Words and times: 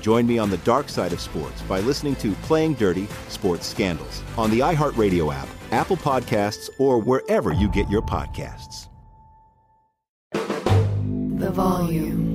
Join 0.00 0.26
me 0.26 0.38
on 0.38 0.50
the 0.50 0.58
dark 0.58 0.88
side 0.88 1.12
of 1.12 1.20
sports 1.20 1.60
by 1.62 1.80
listening 1.80 2.16
to 2.16 2.32
Playing 2.42 2.74
Dirty 2.74 3.06
Sports 3.28 3.66
Scandals 3.66 4.22
on 4.36 4.50
the 4.50 4.60
iHeartRadio 4.60 5.34
app, 5.34 5.48
Apple 5.70 5.96
Podcasts, 5.96 6.70
or 6.78 6.98
wherever 7.00 7.52
you 7.52 7.68
get 7.68 7.88
your 7.88 8.02
podcasts. 8.02 8.88
The 10.32 11.50
volume. 11.50 12.28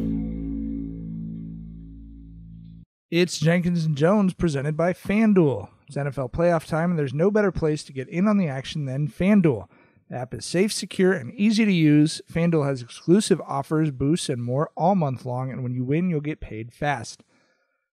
It's 3.12 3.38
Jenkins 3.38 3.86
and 3.86 3.96
Jonez 3.96 4.36
presented 4.36 4.76
by 4.76 4.94
FanDuel. 4.94 5.70
It's 5.88 5.96
NFL 5.96 6.32
playoff 6.32 6.66
time, 6.66 6.90
and 6.90 6.98
there's 6.98 7.14
no 7.14 7.30
better 7.30 7.52
place 7.52 7.84
to 7.84 7.94
get 7.94 8.10
in 8.10 8.28
on 8.28 8.38
the 8.38 8.48
action 8.48 8.86
than 8.86 9.08
FanDuel. 9.08 9.68
The 10.10 10.16
app 10.18 10.34
is 10.34 10.46
safe, 10.46 10.74
secure, 10.74 11.14
and 11.14 11.34
easy 11.36 11.64
to 11.66 11.72
use. 11.72 12.22
FanDuel 12.32 12.66
has 12.66 12.82
exclusive 12.82 13.40
offers, 13.42 13.92
boosts, 13.92 14.30
and 14.30 14.44
more 14.44 14.72
all 14.76 14.96
month 14.96 15.26
long, 15.26 15.52
and 15.52 15.64
when 15.64 15.74
you 15.74 15.84
win, 15.84 16.10
you'll 16.10 16.22
get 16.22 16.40
paid 16.40 16.74
fast. 16.74 17.24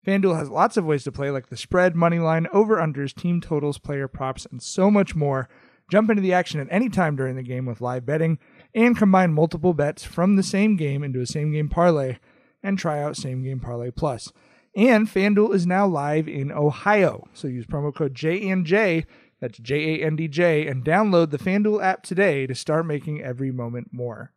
FanDuel 0.05 0.37
has 0.37 0.49
lots 0.49 0.77
of 0.77 0.85
ways 0.85 1.03
to 1.03 1.11
play, 1.11 1.31
like 1.31 1.47
the 1.47 1.57
spread, 1.57 1.95
money 1.95 2.19
line, 2.19 2.47
over 2.53 2.77
unders, 2.77 3.13
team 3.13 3.41
totals, 3.41 3.79
player 3.79 4.07
props, 4.07 4.45
and 4.45 4.61
so 4.61 4.91
much 4.91 5.15
more. 5.15 5.49
Jump 5.89 6.09
into 6.09 6.21
the 6.21 6.33
action 6.33 6.59
at 6.59 6.67
any 6.69 6.89
time 6.89 7.15
during 7.15 7.35
the 7.35 7.43
game 7.43 7.65
with 7.65 7.81
live 7.81 8.05
betting 8.05 8.39
and 8.73 8.97
combine 8.97 9.33
multiple 9.33 9.73
bets 9.73 10.03
from 10.03 10.35
the 10.35 10.43
same 10.43 10.75
game 10.75 11.03
into 11.03 11.21
a 11.21 11.25
same 11.25 11.51
game 11.51 11.69
parlay 11.69 12.17
and 12.65 12.77
try 12.77 13.01
out 13.01 13.15
Same 13.15 13.43
Game 13.43 13.59
Parlay 13.59 13.91
Plus. 13.91 14.33
And 14.75 15.07
FanDuel 15.07 15.53
is 15.53 15.65
now 15.65 15.87
live 15.87 16.27
in 16.27 16.51
Ohio. 16.51 17.27
So 17.33 17.47
use 17.47 17.65
promo 17.65 17.95
code 17.95 18.13
JNJ, 18.13 19.05
that's 19.39 19.59
J 19.59 20.01
A 20.01 20.05
N 20.05 20.15
D 20.15 20.27
J, 20.27 20.67
and 20.67 20.83
download 20.83 21.29
the 21.29 21.37
FanDuel 21.37 21.83
app 21.83 22.03
today 22.03 22.47
to 22.47 22.55
start 22.55 22.85
making 22.85 23.21
every 23.21 23.51
moment 23.51 23.89
more. 23.91 24.33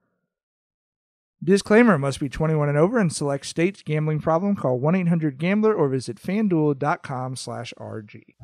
Disclaimer 1.42 1.98
must 1.98 2.18
be 2.18 2.28
21 2.28 2.68
and 2.68 2.76
over 2.76 2.98
and 2.98 3.12
select 3.12 3.46
states 3.46 3.82
gambling 3.82 4.18
problem. 4.18 4.56
Call 4.56 4.80
1-800-GAMBLER 4.80 5.72
or 5.72 5.88
visit 5.88 6.16
fanduel.com 6.16 7.36
slash 7.36 7.72
RG. 7.78 8.34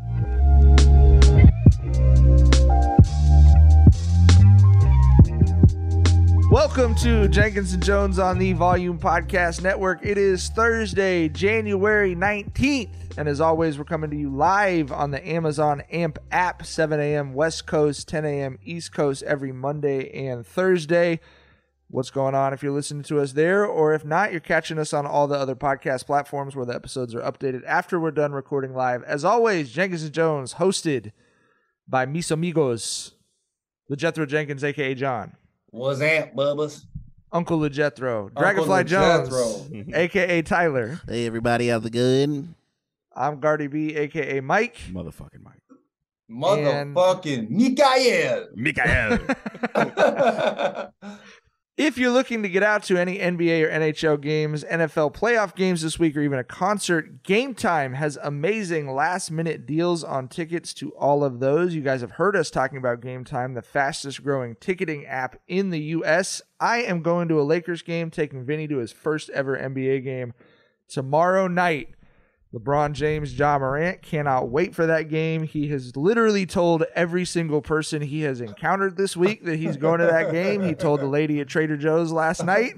Welcome 6.52 6.94
to 6.96 7.26
Jenkins 7.26 7.72
and 7.72 7.82
Jonez 7.82 8.22
on 8.22 8.38
the 8.38 8.52
Volume 8.52 9.00
Podcast 9.00 9.60
Network. 9.60 10.06
It 10.06 10.16
is 10.16 10.50
Thursday, 10.50 11.28
January 11.28 12.14
19th. 12.14 12.90
And 13.16 13.28
as 13.28 13.40
always, 13.40 13.76
we're 13.76 13.84
coming 13.86 14.10
to 14.10 14.16
you 14.16 14.30
live 14.30 14.92
on 14.92 15.10
the 15.10 15.28
Amazon 15.28 15.80
AMP 15.90 16.20
app, 16.30 16.64
7 16.64 17.00
a.m. 17.00 17.34
West 17.34 17.66
Coast, 17.66 18.06
10 18.06 18.24
a.m. 18.24 18.56
East 18.64 18.92
Coast 18.92 19.24
every 19.24 19.50
Monday 19.50 20.28
and 20.28 20.46
Thursday 20.46 21.18
what's 21.94 22.10
going 22.10 22.34
on 22.34 22.52
if 22.52 22.60
you're 22.60 22.72
listening 22.72 23.04
to 23.04 23.20
us 23.20 23.32
there, 23.32 23.64
or 23.64 23.94
if 23.94 24.04
not, 24.04 24.32
you're 24.32 24.40
catching 24.40 24.80
us 24.80 24.92
on 24.92 25.06
all 25.06 25.28
the 25.28 25.36
other 25.36 25.54
podcast 25.54 26.06
platforms 26.06 26.56
where 26.56 26.66
the 26.66 26.74
episodes 26.74 27.14
are 27.14 27.20
updated 27.20 27.62
after 27.66 28.00
we're 28.00 28.10
done 28.10 28.32
recording 28.32 28.74
live. 28.74 29.04
As 29.04 29.24
always, 29.24 29.70
Jenkins 29.70 30.02
and 30.02 30.12
Jonez, 30.12 30.56
hosted 30.56 31.12
by 31.86 32.04
mis 32.04 32.32
amigos, 32.32 33.12
LeJethro 33.88 34.26
Jenkins, 34.26 34.64
aka 34.64 34.92
John, 34.94 35.36
What's 35.70 36.00
that, 36.00 36.34
Bubbas? 36.34 36.84
Uncle 37.30 37.60
LeJethro, 37.60 38.34
Dragonfly 38.34 38.84
Jones, 38.84 39.68
aka 39.94 40.42
Tyler. 40.42 41.00
Hey, 41.08 41.26
everybody, 41.26 41.68
how's 41.68 41.84
it 41.86 41.90
going? 41.90 42.56
I'm 43.14 43.38
Gardy 43.38 43.68
B, 43.68 43.94
aka 43.94 44.40
Mike. 44.40 44.78
Motherfucking 44.90 45.42
Mike. 45.42 45.60
Motherfucking 46.30 47.50
Mikael. 47.50 48.48
Mikael. 48.56 49.18
If 51.76 51.98
you're 51.98 52.12
looking 52.12 52.44
to 52.44 52.48
get 52.48 52.62
out 52.62 52.84
to 52.84 52.96
any 52.96 53.18
NBA 53.18 53.64
or 53.64 53.68
NHL 53.68 54.20
games, 54.20 54.62
NFL 54.62 55.12
playoff 55.12 55.56
games 55.56 55.82
this 55.82 55.98
week, 55.98 56.16
or 56.16 56.20
even 56.20 56.38
a 56.38 56.44
concert, 56.44 57.24
Game 57.24 57.52
Time 57.52 57.94
has 57.94 58.16
amazing 58.22 58.94
last 58.94 59.32
minute 59.32 59.66
deals 59.66 60.04
on 60.04 60.28
tickets 60.28 60.72
to 60.74 60.90
all 60.90 61.24
of 61.24 61.40
those. 61.40 61.74
You 61.74 61.80
guys 61.80 62.00
have 62.02 62.12
heard 62.12 62.36
us 62.36 62.48
talking 62.48 62.78
about 62.78 63.00
Game 63.00 63.24
Time, 63.24 63.54
the 63.54 63.62
fastest 63.62 64.22
growing 64.22 64.54
ticketing 64.60 65.04
app 65.06 65.40
in 65.48 65.70
the 65.70 65.80
U.S. 65.80 66.40
I 66.60 66.82
am 66.82 67.02
going 67.02 67.26
to 67.26 67.40
a 67.40 67.42
Lakers 67.42 67.82
game, 67.82 68.08
taking 68.08 68.44
Vinny 68.44 68.68
to 68.68 68.76
his 68.76 68.92
first 68.92 69.28
ever 69.30 69.58
NBA 69.58 70.04
game 70.04 70.32
tomorrow 70.86 71.48
night. 71.48 71.93
LeBron 72.54 72.92
James, 72.92 73.36
Ja 73.36 73.58
Morant 73.58 74.00
cannot 74.00 74.48
wait 74.48 74.76
for 74.76 74.86
that 74.86 75.08
game. 75.08 75.42
He 75.42 75.68
has 75.68 75.96
literally 75.96 76.46
told 76.46 76.84
every 76.94 77.24
single 77.24 77.60
person 77.60 78.00
he 78.00 78.20
has 78.22 78.40
encountered 78.40 78.96
this 78.96 79.16
week 79.16 79.44
that 79.44 79.56
he's 79.56 79.76
going 79.76 79.98
to 79.98 80.06
that 80.06 80.30
game. 80.30 80.62
He 80.62 80.74
told 80.74 81.00
the 81.00 81.06
lady 81.06 81.40
at 81.40 81.48
Trader 81.48 81.76
Joe's 81.76 82.12
last 82.12 82.44
night. 82.44 82.74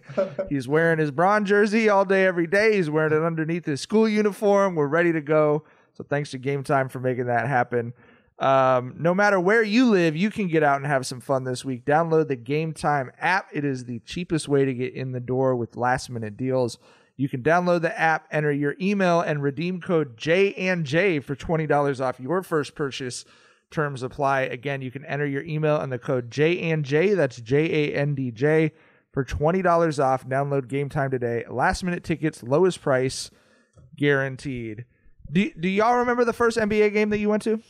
He's 0.48 0.66
wearing 0.66 0.98
his 0.98 1.10
Bron 1.10 1.44
jersey 1.44 1.90
all 1.90 2.06
day, 2.06 2.24
every 2.24 2.46
day. 2.46 2.76
He's 2.76 2.88
wearing 2.88 3.12
it 3.12 3.22
underneath 3.22 3.66
his 3.66 3.82
school 3.82 4.08
uniform. 4.08 4.76
We're 4.76 4.86
ready 4.86 5.12
to 5.12 5.20
go. 5.20 5.64
So 5.92 6.04
thanks 6.04 6.30
to 6.30 6.38
Game 6.38 6.62
Time 6.62 6.88
for 6.88 6.98
making 6.98 7.26
that 7.26 7.46
happen. 7.46 7.92
Um, 8.38 8.94
no 8.98 9.14
matter 9.14 9.38
where 9.38 9.62
you 9.62 9.90
live, 9.90 10.16
you 10.16 10.30
can 10.30 10.48
get 10.48 10.62
out 10.62 10.76
and 10.76 10.86
have 10.86 11.06
some 11.06 11.20
fun 11.20 11.44
this 11.44 11.64
week. 11.64 11.84
Download 11.84 12.28
the 12.28 12.36
Game 12.36 12.72
Time 12.72 13.10
app. 13.20 13.48
It 13.52 13.64
is 13.64 13.84
the 13.84 13.98
cheapest 14.00 14.48
way 14.48 14.64
to 14.64 14.72
get 14.72 14.94
in 14.94 15.12
the 15.12 15.20
door 15.20 15.54
with 15.54 15.76
last 15.76 16.08
minute 16.08 16.36
deals. 16.36 16.78
You 17.16 17.28
can 17.28 17.42
download 17.42 17.80
the 17.80 17.98
app, 17.98 18.28
enter 18.30 18.52
your 18.52 18.76
email, 18.80 19.20
and 19.20 19.42
redeem 19.42 19.80
code 19.80 20.16
J 20.16 20.52
and 20.54 20.84
J 20.84 21.20
for 21.20 21.34
twenty 21.34 21.66
dollars 21.66 22.00
off 22.00 22.20
your 22.20 22.42
first 22.42 22.74
purchase. 22.74 23.24
Terms 23.70 24.02
apply. 24.02 24.42
Again, 24.42 24.82
you 24.82 24.90
can 24.90 25.04
enter 25.06 25.26
your 25.26 25.42
email 25.42 25.80
and 25.80 25.90
the 25.90 25.98
code 25.98 26.30
J 26.30 26.70
and 26.70 26.84
J. 26.84 27.14
That's 27.14 27.40
J 27.40 27.90
A 27.90 27.94
N 27.96 28.14
D 28.14 28.30
J 28.30 28.72
for 29.12 29.24
twenty 29.24 29.62
dollars 29.62 29.98
off. 29.98 30.28
Download 30.28 30.68
Game 30.68 30.88
Time 30.88 31.10
today. 31.10 31.44
Last 31.50 31.82
minute 31.82 32.04
tickets, 32.04 32.42
lowest 32.42 32.82
price, 32.82 33.30
guaranteed. 33.96 34.84
Do, 35.32 35.50
do 35.58 35.68
y'all 35.68 35.96
remember 35.96 36.24
the 36.24 36.32
first 36.32 36.56
NBA 36.56 36.92
game 36.92 37.10
that 37.10 37.18
you 37.18 37.28
went 37.28 37.42
to? 37.42 37.60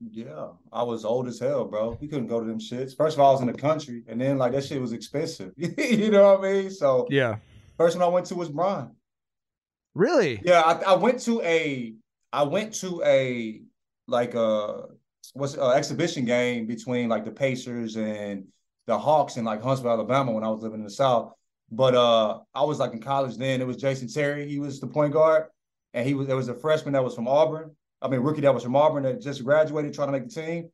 Yeah, 0.00 0.48
I 0.72 0.82
was 0.82 1.04
old 1.04 1.26
as 1.26 1.40
hell, 1.40 1.64
bro. 1.64 1.96
We 2.00 2.06
couldn't 2.06 2.28
go 2.28 2.38
to 2.40 2.46
them 2.46 2.60
shits. 2.60 2.96
First 2.96 3.16
of 3.16 3.20
all, 3.20 3.30
I 3.30 3.32
was 3.32 3.40
in 3.40 3.46
the 3.48 3.54
country, 3.54 4.04
and 4.06 4.20
then 4.20 4.38
like 4.38 4.52
that 4.52 4.64
shit 4.64 4.80
was 4.80 4.92
expensive. 4.92 5.52
you 5.56 6.10
know 6.10 6.34
what 6.34 6.40
I 6.40 6.52
mean? 6.52 6.70
So 6.70 7.06
Yeah. 7.10 7.36
First 7.78 7.96
one 7.96 8.04
I 8.04 8.08
went 8.12 8.26
to 8.26 8.34
was 8.34 8.50
Bron. 8.50 8.94
Really? 9.94 10.40
Yeah, 10.44 10.60
I, 10.60 10.92
I 10.92 10.94
went 10.96 11.20
to 11.22 11.40
a 11.42 11.94
I 12.32 12.42
went 12.44 12.74
to 12.76 13.02
a 13.04 13.62
like 14.06 14.34
a 14.34 14.84
what's 15.34 15.56
a 15.56 15.62
exhibition 15.62 16.24
game 16.24 16.66
between 16.66 17.08
like 17.08 17.24
the 17.24 17.30
Pacers 17.32 17.96
and 17.96 18.46
the 18.86 18.98
Hawks 18.98 19.36
in 19.36 19.44
like 19.44 19.62
Huntsville, 19.62 19.90
Alabama 19.92 20.32
when 20.32 20.44
I 20.44 20.48
was 20.50 20.62
living 20.62 20.80
in 20.80 20.84
the 20.84 20.90
South. 20.90 21.32
But 21.70 21.94
uh 21.94 22.40
I 22.54 22.64
was 22.64 22.78
like 22.78 22.92
in 22.92 23.00
college 23.00 23.36
then. 23.36 23.60
It 23.60 23.66
was 23.66 23.76
Jason 23.76 24.08
Terry. 24.08 24.48
He 24.48 24.58
was 24.60 24.80
the 24.80 24.86
point 24.86 25.12
guard. 25.12 25.46
and 25.94 26.06
he 26.06 26.14
was 26.14 26.26
there 26.26 26.36
was 26.36 26.48
a 26.48 26.54
freshman 26.54 26.94
that 26.94 27.04
was 27.04 27.14
from 27.14 27.28
Auburn. 27.28 27.74
I 28.00 28.08
mean, 28.08 28.20
rookie 28.20 28.42
that 28.42 28.54
was 28.54 28.62
from 28.62 28.76
Auburn 28.76 29.02
that 29.04 29.20
just 29.20 29.44
graduated 29.44 29.94
trying 29.94 30.08
to 30.08 30.12
make 30.12 30.28
the 30.28 30.42
team. 30.42 30.70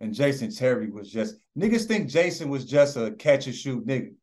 And 0.00 0.14
Jason 0.14 0.50
Terry 0.52 0.90
was 0.90 1.10
just 1.10 1.36
niggas 1.58 1.86
think 1.86 2.08
Jason 2.08 2.48
was 2.48 2.64
just 2.64 2.96
a 2.96 3.10
catch 3.12 3.46
and 3.46 3.54
shoot 3.56 3.86
nigga. 3.86 4.14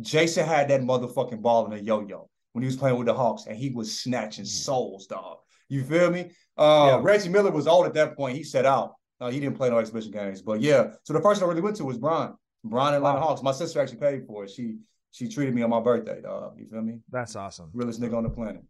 Jason 0.00 0.46
had 0.46 0.68
that 0.68 0.80
motherfucking 0.82 1.40
ball 1.42 1.66
in 1.66 1.72
a 1.78 1.82
yo-yo 1.82 2.28
when 2.52 2.62
he 2.62 2.66
was 2.66 2.76
playing 2.76 2.96
with 2.98 3.06
the 3.06 3.14
Hawks, 3.14 3.46
and 3.46 3.56
he 3.56 3.70
was 3.70 4.00
snatching 4.00 4.44
souls, 4.44 5.06
dog. 5.06 5.38
You 5.68 5.82
feel 5.84 6.10
me? 6.10 6.30
Uh, 6.56 6.86
Yeah. 6.96 7.00
Reggie 7.02 7.28
Miller 7.28 7.50
was 7.50 7.66
old 7.66 7.86
at 7.86 7.94
that 7.94 8.16
point. 8.16 8.36
He 8.36 8.44
set 8.44 8.66
out. 8.66 8.94
Uh, 9.20 9.30
he 9.30 9.40
didn't 9.40 9.56
play 9.56 9.70
no 9.70 9.78
exhibition 9.78 10.10
games, 10.10 10.42
but 10.42 10.60
yeah. 10.60 10.90
So 11.04 11.12
the 11.12 11.20
person 11.20 11.44
I 11.44 11.46
really 11.48 11.60
went 11.62 11.76
to 11.76 11.84
was 11.84 11.98
Brian. 11.98 12.34
Brian 12.64 12.94
Atlanta 12.94 13.20
Wow. 13.20 13.26
Hawks. 13.28 13.42
My 13.42 13.52
sister 13.52 13.80
actually 13.80 13.98
paid 13.98 14.26
for 14.26 14.44
it. 14.44 14.50
She 14.50 14.76
she 15.12 15.28
treated 15.28 15.54
me 15.54 15.62
on 15.62 15.70
my 15.70 15.80
birthday, 15.80 16.20
dog. 16.20 16.58
You 16.58 16.66
feel 16.66 16.82
me? 16.82 16.98
That's 17.10 17.36
awesome. 17.36 17.70
Realest 17.72 18.00
nigga 18.00 18.16
on 18.16 18.24
the 18.24 18.30
planet. 18.30 18.62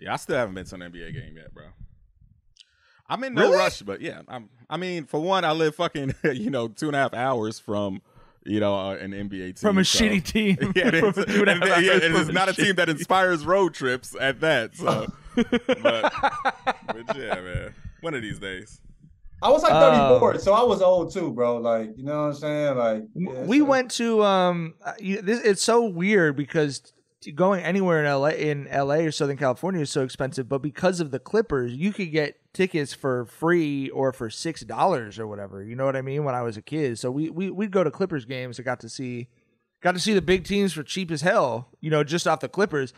Yeah, 0.00 0.14
I 0.14 0.16
still 0.16 0.36
haven't 0.36 0.54
been 0.54 0.64
to 0.66 0.74
an 0.74 0.80
NBA 0.80 1.14
game 1.14 1.36
yet, 1.36 1.52
bro. 1.54 1.66
I'm 3.08 3.22
in 3.24 3.34
no 3.34 3.42
Really? 3.42 3.56
rush, 3.56 3.82
but 3.82 4.00
yeah, 4.00 4.22
I'm. 4.28 4.48
I 4.68 4.76
mean, 4.76 5.04
for 5.04 5.20
one, 5.20 5.44
I 5.44 5.52
live 5.52 5.74
fucking, 5.74 6.14
you 6.32 6.50
know, 6.50 6.68
two 6.68 6.86
and 6.88 6.96
a 6.96 6.98
half 7.00 7.14
hours 7.14 7.58
from, 7.58 8.02
you 8.44 8.60
know, 8.60 8.74
uh, 8.74 8.94
an 8.96 9.12
NBA 9.12 9.28
team 9.46 9.54
From 9.54 9.78
a 9.78 9.84
so- 9.84 10.02
shitty 10.04 10.24
team. 10.24 10.56
Yeah, 10.74 10.86
and 10.88 10.94
it's, 10.96 11.18
a 11.18 11.24
two 11.26 11.40
and 11.40 11.48
a 11.48 11.52
and 11.52 11.64
half 11.64 11.82
yeah, 11.82 11.92
and 11.94 12.14
it's 12.16 12.30
not 12.30 12.48
a 12.48 12.52
team 12.54 12.74
that 12.76 12.88
inspires 12.88 13.44
road 13.44 13.74
trips 13.74 14.14
at 14.20 14.40
that. 14.40 14.74
So, 14.76 15.06
but, 15.34 16.12
but 16.86 17.16
yeah, 17.16 17.40
man, 17.40 17.74
one 18.00 18.14
of 18.14 18.22
these 18.22 18.38
days. 18.38 18.80
I 19.42 19.48
was 19.50 19.62
like 19.62 19.72
Oh. 19.74 20.18
34, 20.20 20.38
so 20.40 20.52
I 20.52 20.62
was 20.62 20.82
old 20.82 21.12
too, 21.14 21.32
bro. 21.32 21.56
Like, 21.58 21.90
you 21.96 22.04
know 22.04 22.24
what 22.24 22.28
I'm 22.28 22.34
saying? 22.34 22.76
Like, 22.76 23.02
yeah, 23.14 23.44
we 23.44 23.60
so- 23.60 23.64
went 23.64 23.90
to 23.92 24.22
um 24.22 24.74
uh, 24.84 24.92
you- 24.98 25.22
this 25.22 25.40
it's 25.44 25.62
so 25.62 25.84
weird 25.86 26.36
because 26.36 26.80
t- 26.80 26.90
going 27.34 27.62
anywhere 27.62 28.04
in 28.04 28.10
LA 28.10 28.28
in 28.28 28.68
LA 28.72 28.96
or 28.96 29.10
Southern 29.10 29.36
California 29.36 29.82
is 29.82 29.90
so 29.90 30.02
expensive 30.02 30.48
but 30.48 30.62
because 30.62 31.00
of 31.00 31.10
the 31.10 31.18
Clippers 31.18 31.72
you 31.72 31.92
could 31.92 32.10
get 32.10 32.40
tickets 32.52 32.94
for 32.94 33.26
free 33.26 33.90
or 33.90 34.12
for 34.12 34.30
six 34.30 34.62
dollars 34.62 35.18
or 35.18 35.26
whatever 35.26 35.62
you 35.62 35.76
know 35.76 35.84
what 35.84 35.96
I 35.96 36.02
mean 36.02 36.24
when 36.24 36.34
I 36.34 36.42
was 36.42 36.56
a 36.56 36.62
kid 36.62 36.98
so 36.98 37.10
we 37.10 37.30
we 37.30 37.50
we'd 37.50 37.70
go 37.70 37.84
to 37.84 37.90
Clippers 37.90 38.24
games 38.24 38.58
I 38.58 38.62
got 38.62 38.80
to 38.80 38.88
see 38.88 39.28
got 39.82 39.92
to 39.92 40.00
see 40.00 40.14
the 40.14 40.22
big 40.22 40.44
teams 40.44 40.72
for 40.72 40.82
cheap 40.82 41.10
as 41.10 41.20
hell 41.20 41.68
you 41.80 41.90
know 41.90 42.04
just 42.04 42.26
off 42.26 42.40
the 42.40 42.48
Clippers 42.48 42.92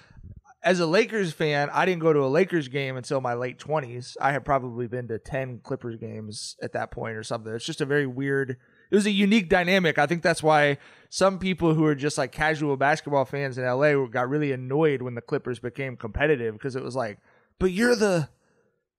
as 0.62 0.78
a 0.78 0.86
Lakers 0.86 1.32
fan, 1.32 1.70
I 1.72 1.84
didn't 1.84 2.02
go 2.02 2.12
to 2.12 2.20
a 2.20 2.28
Lakers 2.28 2.68
game 2.68 2.96
until 2.96 3.20
my 3.20 3.34
late 3.34 3.58
20s. 3.58 4.16
I 4.20 4.32
had 4.32 4.44
probably 4.44 4.86
been 4.86 5.08
to 5.08 5.18
10 5.18 5.60
Clippers 5.62 5.96
games 5.96 6.56
at 6.62 6.72
that 6.72 6.90
point 6.90 7.16
or 7.16 7.24
something. 7.24 7.52
It's 7.52 7.64
just 7.64 7.80
a 7.80 7.86
very 7.86 8.06
weird, 8.06 8.58
it 8.92 8.94
was 8.94 9.06
a 9.06 9.10
unique 9.10 9.48
dynamic. 9.48 9.98
I 9.98 10.06
think 10.06 10.22
that's 10.22 10.42
why 10.42 10.76
some 11.08 11.38
people 11.38 11.72
who 11.72 11.86
are 11.86 11.94
just 11.94 12.18
like 12.18 12.30
casual 12.30 12.76
basketball 12.76 13.24
fans 13.24 13.56
in 13.56 13.64
LA 13.64 13.94
got 14.04 14.28
really 14.28 14.52
annoyed 14.52 15.00
when 15.00 15.14
the 15.14 15.22
Clippers 15.22 15.58
became 15.58 15.96
competitive 15.96 16.52
because 16.52 16.76
it 16.76 16.82
was 16.82 16.94
like, 16.94 17.18
but 17.58 17.72
you're 17.72 17.96
the, 17.96 18.28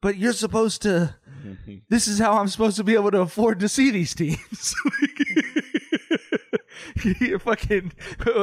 but 0.02 0.18
you're 0.18 0.34
supposed 0.34 0.82
to, 0.82 1.16
this 1.90 2.08
is 2.08 2.18
how 2.18 2.40
I'm 2.40 2.48
supposed 2.48 2.78
to 2.78 2.84
be 2.84 2.96
able 2.96 3.12
to 3.12 3.20
afford 3.22 3.60
to 3.60 3.70
see 3.70 3.92
these 3.92 4.16
teams. 4.16 4.76
fucking 7.40 7.92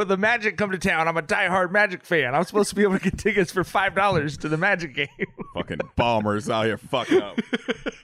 the 0.07 0.17
Magic 0.19 0.57
come 0.57 0.71
to 0.71 0.79
town. 0.79 1.09
I'm 1.09 1.17
a 1.17 1.23
diehard 1.23 1.71
Magic 1.71 2.05
fan. 2.05 2.35
I'm 2.35 2.45
supposed 2.45 2.69
to 2.71 2.75
be 2.75 2.83
able 2.83 2.99
to 2.99 3.05
get 3.05 3.19
tickets 3.19 3.53
for 3.53 3.65
five 3.65 3.95
dollars 3.95 4.37
to 4.39 4.49
the 4.49 4.57
Magic 4.57 4.95
game. 4.95 5.09
Fucking 5.55 5.81
bombers 5.97 6.49
out 6.49 6.67
here 6.67 6.79
fucking 6.79 7.21
up, 7.23 7.39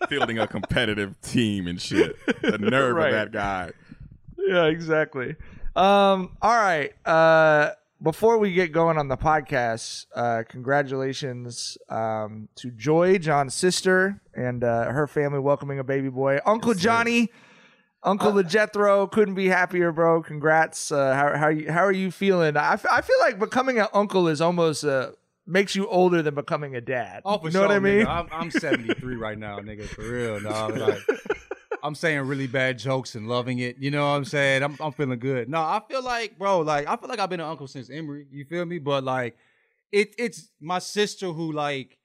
fielding 0.08 0.38
a 0.38 0.46
competitive 0.46 1.20
team 1.20 1.66
and 1.66 1.80
shit. 1.80 2.16
The 2.42 2.58
nerve 2.58 2.96
Right. 2.96 3.08
of 3.08 3.12
that 3.12 3.32
guy. 3.32 3.70
yeah, 4.38 4.64
exactly. 4.64 5.36
Um, 5.76 6.36
all 6.42 6.56
right. 6.56 6.92
Uh, 7.06 7.70
before 8.02 8.36
we 8.38 8.52
get 8.52 8.72
going 8.72 8.98
on 8.98 9.08
the 9.08 9.16
podcast, 9.16 10.06
uh, 10.14 10.42
congratulations 10.48 11.78
um, 11.88 12.48
to 12.56 12.70
Joy, 12.70 13.18
John's 13.18 13.54
sister, 13.54 14.20
and 14.34 14.62
uh, 14.64 14.90
her 14.90 15.06
family 15.06 15.38
welcoming 15.38 15.78
a 15.78 15.84
baby 15.84 16.08
boy. 16.10 16.38
Uncle 16.44 16.74
Johnny, 16.74 17.30
Uncle 18.02 18.32
LeJethro, 18.32 19.10
couldn't 19.10 19.34
be 19.34 19.46
happier, 19.48 19.90
bro. 19.90 20.22
Congrats. 20.22 20.92
Uh, 20.92 21.14
how 21.14 21.36
how 21.36 21.48
you, 21.48 21.70
how 21.72 21.84
are 21.84 21.92
you 21.92 22.10
feeling? 22.10 22.56
I, 22.56 22.74
f- 22.74 22.86
I 22.90 23.00
feel 23.00 23.18
like 23.20 23.38
becoming 23.38 23.78
an 23.78 23.88
uncle 23.92 24.28
is 24.28 24.40
almost 24.40 24.84
uh, 24.84 25.12
makes 25.46 25.74
you 25.74 25.88
older 25.88 26.22
than 26.22 26.34
becoming 26.34 26.76
a 26.76 26.80
dad. 26.80 27.22
Oh, 27.24 27.38
for 27.38 27.48
you 27.48 27.52
know 27.52 27.60
sure, 27.60 27.68
what 27.68 27.74
I 27.74 27.78
mean? 27.80 28.06
I'm, 28.06 28.28
I'm 28.30 28.50
73 28.50 29.16
right 29.16 29.38
now, 29.38 29.58
nigga. 29.58 29.86
For 29.88 30.02
real, 30.08 30.40
dog. 30.40 30.76
Like, 30.76 31.00
I'm 31.82 31.94
saying 31.94 32.20
really 32.22 32.46
bad 32.46 32.78
jokes 32.78 33.14
and 33.14 33.28
loving 33.28 33.58
it. 33.58 33.76
You 33.78 33.90
know 33.90 34.02
what 34.02 34.16
I'm 34.16 34.24
saying? 34.24 34.62
I'm, 34.62 34.76
I'm 34.80 34.92
feeling 34.92 35.18
good. 35.18 35.48
No, 35.48 35.58
I 35.58 35.80
feel 35.88 36.02
like, 36.02 36.38
bro, 36.38 36.60
like 36.60 36.86
I 36.86 36.96
feel 36.96 37.08
like 37.08 37.18
I've 37.18 37.30
been 37.30 37.40
an 37.40 37.48
uncle 37.48 37.66
since 37.66 37.90
Emory. 37.90 38.26
You 38.30 38.44
feel 38.44 38.64
me? 38.66 38.78
But 38.78 39.04
like, 39.04 39.36
it 39.90 40.14
it's 40.18 40.48
my 40.60 40.78
sister 40.78 41.28
who 41.28 41.52
like 41.52 41.98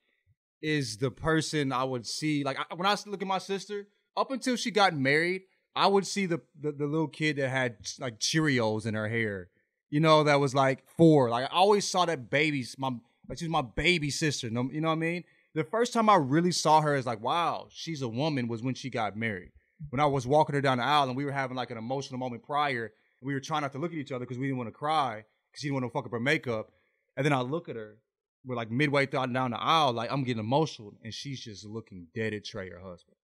is 0.61 0.97
the 0.97 1.11
person 1.11 1.71
I 1.71 1.83
would 1.83 2.07
see. 2.07 2.43
Like 2.43 2.57
I, 2.59 2.73
when 2.75 2.87
I 2.87 2.95
look 3.05 3.21
at 3.21 3.27
my 3.27 3.39
sister, 3.39 3.87
up 4.15 4.31
until 4.31 4.55
she 4.55 4.71
got 4.71 4.95
married, 4.95 5.43
I 5.75 5.87
would 5.87 6.05
see 6.05 6.25
the, 6.25 6.41
the 6.59 6.71
the 6.71 6.85
little 6.85 7.07
kid 7.07 7.37
that 7.37 7.49
had 7.49 7.77
like 7.99 8.19
Cheerios 8.19 8.85
in 8.85 8.93
her 8.93 9.07
hair. 9.07 9.49
You 9.89 9.99
know, 9.99 10.23
that 10.23 10.39
was 10.39 10.53
like 10.55 10.83
four. 10.97 11.29
Like 11.29 11.45
I 11.45 11.55
always 11.55 11.87
saw 11.87 12.05
that 12.05 12.29
baby. 12.29 12.65
My 12.77 12.91
like 13.27 13.39
she 13.39 13.47
my 13.47 13.61
baby 13.61 14.09
sister. 14.09 14.49
no- 14.49 14.69
You 14.71 14.81
know 14.81 14.87
what 14.89 14.93
I 14.95 14.97
mean? 14.97 15.23
The 15.53 15.63
first 15.65 15.91
time 15.93 16.09
I 16.09 16.15
really 16.15 16.51
saw 16.53 16.79
her 16.81 16.95
as 16.95 17.05
like, 17.05 17.21
wow, 17.21 17.67
she's 17.71 18.01
a 18.01 18.07
woman 18.07 18.47
was 18.47 18.63
when 18.63 18.73
she 18.73 18.89
got 18.89 19.17
married. 19.17 19.51
When 19.89 19.99
I 19.99 20.05
was 20.05 20.25
walking 20.25 20.55
her 20.55 20.61
down 20.61 20.77
the 20.77 20.85
aisle 20.85 21.07
and 21.09 21.17
we 21.17 21.25
were 21.25 21.31
having 21.31 21.57
like 21.57 21.71
an 21.71 21.77
emotional 21.77 22.19
moment 22.19 22.43
prior, 22.43 22.93
we 23.19 23.33
were 23.33 23.39
trying 23.41 23.61
not 23.61 23.73
to 23.73 23.77
look 23.79 23.91
at 23.91 23.97
each 23.97 24.11
other 24.11 24.25
because 24.25 24.37
we 24.37 24.45
didn't 24.47 24.59
want 24.59 24.67
to 24.69 24.71
cry 24.73 25.25
because 25.51 25.61
she 25.61 25.67
didn't 25.67 25.81
want 25.81 25.85
to 25.85 25.89
fuck 25.97 26.05
up 26.05 26.11
her 26.11 26.19
makeup. 26.19 26.71
And 27.17 27.25
then 27.25 27.33
I 27.33 27.41
look 27.41 27.67
at 27.67 27.75
her, 27.75 27.97
we're 28.45 28.55
like 28.55 28.71
midway 28.71 29.05
down 29.07 29.33
the 29.33 29.57
aisle, 29.59 29.91
like 29.93 30.11
I'm 30.11 30.23
getting 30.23 30.39
emotional, 30.39 30.93
and 31.03 31.13
she's 31.13 31.41
just 31.41 31.65
looking 31.65 32.07
dead 32.15 32.33
at 32.33 32.45
Trey, 32.45 32.69
her 32.69 32.79
husband. 32.79 33.17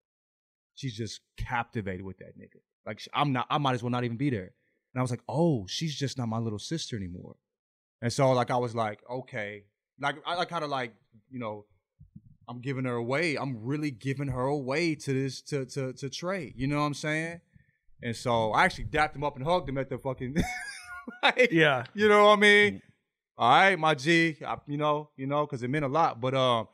She's 0.77 0.95
just 0.95 1.21
captivated 1.37 2.05
with 2.05 2.19
that 2.19 2.37
nigga. 2.37 2.61
Like 2.85 3.01
I'm 3.13 3.33
not, 3.33 3.47
I 3.49 3.57
might 3.57 3.73
as 3.73 3.83
well 3.83 3.89
not 3.89 4.03
even 4.03 4.15
be 4.15 4.29
there. 4.29 4.51
And 4.93 4.99
I 4.99 5.01
was 5.01 5.11
like, 5.11 5.23
oh, 5.27 5.65
she's 5.67 5.95
just 5.95 6.17
not 6.17 6.29
my 6.29 6.37
little 6.37 6.59
sister 6.59 6.95
anymore. 6.95 7.35
And 8.01 8.13
so 8.13 8.31
like 8.31 8.51
I 8.51 8.57
was 8.57 8.75
like, 8.75 8.99
okay, 9.09 9.63
like 9.99 10.15
I, 10.25 10.37
I 10.37 10.45
kind 10.45 10.63
of 10.63 10.69
like 10.69 10.93
you 11.29 11.39
know, 11.39 11.65
I'm 12.47 12.61
giving 12.61 12.85
her 12.85 12.93
away. 12.93 13.35
I'm 13.35 13.57
really 13.63 13.91
giving 13.91 14.27
her 14.27 14.43
away 14.43 14.95
to 14.95 15.13
this 15.13 15.41
to 15.43 15.65
to 15.65 15.93
to 15.93 16.09
Trey. 16.09 16.53
You 16.55 16.67
know 16.67 16.77
what 16.77 16.85
I'm 16.85 16.93
saying? 16.93 17.41
And 18.03 18.15
so 18.15 18.51
I 18.51 18.65
actually 18.65 18.85
dapped 18.85 19.15
him 19.15 19.23
up 19.23 19.35
and 19.35 19.43
hugged 19.43 19.67
him 19.67 19.77
at 19.79 19.89
the 19.89 19.97
fucking. 19.97 20.35
like, 21.23 21.49
Yeah. 21.51 21.85
You 21.95 22.07
know 22.07 22.25
what 22.25 22.37
I 22.37 22.41
mean? 22.41 22.81
All 23.37 23.49
right, 23.49 23.77
my 23.77 23.95
G. 23.95 24.37
I, 24.45 24.57
you 24.67 24.77
know, 24.77 25.09
you 25.15 25.27
know, 25.27 25.45
because 25.45 25.63
it 25.63 25.69
meant 25.69 25.85
a 25.85 25.87
lot. 25.87 26.19
But 26.19 26.33
um, 26.33 26.67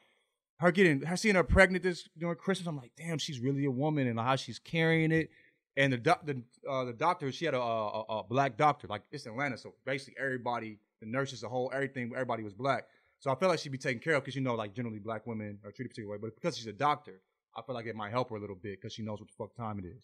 her 0.64 0.72
getting 0.72 1.02
her 1.02 1.18
seeing 1.18 1.36
her 1.36 1.44
pregnant 1.44 1.84
this 1.84 2.08
during 2.18 2.36
Christmas, 2.38 2.68
I'm 2.68 2.78
like, 2.78 2.92
damn, 2.98 3.18
she's 3.18 3.40
really 3.40 3.66
a 3.66 3.72
woman, 3.72 4.08
and 4.08 4.20
how 4.20 4.36
she's 4.36 4.60
carrying 4.60 5.12
it. 5.12 5.30
And 5.76 5.92
the 5.92 5.98
doc, 5.98 6.26
the 6.26 6.42
uh, 6.70 6.86
the 6.86 6.94
doctor, 6.94 7.32
she 7.32 7.46
had 7.46 7.54
a, 7.54 7.62
a, 7.62 8.02
a 8.02 8.24
black 8.24 8.58
doctor. 8.58 8.88
Like 8.88 9.04
it's 9.12 9.26
Atlanta, 9.26 9.58
so 9.58 9.74
basically 9.86 10.16
everybody, 10.20 10.80
the 11.02 11.08
nurses, 11.08 11.42
the 11.42 11.50
whole 11.50 11.72
everything, 11.74 12.12
everybody 12.14 12.44
was 12.44 12.54
black. 12.54 12.86
So 13.20 13.32
I 13.32 13.36
felt 13.36 13.52
like 13.52 13.60
she'd 13.60 13.72
be 13.72 13.78
taken 13.78 14.02
care 14.02 14.16
of 14.16 14.24
because 14.24 14.36
you 14.36 14.42
know, 14.42 14.56
like 14.56 14.74
generally 14.74 15.00
black 15.00 15.28
women 15.28 15.60
are 15.64 15.72
treated 15.72 15.88
a 15.88 15.90
particular 15.90 16.12
way. 16.12 16.18
But 16.22 16.36
because 16.36 16.58
she's 16.58 16.68
a 16.68 16.74
doctor, 16.74 17.22
I 17.56 17.62
feel 17.62 17.76
like 17.76 17.86
it 17.86 17.96
might 17.96 18.12
help 18.12 18.30
her 18.30 18.36
a 18.36 18.40
little 18.40 18.56
bit 18.56 18.80
because 18.80 18.94
she 18.94 19.04
knows 19.04 19.20
what 19.20 19.30
the 19.30 19.36
fuck 19.38 19.56
time 19.56 19.80
it 19.80 19.86
is. 19.86 20.04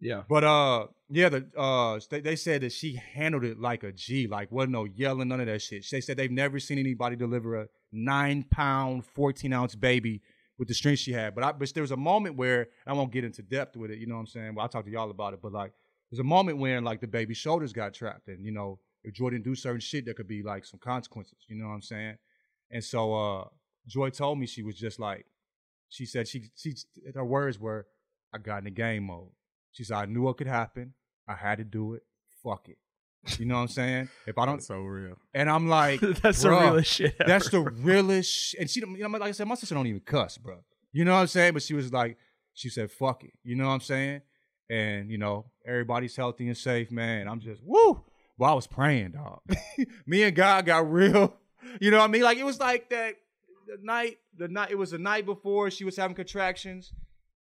Yeah. 0.00 0.22
But 0.28 0.44
uh, 0.44 0.86
yeah, 1.10 1.28
the 1.28 1.46
uh, 1.56 2.00
they, 2.10 2.20
they 2.20 2.36
said 2.36 2.62
that 2.62 2.72
she 2.72 2.96
handled 2.96 3.44
it 3.44 3.60
like 3.60 3.84
a 3.84 3.92
G, 3.92 4.26
like 4.26 4.50
wasn't 4.50 4.72
no 4.72 4.84
yelling, 4.84 5.28
none 5.28 5.40
of 5.40 5.46
that 5.46 5.62
shit. 5.62 5.86
They 5.90 6.00
said 6.00 6.16
they've 6.16 6.30
never 6.30 6.58
seen 6.58 6.78
anybody 6.78 7.14
deliver 7.14 7.56
a 7.56 7.68
nine 7.92 8.44
pound, 8.50 9.04
fourteen 9.04 9.52
ounce 9.52 9.74
baby 9.74 10.22
with 10.58 10.68
the 10.68 10.74
strength 10.74 11.00
she 11.00 11.12
had. 11.12 11.34
But 11.34 11.44
I, 11.44 11.52
but 11.52 11.72
there 11.74 11.82
was 11.82 11.90
a 11.90 11.96
moment 11.96 12.36
where 12.36 12.68
I 12.86 12.92
won't 12.92 13.12
get 13.12 13.24
into 13.24 13.42
depth 13.42 13.76
with 13.76 13.90
it. 13.90 13.98
You 13.98 14.06
know 14.06 14.14
what 14.14 14.20
I'm 14.20 14.26
saying? 14.26 14.54
Well, 14.54 14.62
I'll 14.62 14.68
talk 14.68 14.84
to 14.84 14.90
y'all 14.90 15.10
about 15.10 15.34
it. 15.34 15.40
But 15.42 15.52
like, 15.52 15.72
there's 16.10 16.20
a 16.20 16.24
moment 16.24 16.58
when 16.58 16.84
like 16.84 17.00
the 17.00 17.06
baby's 17.06 17.38
shoulders 17.38 17.72
got 17.72 17.94
trapped, 17.94 18.28
and 18.28 18.44
you 18.44 18.52
know, 18.52 18.78
if 19.04 19.14
Joy 19.14 19.30
didn't 19.30 19.44
do 19.44 19.54
certain 19.54 19.80
shit, 19.80 20.04
there 20.04 20.14
could 20.14 20.28
be 20.28 20.42
like 20.42 20.64
some 20.64 20.78
consequences. 20.78 21.38
You 21.48 21.56
know 21.56 21.68
what 21.68 21.74
I'm 21.74 21.82
saying? 21.82 22.16
And 22.70 22.82
so 22.82 23.14
uh, 23.14 23.44
Joy 23.86 24.10
told 24.10 24.38
me 24.38 24.46
she 24.46 24.62
was 24.62 24.76
just 24.76 24.98
like, 24.98 25.26
she 25.88 26.06
said 26.06 26.28
she 26.28 26.44
she 26.56 26.74
her 27.14 27.24
words 27.24 27.58
were, 27.58 27.86
"I 28.32 28.38
got 28.38 28.58
in 28.58 28.64
the 28.64 28.70
game 28.70 29.04
mode." 29.04 29.30
She 29.72 29.84
said, 29.84 29.96
"I 29.96 30.04
knew 30.06 30.22
what 30.22 30.38
could 30.38 30.46
happen. 30.46 30.94
I 31.28 31.34
had 31.34 31.58
to 31.58 31.64
do 31.64 31.94
it. 31.94 32.02
Fuck 32.42 32.68
it." 32.68 32.78
You 33.38 33.46
know 33.46 33.54
what 33.54 33.60
I'm 33.62 33.68
saying? 33.68 34.08
If 34.26 34.36
I 34.36 34.46
don't, 34.46 34.56
That's 34.56 34.66
so 34.66 34.80
real. 34.80 35.14
and 35.32 35.48
I'm 35.48 35.68
like, 35.68 36.00
That's 36.22 36.42
the 36.42 36.48
"Bruh, 36.48 36.60
realest 36.60 36.92
shit 36.92 37.14
ever, 37.20 37.28
That's 37.28 37.50
the 37.50 37.60
bro." 37.62 37.72
realest. 37.72 38.30
Sh-. 38.32 38.54
And 38.58 38.68
she, 38.68 38.80
you 38.80 38.86
know, 38.98 39.08
like 39.18 39.22
I 39.28 39.32
said, 39.32 39.46
my 39.46 39.54
sister 39.54 39.74
don't 39.74 39.86
even 39.86 40.00
cuss, 40.00 40.38
bro. 40.38 40.58
You 40.92 41.04
know 41.04 41.12
what 41.14 41.20
I'm 41.20 41.26
saying? 41.28 41.52
But 41.54 41.62
she 41.62 41.74
was 41.74 41.92
like, 41.92 42.16
she 42.54 42.68
said, 42.68 42.90
"Fuck 42.90 43.24
it." 43.24 43.32
You 43.44 43.54
know 43.56 43.66
what 43.68 43.74
I'm 43.74 43.80
saying? 43.80 44.22
And 44.68 45.10
you 45.10 45.18
know, 45.18 45.46
everybody's 45.66 46.16
healthy 46.16 46.48
and 46.48 46.56
safe, 46.56 46.90
man. 46.90 47.28
I'm 47.28 47.40
just 47.40 47.62
woo. 47.64 48.02
Well, 48.38 48.50
I 48.50 48.54
was 48.54 48.66
praying, 48.66 49.12
dog. 49.12 49.40
Me 50.06 50.24
and 50.24 50.34
God 50.34 50.66
got 50.66 50.90
real. 50.90 51.34
You 51.80 51.92
know 51.92 51.98
what 51.98 52.04
I 52.04 52.08
mean? 52.08 52.22
Like 52.22 52.38
it 52.38 52.44
was 52.44 52.58
like 52.58 52.90
that 52.90 53.14
the 53.68 53.78
night, 53.80 54.18
the 54.36 54.48
night. 54.48 54.72
It 54.72 54.74
was 54.76 54.90
the 54.90 54.98
night 54.98 55.24
before 55.24 55.70
she 55.70 55.84
was 55.84 55.96
having 55.96 56.16
contractions, 56.16 56.92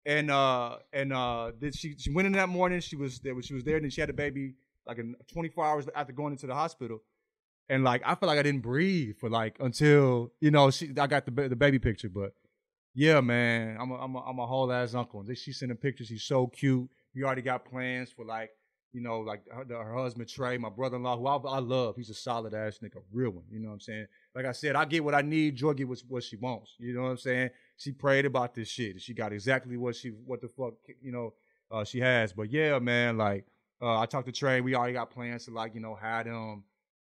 and 0.06 0.30
uh 0.30 0.76
and 0.92 1.14
uh 1.14 1.52
did 1.58 1.74
she 1.74 1.96
she 1.98 2.12
went 2.12 2.26
in 2.26 2.34
that 2.34 2.50
morning. 2.50 2.82
She 2.82 2.98
was 2.98 3.20
there. 3.20 3.42
She 3.42 3.54
was 3.54 3.64
there, 3.64 3.78
and 3.78 3.86
then 3.86 3.90
she 3.90 4.02
had 4.02 4.10
a 4.10 4.14
baby 4.14 4.56
like 4.88 4.98
in 4.98 5.16
24 5.34 5.66
hours 5.66 5.90
after 5.96 6.14
going 6.14 6.34
into 6.34 6.48
the 6.48 6.56
hospital. 6.56 7.02
and 7.70 7.84
like 7.84 8.02
I 8.06 8.16
feel 8.16 8.28
like 8.28 8.40
I 8.40 8.44
didn't 8.44 8.62
breathe 8.62 9.16
for 9.18 9.30
like 9.30 9.56
until 9.60 10.32
you 10.42 10.52
know 10.52 10.72
she 10.72 10.90
I 11.00 11.08
got 11.08 11.26
the 11.26 11.32
the 11.50 11.56
baby 11.56 11.80
picture, 11.80 12.10
but 12.10 12.34
yeah, 12.94 13.22
man, 13.22 13.78
I'm 13.80 13.92
a 13.92 13.96
I'm 13.96 14.16
a, 14.16 14.20
I'm 14.20 14.40
a 14.40 14.46
whole 14.46 14.72
ass 14.72 14.94
uncle. 14.96 15.22
And 15.22 15.38
She's 15.38 15.60
sending 15.60 15.78
pictures. 15.78 16.10
He's 16.10 16.24
so 16.24 16.48
cute. 16.48 16.90
We 17.16 17.24
already 17.24 17.42
got 17.42 17.66
plans 17.66 18.12
for 18.12 18.26
like 18.26 18.50
you 18.94 19.02
know 19.02 19.20
like 19.22 19.44
her, 19.50 19.64
her 19.70 19.94
husband 19.96 20.28
Trey, 20.28 20.58
my 20.58 20.70
brother-in-law, 20.70 21.18
who 21.18 21.28
I, 21.28 21.56
I 21.56 21.60
love. 21.60 21.96
He's 21.96 22.10
a 22.10 22.14
solid 22.14 22.54
ass 22.54 22.80
nigga, 22.84 23.02
real 23.14 23.32
one. 23.32 23.46
You 23.50 23.60
know 23.60 23.70
what 23.70 23.76
I'm 23.76 23.80
saying? 23.80 24.08
Like 24.36 24.46
I 24.46 24.52
said, 24.52 24.76
I 24.76 24.84
get 24.86 25.04
what 25.04 25.16
I 25.16 25.22
need. 25.22 25.56
Joy 25.56 25.74
get 25.74 25.88
what, 25.88 26.02
what 26.10 26.24
she 26.24 26.36
wants. 26.36 26.76
You 26.80 26.94
know 26.94 27.04
what 27.04 27.12
I'm 27.12 27.18
saying? 27.18 27.52
She 27.78 27.92
prayed 27.94 28.26
about 28.26 28.54
this 28.54 28.68
shit. 28.68 29.02
She 29.02 29.14
got 29.14 29.32
exactly 29.32 29.78
what 29.78 29.96
she 29.96 30.10
what 30.10 30.42
the 30.42 30.50
fuck 30.50 30.74
you 31.02 31.12
know 31.14 31.34
uh, 31.72 31.86
she 31.86 32.00
has. 32.02 32.34
But 32.34 32.52
yeah, 32.52 32.78
man, 32.80 33.18
like 33.18 33.46
uh, 33.82 34.00
I 34.00 34.06
talked 34.06 34.28
to 34.28 34.32
Trey. 34.32 34.62
We 34.62 34.76
already 34.76 34.94
got 34.94 35.10
plans 35.10 35.46
to 35.46 35.52
like 35.52 35.74
you 35.76 35.82
know 35.82 35.96
have 35.96 36.26
them 36.26 36.64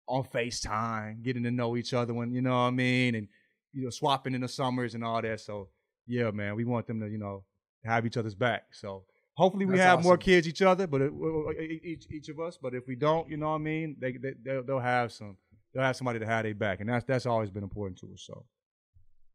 on 0.06 0.24
FaceTime, 0.24 1.22
getting 1.22 1.44
to 1.44 1.50
know 1.50 1.76
each 1.76 1.94
other 1.94 2.12
when 2.12 2.32
you 2.32 2.42
know 2.42 2.50
what 2.50 2.56
I 2.56 2.70
mean, 2.70 3.14
and 3.14 3.28
you 3.72 3.84
know 3.84 3.90
swapping 3.90 4.34
in 4.34 4.40
the 4.40 4.48
summers 4.48 4.94
and 4.94 5.04
all 5.04 5.20
that. 5.22 5.40
So 5.40 5.68
yeah, 6.06 6.30
man, 6.30 6.56
we 6.56 6.64
want 6.64 6.86
them 6.86 7.00
to 7.00 7.08
you 7.08 7.18
know 7.18 7.44
have 7.84 8.06
each 8.06 8.16
other's 8.16 8.34
back. 8.34 8.64
So 8.72 9.04
hopefully 9.34 9.66
we 9.66 9.76
That's 9.76 9.86
have 9.86 10.02
more 10.02 10.16
kids 10.16 10.48
each 10.48 10.62
other, 10.62 10.86
but 10.86 11.02
it, 11.02 11.12
each 11.82 12.06
each 12.10 12.28
of 12.28 12.40
us. 12.40 12.58
But 12.60 12.74
if 12.74 12.86
we 12.86 12.96
don't, 12.96 13.28
you 13.28 13.36
know 13.36 13.50
what 13.50 13.56
I 13.56 13.58
mean, 13.58 13.96
they, 14.00 14.12
they 14.12 14.34
they'll, 14.44 14.62
they'll 14.64 14.78
have 14.80 15.12
some. 15.12 15.36
They'll 15.72 15.82
have 15.82 15.96
somebody 15.96 16.20
to 16.20 16.26
have 16.26 16.44
their 16.44 16.54
back, 16.54 16.80
and 16.80 16.88
that's 16.88 17.04
that's 17.04 17.26
always 17.26 17.50
been 17.50 17.64
important 17.64 17.98
to 17.98 18.06
us. 18.12 18.22
So 18.22 18.44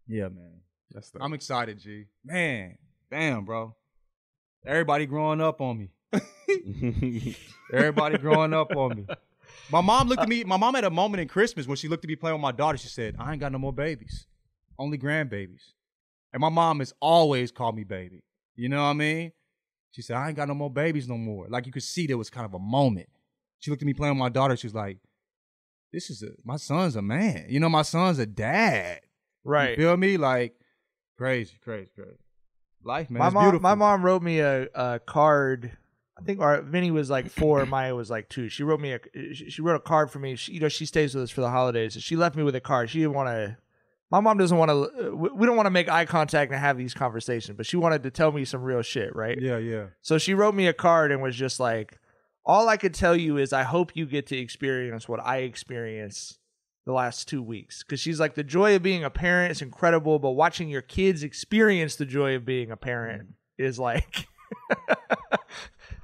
yeah, 0.07 0.29
man. 0.29 0.61
That's 0.91 1.11
the 1.11 1.21
I'm 1.21 1.33
excited, 1.33 1.79
G. 1.79 2.05
Man, 2.25 2.77
damn, 3.11 3.45
bro. 3.45 3.75
Everybody 4.65 5.05
growing 5.05 5.39
up 5.41 5.61
on 5.61 5.77
me. 5.77 5.91
Everybody 7.73 8.17
growing 8.17 8.53
up 8.53 8.75
on 8.75 8.95
me. 8.95 9.07
My 9.71 9.81
mom 9.81 10.07
looked 10.07 10.23
at 10.23 10.29
me. 10.29 10.43
My 10.43 10.57
mom 10.57 10.73
had 10.75 10.83
a 10.83 10.89
moment 10.89 11.21
in 11.21 11.27
Christmas 11.27 11.67
when 11.67 11.77
she 11.77 11.87
looked 11.87 12.03
at 12.03 12.07
me 12.07 12.15
playing 12.15 12.35
with 12.35 12.41
my 12.41 12.51
daughter. 12.51 12.77
She 12.77 12.87
said, 12.87 13.15
"I 13.19 13.31
ain't 13.31 13.39
got 13.39 13.51
no 13.51 13.59
more 13.59 13.73
babies, 13.73 14.27
only 14.77 14.97
grandbabies." 14.97 15.73
And 16.33 16.41
my 16.41 16.49
mom 16.49 16.79
has 16.79 16.93
always 16.99 17.51
called 17.51 17.75
me 17.75 17.83
baby. 17.83 18.23
You 18.55 18.69
know 18.69 18.77
what 18.77 18.89
I 18.89 18.93
mean? 18.93 19.31
She 19.91 20.01
said, 20.01 20.17
"I 20.17 20.27
ain't 20.27 20.37
got 20.37 20.47
no 20.47 20.53
more 20.53 20.71
babies 20.71 21.07
no 21.07 21.17
more." 21.17 21.47
Like 21.49 21.65
you 21.65 21.71
could 21.71 21.83
see, 21.83 22.07
there 22.07 22.17
was 22.17 22.29
kind 22.29 22.45
of 22.45 22.53
a 22.53 22.59
moment. 22.59 23.09
She 23.59 23.69
looked 23.69 23.83
at 23.83 23.85
me 23.85 23.93
playing 23.93 24.15
with 24.15 24.19
my 24.19 24.29
daughter. 24.29 24.55
She 24.55 24.67
was 24.67 24.75
like, 24.75 24.97
"This 25.93 26.09
is 26.09 26.23
a 26.23 26.29
my 26.43 26.57
son's 26.57 26.95
a 26.95 27.01
man. 27.01 27.45
You 27.49 27.59
know, 27.59 27.69
my 27.69 27.83
son's 27.83 28.19
a 28.19 28.25
dad. 28.25 29.01
Right. 29.43 29.71
You 29.71 29.75
feel 29.75 29.97
me? 29.97 30.17
Like 30.17 30.55
crazy, 31.17 31.57
crazy, 31.63 31.91
crazy. 31.95 32.17
Life, 32.83 33.09
man. 33.09 33.19
my 33.19 33.29
mom, 33.29 33.43
beautiful. 33.43 33.61
my 33.61 33.75
mom 33.75 34.03
wrote 34.03 34.21
me 34.21 34.39
a, 34.39 34.67
a 34.73 34.99
card. 34.99 35.77
I 36.19 36.23
think 36.23 36.41
our 36.41 36.61
Vinny 36.61 36.91
was 36.91 37.09
like 37.09 37.29
four, 37.29 37.65
Maya 37.65 37.95
was 37.95 38.09
like 38.09 38.27
two. 38.29 38.49
She 38.49 38.63
wrote 38.63 38.79
me 38.79 38.93
a 38.93 38.99
she 39.33 39.61
wrote 39.61 39.75
a 39.75 39.79
card 39.79 40.11
for 40.11 40.19
me. 40.19 40.35
She, 40.35 40.53
you 40.53 40.59
know, 40.59 40.67
she 40.67 40.85
stays 40.85 41.15
with 41.15 41.23
us 41.23 41.29
for 41.29 41.41
the 41.41 41.49
holidays. 41.49 41.97
She 41.99 42.15
left 42.15 42.35
me 42.35 42.43
with 42.43 42.55
a 42.55 42.61
card. 42.61 42.89
She 42.89 42.99
didn't 42.99 43.13
want 43.13 43.29
to. 43.29 43.57
My 44.11 44.19
mom 44.19 44.37
doesn't 44.37 44.57
want 44.57 44.69
to. 44.69 45.15
We 45.15 45.45
don't 45.45 45.55
want 45.55 45.67
to 45.67 45.71
make 45.71 45.87
eye 45.87 46.05
contact 46.05 46.51
and 46.51 46.59
have 46.59 46.77
these 46.77 46.93
conversations, 46.93 47.55
but 47.55 47.65
she 47.65 47.77
wanted 47.77 48.03
to 48.03 48.11
tell 48.11 48.31
me 48.31 48.43
some 48.43 48.63
real 48.63 48.81
shit, 48.81 49.15
right? 49.15 49.39
Yeah, 49.39 49.57
yeah. 49.57 49.87
So 50.01 50.17
she 50.17 50.33
wrote 50.33 50.55
me 50.55 50.67
a 50.67 50.73
card 50.73 51.11
and 51.11 51.21
was 51.21 51.35
just 51.35 51.59
like, 51.59 51.97
"All 52.45 52.67
I 52.67 52.75
could 52.75 52.93
tell 52.93 53.15
you 53.15 53.37
is 53.37 53.53
I 53.53 53.63
hope 53.63 53.95
you 53.95 54.05
get 54.05 54.27
to 54.27 54.37
experience 54.37 55.07
what 55.07 55.25
I 55.25 55.37
experienced 55.37 56.39
the 56.85 56.93
last 56.93 57.29
two 57.29 57.41
weeks." 57.41 57.83
Because 57.83 58.01
she's 58.01 58.19
like, 58.19 58.33
"The 58.33 58.43
joy 58.43 58.75
of 58.75 58.83
being 58.83 59.05
a 59.05 59.09
parent 59.09 59.51
is 59.51 59.61
incredible, 59.61 60.19
but 60.19 60.31
watching 60.31 60.69
your 60.69 60.81
kids 60.81 61.23
experience 61.23 61.95
the 61.95 62.05
joy 62.05 62.35
of 62.35 62.45
being 62.45 62.71
a 62.71 62.77
parent 62.77 63.29
mm. 63.29 63.33
is 63.57 63.79
like." 63.79 64.27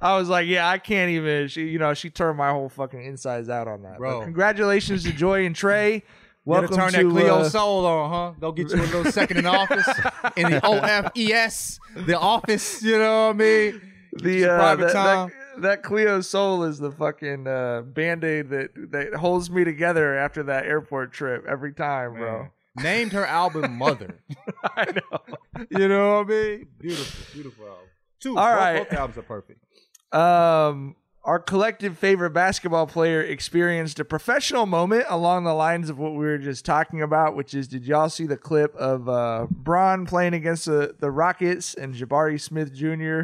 I 0.00 0.16
was 0.16 0.28
like, 0.28 0.46
"Yeah, 0.46 0.68
I 0.68 0.78
can't 0.78 1.10
even." 1.10 1.48
She, 1.48 1.68
you 1.68 1.78
know, 1.78 1.94
she 1.94 2.10
turned 2.10 2.38
my 2.38 2.50
whole 2.50 2.68
fucking 2.68 3.02
insides 3.02 3.48
out 3.48 3.68
on 3.68 3.82
that. 3.82 3.98
Bro. 3.98 4.18
But 4.18 4.24
congratulations 4.24 5.04
to 5.04 5.12
Joy 5.12 5.46
and 5.46 5.54
Trey. 5.54 6.02
Welcome 6.44 6.76
turn 6.76 6.92
to 6.92 7.02
that 7.02 7.10
Cleo 7.10 7.38
uh, 7.38 7.48
Sol 7.48 7.84
on, 7.84 8.10
huh? 8.10 8.38
Go 8.38 8.52
get 8.52 8.70
you 8.70 8.80
a 8.80 8.86
little 8.86 9.10
second 9.10 9.38
in 9.38 9.46
office 9.46 9.88
in 10.36 10.48
the 10.48 10.60
OFES, 10.60 11.80
the 12.06 12.16
office. 12.16 12.84
You 12.84 12.98
know 12.98 13.26
what 13.26 13.34
I 13.34 13.38
mean? 13.38 13.82
the 14.22 14.44
uh, 14.44 14.56
private 14.56 14.86
that, 14.86 14.92
time. 14.92 15.32
that, 15.56 15.62
that 15.62 15.82
Cleo 15.82 16.20
Sol 16.20 16.64
is 16.64 16.78
the 16.78 16.90
fucking 16.90 17.46
uh, 17.46 17.82
band 17.82 18.24
aid 18.24 18.50
that 18.50 18.70
that 18.92 19.14
holds 19.14 19.50
me 19.50 19.64
together 19.64 20.16
after 20.16 20.42
that 20.44 20.66
airport 20.66 21.12
trip 21.12 21.44
every 21.46 21.72
time, 21.72 22.14
bro. 22.14 22.48
Named 22.76 23.12
her 23.12 23.24
album 23.24 23.76
Mother. 23.78 24.20
I 24.64 24.86
know. 24.92 25.36
you 25.70 25.88
know 25.88 26.18
what 26.18 26.26
I 26.26 26.28
mean? 26.28 26.68
Beautiful, 26.78 27.26
beautiful 27.32 27.66
album. 27.66 27.86
Two. 28.20 28.38
All 28.38 28.46
both, 28.46 28.58
right. 28.58 28.88
both 28.88 28.98
albums 28.98 29.18
are 29.18 29.22
perfect. 29.22 29.64
Um, 30.12 30.96
our 31.26 31.40
collective 31.40 31.98
favorite 31.98 32.30
basketball 32.30 32.86
player 32.86 33.20
experienced 33.20 33.98
a 33.98 34.04
professional 34.04 34.64
moment 34.64 35.06
along 35.08 35.42
the 35.42 35.54
lines 35.54 35.90
of 35.90 35.98
what 35.98 36.12
we 36.12 36.18
were 36.18 36.38
just 36.38 36.64
talking 36.64 37.02
about, 37.02 37.34
which 37.34 37.52
is 37.52 37.66
did 37.66 37.84
y'all 37.84 38.08
see 38.08 38.26
the 38.26 38.36
clip 38.36 38.74
of 38.76 39.08
uh, 39.08 39.48
Bron 39.50 40.06
playing 40.06 40.34
against 40.34 40.66
the, 40.66 40.94
the 41.00 41.10
Rockets 41.10 41.74
and 41.74 41.94
Jabari 41.94 42.40
Smith 42.40 42.72
Jr. 42.72 43.22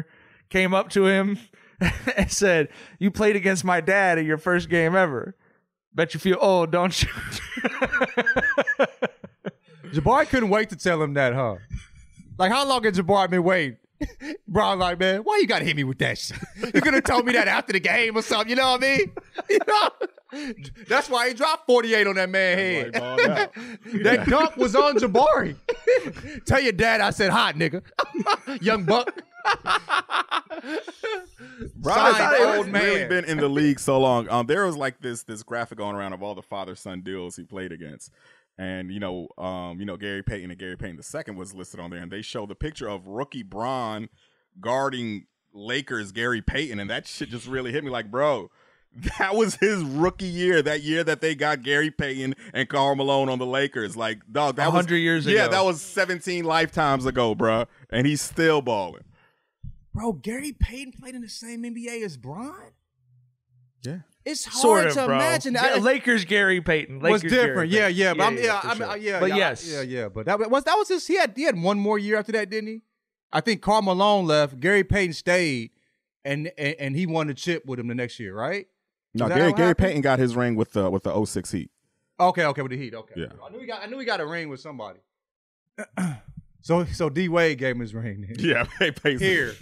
came 0.49 0.73
up 0.73 0.89
to 0.89 1.07
him 1.07 1.39
and 2.17 2.29
said, 2.29 2.67
You 2.99 3.09
played 3.09 3.37
against 3.37 3.63
my 3.63 3.79
dad 3.79 4.17
in 4.17 4.25
your 4.25 4.37
first 4.37 4.67
game 4.69 4.97
ever. 4.97 5.35
Bet 5.95 6.13
you 6.13 6.19
feel 6.19 6.37
old, 6.41 6.71
don't 6.71 7.01
you? 7.03 7.09
Jabari 9.93 10.27
couldn't 10.27 10.49
wait 10.49 10.69
to 10.71 10.75
tell 10.75 11.01
him 11.01 11.13
that, 11.13 11.33
huh? 11.33 11.55
Like, 12.37 12.51
how 12.51 12.67
long 12.67 12.83
had 12.83 12.95
Jabari 12.95 13.29
been 13.29 13.43
waiting? 13.43 13.77
Bro, 14.47 14.75
like, 14.75 14.99
man, 14.99 15.21
why 15.21 15.37
you 15.41 15.47
gotta 15.47 15.65
hit 15.65 15.75
me 15.75 15.83
with 15.83 15.97
that 15.99 16.17
shit? 16.17 16.37
You 16.73 16.81
could 16.81 16.93
have 16.93 17.03
told 17.03 17.25
me 17.25 17.33
that 17.33 17.47
after 17.47 17.73
the 17.73 17.79
game 17.79 18.17
or 18.17 18.21
something. 18.21 18.49
You 18.49 18.55
know 18.55 18.71
what 18.71 18.83
I 18.83 18.97
mean? 18.97 19.11
You 19.49 19.59
know, 19.67 19.89
that's 20.87 21.09
why 21.09 21.27
he 21.27 21.33
dropped 21.33 21.67
48 21.67 22.07
on 22.07 22.15
that 22.15 22.29
man 22.29 22.57
head. 22.57 22.93
That's 22.93 23.01
why 23.03 23.15
he 23.15 23.27
balled 23.27 23.39
out. 23.39 23.53
that 24.03 24.27
dunk 24.27 24.57
was 24.57 24.75
on 24.75 24.95
Jabari. 24.97 25.55
Tell 26.45 26.59
your 26.59 26.71
dad 26.71 27.01
I 27.01 27.09
said 27.11 27.29
hot, 27.31 27.55
nigga. 27.55 27.81
Young 28.61 28.83
buck. 28.83 29.21
Bron's 31.75 32.17
Signed 32.17 32.31
really 32.31 32.57
old 32.57 32.67
man. 32.69 33.09
been 33.09 33.25
in 33.25 33.37
the 33.37 33.49
league 33.49 33.79
so 33.79 33.99
long. 33.99 34.29
Um, 34.29 34.47
there 34.47 34.65
was 34.65 34.75
like 34.77 35.01
this 35.01 35.23
this 35.23 35.43
graphic 35.43 35.77
going 35.77 35.95
around 35.95 36.13
of 36.13 36.23
all 36.23 36.33
the 36.35 36.41
father 36.41 36.75
son 36.75 37.01
duels 37.01 37.35
he 37.35 37.43
played 37.43 37.71
against, 37.71 38.11
and 38.57 38.91
you 38.91 38.99
know, 38.99 39.27
um, 39.37 39.79
you 39.79 39.85
know 39.85 39.97
Gary 39.97 40.23
Payton 40.23 40.49
and 40.51 40.59
Gary 40.59 40.77
Payton 40.77 40.97
the 40.97 41.03
second 41.03 41.35
was 41.35 41.53
listed 41.53 41.79
on 41.79 41.89
there, 41.89 41.99
and 41.99 42.11
they 42.11 42.21
show 42.21 42.45
the 42.45 42.55
picture 42.55 42.87
of 42.87 43.07
rookie 43.07 43.43
Bron 43.43 44.09
guarding 44.59 45.25
Lakers 45.53 46.11
Gary 46.11 46.41
Payton, 46.41 46.79
and 46.79 46.89
that 46.89 47.07
shit 47.07 47.29
just 47.29 47.47
really 47.47 47.71
hit 47.71 47.83
me. 47.83 47.89
Like, 47.89 48.09
bro, 48.11 48.49
that 49.19 49.35
was 49.35 49.55
his 49.55 49.83
rookie 49.83 50.25
year. 50.25 50.61
That 50.61 50.81
year 50.83 51.03
that 51.03 51.21
they 51.21 51.35
got 51.35 51.63
Gary 51.63 51.89
Payton 51.91 52.35
and 52.53 52.69
Karl 52.69 52.95
Malone 52.95 53.29
on 53.29 53.39
the 53.39 53.45
Lakers. 53.45 53.97
Like, 53.97 54.19
dog, 54.31 54.55
that 54.57 54.67
was 54.67 54.75
100 54.75 54.97
years 54.97 55.25
Yeah, 55.25 55.31
ago. 55.31 55.41
Yeah, 55.43 55.47
that 55.49 55.65
was 55.65 55.81
seventeen 55.81 56.45
lifetimes 56.45 57.05
ago, 57.05 57.33
bro, 57.35 57.65
and 57.89 58.05
he's 58.05 58.21
still 58.21 58.61
balling. 58.61 59.03
Bro, 59.93 60.13
Gary 60.13 60.51
Payton 60.51 60.93
played 60.93 61.13
in 61.15 61.21
the 61.21 61.29
same 61.29 61.61
NBA 61.63 62.03
as 62.03 62.17
Bron? 62.17 62.71
Yeah. 63.83 63.99
It's 64.25 64.45
hard 64.45 64.61
sort 64.61 64.87
of, 64.87 64.93
to 64.93 65.05
bro. 65.07 65.15
imagine. 65.17 65.53
Yeah, 65.53 65.73
I- 65.75 65.77
Lakers 65.79 66.23
Gary 66.25 66.61
Payton. 66.61 66.99
was 66.99 67.11
Lakers 67.23 67.31
Gary 67.31 67.47
different. 67.47 67.71
Yeah, 67.71 67.87
Payton. 67.87 67.97
yeah, 67.97 68.13
but 68.13 68.23
I'm, 68.23 68.37
yeah, 68.37 68.61
for 68.61 68.67
I 68.67 68.69
mean, 68.73 68.77
sure. 68.77 68.97
yeah, 68.97 69.19
But 69.19 69.29
yeah, 69.29 69.35
yes, 69.35 69.67
yeah, 69.71 69.81
yeah. 69.81 70.09
But 70.09 70.25
that 70.27 70.49
was 70.49 70.63
that 70.63 70.75
was 70.75 70.87
his. 70.87 71.05
He 71.07 71.15
had 71.17 71.33
he 71.35 71.43
had 71.43 71.61
one 71.61 71.77
more 71.77 71.99
year 71.99 72.17
after 72.17 72.31
that, 72.33 72.49
didn't 72.49 72.67
he? 72.69 72.81
I 73.31 73.41
think 73.41 73.61
Karl 73.61 73.81
Malone 73.81 74.25
left. 74.25 74.59
Gary 74.59 74.83
Payton 74.83 75.13
stayed, 75.13 75.71
and 76.23 76.51
and, 76.57 76.75
and 76.79 76.95
he 76.95 77.05
won 77.05 77.27
the 77.27 77.33
chip 77.33 77.65
with 77.65 77.79
him 77.79 77.87
the 77.87 77.95
next 77.95 78.19
year, 78.19 78.33
right? 78.35 78.67
No, 79.13 79.27
Gary 79.27 79.51
Gary 79.53 79.67
happened? 79.69 79.77
Payton 79.77 80.01
got 80.01 80.19
his 80.19 80.35
ring 80.35 80.55
with 80.55 80.71
the 80.73 80.89
with 80.89 81.03
the 81.03 81.25
06 81.25 81.51
Heat. 81.51 81.69
Okay, 82.19 82.45
okay, 82.45 82.61
with 82.61 82.71
the 82.71 82.77
Heat. 82.77 82.93
Okay, 82.95 83.13
Yeah. 83.17 83.27
I 83.45 83.49
knew 83.51 83.59
he 83.59 83.65
got. 83.67 83.81
I 83.83 83.87
knew 83.87 83.99
he 83.99 84.05
got 84.05 84.21
a 84.21 84.25
ring 84.25 84.47
with 84.49 84.59
somebody. 84.59 84.99
so 86.61 86.85
so 86.85 87.09
D 87.09 87.27
Wade 87.29 87.57
gave 87.57 87.75
him 87.75 87.81
his 87.81 87.93
ring. 87.93 88.27
Yeah, 88.37 88.65
he 88.79 88.91
pays 88.91 89.19
Here. 89.19 89.53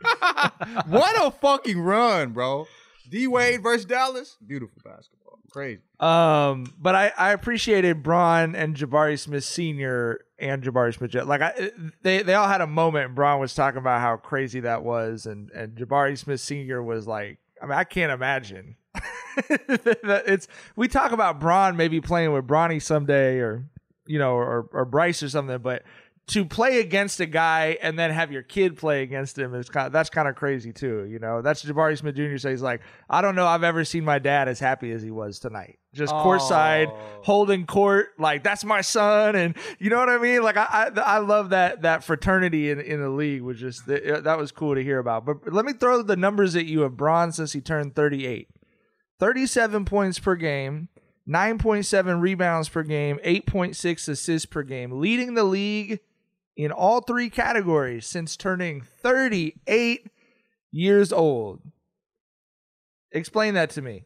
what 0.86 1.26
a 1.26 1.30
fucking 1.30 1.78
run, 1.78 2.32
bro. 2.32 2.66
D 3.08 3.26
Wade 3.26 3.62
versus 3.62 3.84
Dallas. 3.84 4.36
Beautiful 4.46 4.80
basketball. 4.84 5.38
Crazy. 5.50 5.80
Um, 5.98 6.72
but 6.78 6.94
I, 6.94 7.12
I 7.16 7.32
appreciated 7.32 8.02
Bron 8.02 8.54
and 8.54 8.76
Jabari 8.76 9.18
Smith 9.18 9.44
Senior 9.44 10.20
and 10.38 10.62
Jabari 10.62 10.94
Smith. 10.94 11.14
Like 11.26 11.40
I, 11.40 11.70
they 12.02 12.22
they 12.22 12.34
all 12.34 12.48
had 12.48 12.60
a 12.60 12.66
moment. 12.66 13.14
Bron 13.14 13.40
was 13.40 13.54
talking 13.54 13.78
about 13.78 14.00
how 14.00 14.16
crazy 14.16 14.60
that 14.60 14.84
was, 14.84 15.26
and 15.26 15.50
and 15.52 15.76
Jabari 15.76 16.18
Smith 16.18 16.40
Senior 16.40 16.82
was 16.82 17.06
like, 17.06 17.38
I 17.62 17.66
mean, 17.66 17.78
I 17.78 17.84
can't 17.84 18.12
imagine. 18.12 18.76
It's 19.40 20.48
we 20.74 20.88
talk 20.88 21.12
about 21.12 21.38
Bron 21.38 21.76
maybe 21.76 22.00
playing 22.00 22.32
with 22.32 22.44
Bronny 22.44 22.82
someday, 22.82 23.38
or 23.38 23.64
you 24.04 24.18
know, 24.18 24.32
or 24.32 24.68
or 24.72 24.84
Bryce 24.84 25.22
or 25.22 25.28
something, 25.28 25.58
but. 25.58 25.82
To 26.28 26.44
play 26.44 26.80
against 26.80 27.20
a 27.20 27.26
guy 27.26 27.78
and 27.80 27.98
then 27.98 28.10
have 28.10 28.30
your 28.30 28.42
kid 28.42 28.76
play 28.76 29.02
against 29.02 29.38
him 29.38 29.54
is 29.54 29.68
kind 29.70 29.86
of, 29.86 29.92
that's 29.92 30.10
kind 30.10 30.28
of 30.28 30.36
crazy 30.36 30.72
too. 30.72 31.04
You 31.04 31.18
know, 31.18 31.40
that's 31.40 31.64
Jabari 31.64 31.96
Smith 31.96 32.16
Jr. 32.16 32.36
says 32.36 32.60
like, 32.60 32.82
I 33.08 33.22
don't 33.22 33.34
know, 33.34 33.46
I've 33.46 33.64
ever 33.64 33.84
seen 33.84 34.04
my 34.04 34.18
dad 34.18 34.46
as 34.46 34.60
happy 34.60 34.92
as 34.92 35.02
he 35.02 35.10
was 35.10 35.38
tonight. 35.38 35.78
Just 35.94 36.12
courtside, 36.12 36.88
oh. 36.90 37.20
holding 37.22 37.64
court, 37.64 38.08
like 38.18 38.42
that's 38.42 38.62
my 38.62 38.82
son, 38.82 39.36
and 39.36 39.56
you 39.78 39.88
know 39.88 39.96
what 39.96 40.10
I 40.10 40.18
mean. 40.18 40.42
Like 40.42 40.58
I, 40.58 40.90
I, 40.94 41.00
I 41.00 41.18
love 41.18 41.50
that 41.50 41.82
that 41.82 42.04
fraternity 42.04 42.70
in, 42.70 42.78
in 42.78 43.00
the 43.00 43.08
league 43.08 43.40
was 43.40 43.58
just 43.58 43.88
uh, 43.88 44.20
that 44.20 44.36
was 44.38 44.52
cool 44.52 44.74
to 44.74 44.82
hear 44.82 44.98
about. 44.98 45.24
But 45.24 45.50
let 45.50 45.64
me 45.64 45.72
throw 45.72 46.02
the 46.02 46.16
numbers 46.16 46.54
at 46.56 46.66
you 46.66 46.84
of 46.84 46.96
Bron 46.96 47.32
since 47.32 47.52
he 47.52 47.62
turned 47.62 47.94
thirty 47.94 48.26
eight. 48.26 48.48
37 49.18 49.84
points 49.84 50.18
per 50.18 50.36
game, 50.36 50.88
9.7 51.28 52.20
rebounds 52.20 52.68
per 52.68 52.82
game, 52.82 53.18
8.6 53.24 54.08
assists 54.08 54.46
per 54.46 54.62
game, 54.62 55.00
leading 55.00 55.34
the 55.34 55.44
league 55.44 56.00
in 56.58 56.72
all 56.72 57.00
three 57.00 57.30
categories 57.30 58.04
since 58.04 58.36
turning 58.36 58.82
38 58.82 60.10
years 60.72 61.12
old. 61.12 61.60
Explain 63.12 63.54
that 63.54 63.70
to 63.70 63.80
me. 63.80 64.04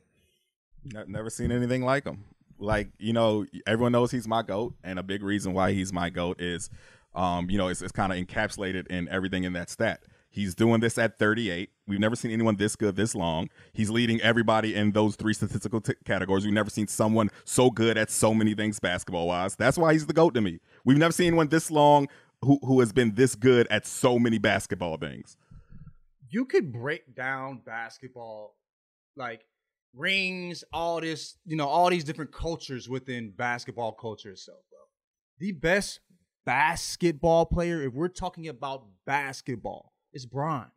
Never 0.85 1.31
seen 1.31 1.51
anything 1.51 1.83
like 1.83 2.05
him. 2.05 2.25
Like 2.59 2.91
you 2.99 3.13
know, 3.13 3.47
everyone 3.67 3.93
knows 3.93 4.13
he's 4.13 4.29
my 4.29 4.43
goat, 4.43 4.75
and 4.85 4.99
a 4.99 5.03
big 5.03 5.25
reason 5.25 5.53
why 5.53 5.73
he's 5.73 5.93
my 5.93 6.11
goat 6.11 6.41
is, 6.41 6.71
um, 7.15 7.51
you 7.51 7.59
know, 7.59 7.67
it's, 7.69 7.83
it's 7.83 7.91
kind 7.91 8.13
of 8.13 8.19
encapsulated 8.19 8.87
in 8.89 9.09
everything 9.09 9.43
in 9.43 9.55
that 9.55 9.69
stat. 9.71 10.03
He's 10.33 10.55
doing 10.55 10.81
this 10.81 10.97
at 10.97 11.19
38. 11.19 11.69
We've 11.87 12.01
never 12.01 12.17
seen 12.17 12.31
anyone 12.31 12.57
this 12.57 12.75
good 12.75 12.97
this 12.97 13.15
long. 13.15 13.51
He's 13.75 13.91
leading 13.91 14.19
everybody 14.23 14.75
in 14.75 14.93
those 14.93 15.15
three 15.15 15.35
statistical 15.35 15.83
t- 15.83 15.93
categories. 16.07 16.45
We've 16.45 16.55
never 16.55 16.71
seen 16.71 16.87
someone 16.87 17.31
so 17.45 17.71
good 17.71 17.99
at 17.99 18.11
so 18.11 18.33
many 18.33 18.55
things 18.55 18.81
basketball 18.81 19.27
wise. 19.27 19.55
That's 19.57 19.77
why 19.77 19.93
he's 19.93 20.07
the 20.07 20.15
goat 20.15 20.33
to 20.35 20.41
me. 20.41 20.61
We've 20.87 20.97
never 20.97 21.13
seen 21.13 21.27
anyone 21.27 21.49
this 21.49 21.71
long 21.71 22.09
who 22.43 22.59
who 22.63 22.81
has 22.81 22.93
been 22.93 23.15
this 23.15 23.35
good 23.35 23.67
at 23.71 23.87
so 23.87 24.19
many 24.19 24.39
basketball 24.39 24.97
things. 24.97 25.37
you 26.31 26.45
could 26.45 26.73
break 26.73 27.15
down 27.15 27.61
basketball 27.65 28.57
like 29.17 29.43
rings, 29.95 30.65
all 30.73 31.01
this, 31.01 31.37
you 31.45 31.57
know, 31.57 31.69
all 31.69 31.91
these 31.91 32.05
different 32.05 32.33
cultures 32.33 32.89
within 32.89 33.31
basketball 33.37 33.93
culture 33.93 34.31
itself, 34.31 34.61
bro. 34.71 34.79
The 35.39 35.53
best 35.53 36.01
basketball 36.47 37.47
player, 37.47 37.83
if 37.83 37.93
we're 37.93 38.09
talking 38.09 38.49
about 38.49 38.87
basketball, 39.07 39.93
is 40.13 40.27
Bron. 40.27 40.71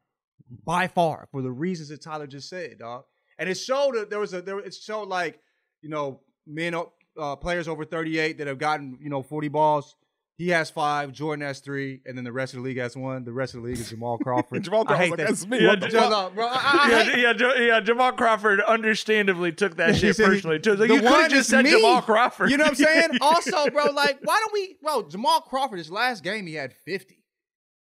By 0.63 0.87
far, 0.87 1.27
for 1.31 1.41
the 1.41 1.51
reasons 1.51 1.89
that 1.89 2.01
Tyler 2.01 2.27
just 2.27 2.49
said, 2.49 2.79
dog. 2.79 3.05
And 3.39 3.49
it 3.49 3.55
showed 3.55 3.95
that 3.95 4.09
there 4.09 4.19
was 4.19 4.33
a 4.33 4.41
there 4.41 4.59
it 4.59 4.73
showed 4.73 5.07
like, 5.07 5.39
you 5.81 5.89
know, 5.89 6.21
men 6.45 6.75
uh, 7.19 7.35
players 7.35 7.67
over 7.67 7.83
38 7.83 8.37
that 8.37 8.47
have 8.47 8.59
gotten, 8.59 8.97
you 9.01 9.09
know, 9.09 9.23
40 9.23 9.47
balls. 9.47 9.95
He 10.37 10.49
has 10.49 10.69
five, 10.69 11.13
Jordan 11.13 11.45
has 11.45 11.59
three, 11.59 12.01
and 12.05 12.17
then 12.17 12.25
the 12.25 12.31
rest 12.33 12.53
of 12.53 12.57
the 12.57 12.63
league 12.63 12.77
has 12.77 12.97
one. 12.97 13.23
The 13.23 13.31
rest 13.31 13.53
of 13.53 13.61
the 13.61 13.67
league 13.69 13.79
is 13.79 13.89
Jamal 13.89 14.17
Crawford. 14.23 14.63
Jamal 14.63 14.83
I 14.89 14.97
hate 14.97 15.07
Crawford's 15.07 15.11
like, 15.11 15.17
that. 15.17 15.27
"That's 15.27 15.47
me." 15.47 15.63
Yeah, 15.63 15.75
Jamal- 15.75 16.25
fuck? 16.25 16.35
bro, 16.35 16.47
I, 16.47 16.51
I 16.53 16.89
yeah, 16.89 17.03
hate- 17.03 17.39
yeah, 17.39 17.61
yeah, 17.61 17.79
Jamal 17.79 18.11
Crawford 18.11 18.59
understandably 18.59 19.53
took 19.53 19.77
that 19.77 19.95
shit 19.95 20.17
said 20.17 20.25
personally 20.25 20.59
too. 20.59 20.75
Like, 20.75 20.89
the 20.89 20.95
you 20.95 20.99
could 20.99 21.09
one 21.09 21.21
have 21.21 21.31
just 21.31 21.41
is 21.41 21.47
said 21.47 21.63
me. 21.63 21.71
Jamal 21.71 22.01
Crawford. 22.01 22.51
You 22.51 22.57
know 22.57 22.65
what 22.65 22.71
I'm 22.71 22.75
saying? 22.75 23.09
also, 23.21 23.69
bro, 23.69 23.85
like, 23.91 24.19
why 24.25 24.41
don't 24.41 24.51
we, 24.53 24.75
bro, 24.83 25.03
Jamal 25.03 25.39
Crawford, 25.39 25.77
his 25.77 25.89
last 25.89 26.21
game, 26.21 26.45
he 26.47 26.55
had 26.55 26.73
50. 26.73 27.23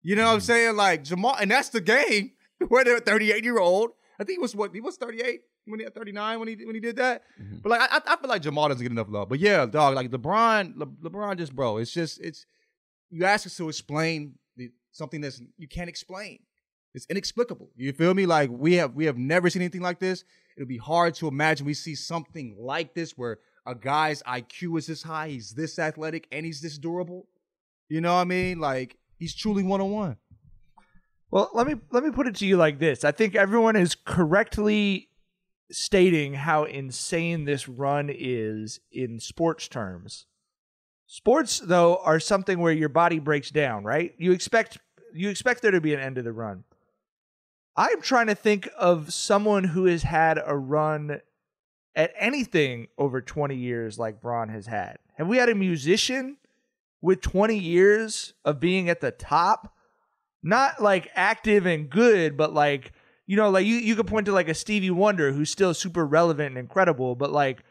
You 0.02 0.16
know 0.16 0.26
what 0.26 0.32
I'm 0.32 0.38
mm. 0.40 0.42
saying? 0.42 0.76
Like, 0.76 1.02
Jamal, 1.02 1.36
and 1.40 1.50
that's 1.50 1.70
the 1.70 1.80
game 1.80 2.32
where 2.68 2.84
they're 2.84 3.00
38 3.00 3.42
year 3.42 3.58
old. 3.58 3.92
I 4.20 4.24
think 4.24 4.38
he 4.38 4.42
was 4.42 4.54
what, 4.54 4.74
he 4.74 4.82
was 4.82 4.98
38 4.98 5.40
when 5.66 5.80
he 5.80 5.84
had 5.84 5.94
39 5.94 6.38
when 6.38 6.48
he 6.48 6.64
when 6.64 6.74
he 6.74 6.80
did 6.80 6.96
that. 6.96 7.22
Mm-hmm. 7.40 7.58
But 7.62 7.70
like, 7.70 7.80
I, 7.80 8.00
I 8.06 8.16
feel 8.16 8.28
like 8.28 8.42
Jamal 8.42 8.68
doesn't 8.68 8.82
get 8.82 8.92
enough 8.92 9.08
love. 9.08 9.28
But 9.28 9.40
yeah, 9.40 9.66
dog, 9.66 9.94
like 9.94 10.10
LeBron, 10.10 10.76
Le, 10.76 10.86
LeBron 10.86 11.38
just, 11.38 11.54
bro, 11.54 11.78
it's 11.78 11.90
just, 11.90 12.20
it's, 12.20 12.46
you 13.10 13.24
ask 13.24 13.46
us 13.46 13.56
to 13.56 13.68
explain 13.68 14.34
the, 14.56 14.70
something 14.92 15.20
that's, 15.20 15.40
you 15.56 15.68
can't 15.68 15.88
explain. 15.88 16.40
It's 16.94 17.06
inexplicable. 17.10 17.70
You 17.76 17.92
feel 17.92 18.14
me? 18.14 18.24
Like 18.24 18.50
we 18.50 18.74
have 18.74 18.94
we 18.94 19.06
have 19.06 19.18
never 19.18 19.50
seen 19.50 19.62
anything 19.62 19.80
like 19.80 19.98
this. 19.98 20.22
It'll 20.56 20.68
be 20.68 20.78
hard 20.78 21.14
to 21.16 21.26
imagine 21.26 21.66
we 21.66 21.74
see 21.74 21.96
something 21.96 22.56
like 22.56 22.94
this 22.94 23.18
where 23.18 23.38
a 23.66 23.74
guy's 23.74 24.22
IQ 24.22 24.78
is 24.78 24.86
this 24.86 25.02
high, 25.02 25.28
he's 25.28 25.52
this 25.52 25.78
athletic, 25.80 26.28
and 26.30 26.46
he's 26.46 26.60
this 26.60 26.78
durable. 26.78 27.26
You 27.88 28.00
know 28.00 28.14
what 28.14 28.20
I 28.20 28.24
mean? 28.24 28.60
Like 28.60 28.96
he's 29.18 29.34
truly 29.34 29.64
one 29.64 29.80
on 29.80 29.90
one. 29.90 30.16
Well, 31.32 31.50
let 31.52 31.66
me 31.66 31.74
let 31.90 32.04
me 32.04 32.12
put 32.12 32.28
it 32.28 32.36
to 32.36 32.46
you 32.46 32.56
like 32.56 32.78
this. 32.78 33.02
I 33.02 33.10
think 33.10 33.34
everyone 33.34 33.74
is 33.74 33.96
correctly 33.96 35.08
stating 35.70 36.34
how 36.34 36.64
insane 36.64 37.44
this 37.44 37.68
run 37.68 38.10
is 38.12 38.80
in 38.92 39.18
sports 39.20 39.68
terms. 39.68 40.26
Sports 41.06 41.60
though 41.60 41.98
are 41.98 42.20
something 42.20 42.58
where 42.58 42.72
your 42.72 42.88
body 42.88 43.18
breaks 43.18 43.50
down, 43.50 43.84
right? 43.84 44.14
You 44.18 44.32
expect 44.32 44.78
you 45.12 45.28
expect 45.28 45.62
there 45.62 45.70
to 45.70 45.80
be 45.80 45.94
an 45.94 46.00
end 46.00 46.16
to 46.16 46.22
the 46.22 46.32
run. 46.32 46.64
I'm 47.76 48.02
trying 48.02 48.28
to 48.28 48.34
think 48.34 48.68
of 48.76 49.12
someone 49.12 49.64
who 49.64 49.86
has 49.86 50.02
had 50.02 50.40
a 50.44 50.56
run 50.56 51.20
at 51.96 52.12
anything 52.18 52.88
over 52.98 53.20
20 53.20 53.54
years 53.56 53.98
like 53.98 54.20
Bron 54.20 54.48
has 54.48 54.66
had. 54.66 54.98
Have 55.16 55.28
we 55.28 55.36
had 55.36 55.48
a 55.48 55.54
musician 55.54 56.36
with 57.00 57.20
20 57.20 57.56
years 57.56 58.34
of 58.44 58.60
being 58.60 58.88
at 58.88 59.00
the 59.00 59.10
top? 59.10 59.74
not 60.44 60.80
like 60.80 61.10
active 61.14 61.66
and 61.66 61.90
good, 61.90 62.36
but 62.36 62.52
like 62.52 62.92
you 63.26 63.36
know, 63.36 63.50
like 63.50 63.66
you 63.66 63.76
you 63.76 63.96
could 63.96 64.06
point 64.06 64.26
to 64.26 64.32
like 64.32 64.48
a 64.48 64.54
Stevie 64.54 64.90
Wonder 64.90 65.32
who's 65.32 65.50
still 65.50 65.74
super 65.74 66.04
relevant 66.06 66.48
and 66.48 66.58
incredible, 66.58 67.14
but 67.14 67.32
like 67.32 67.62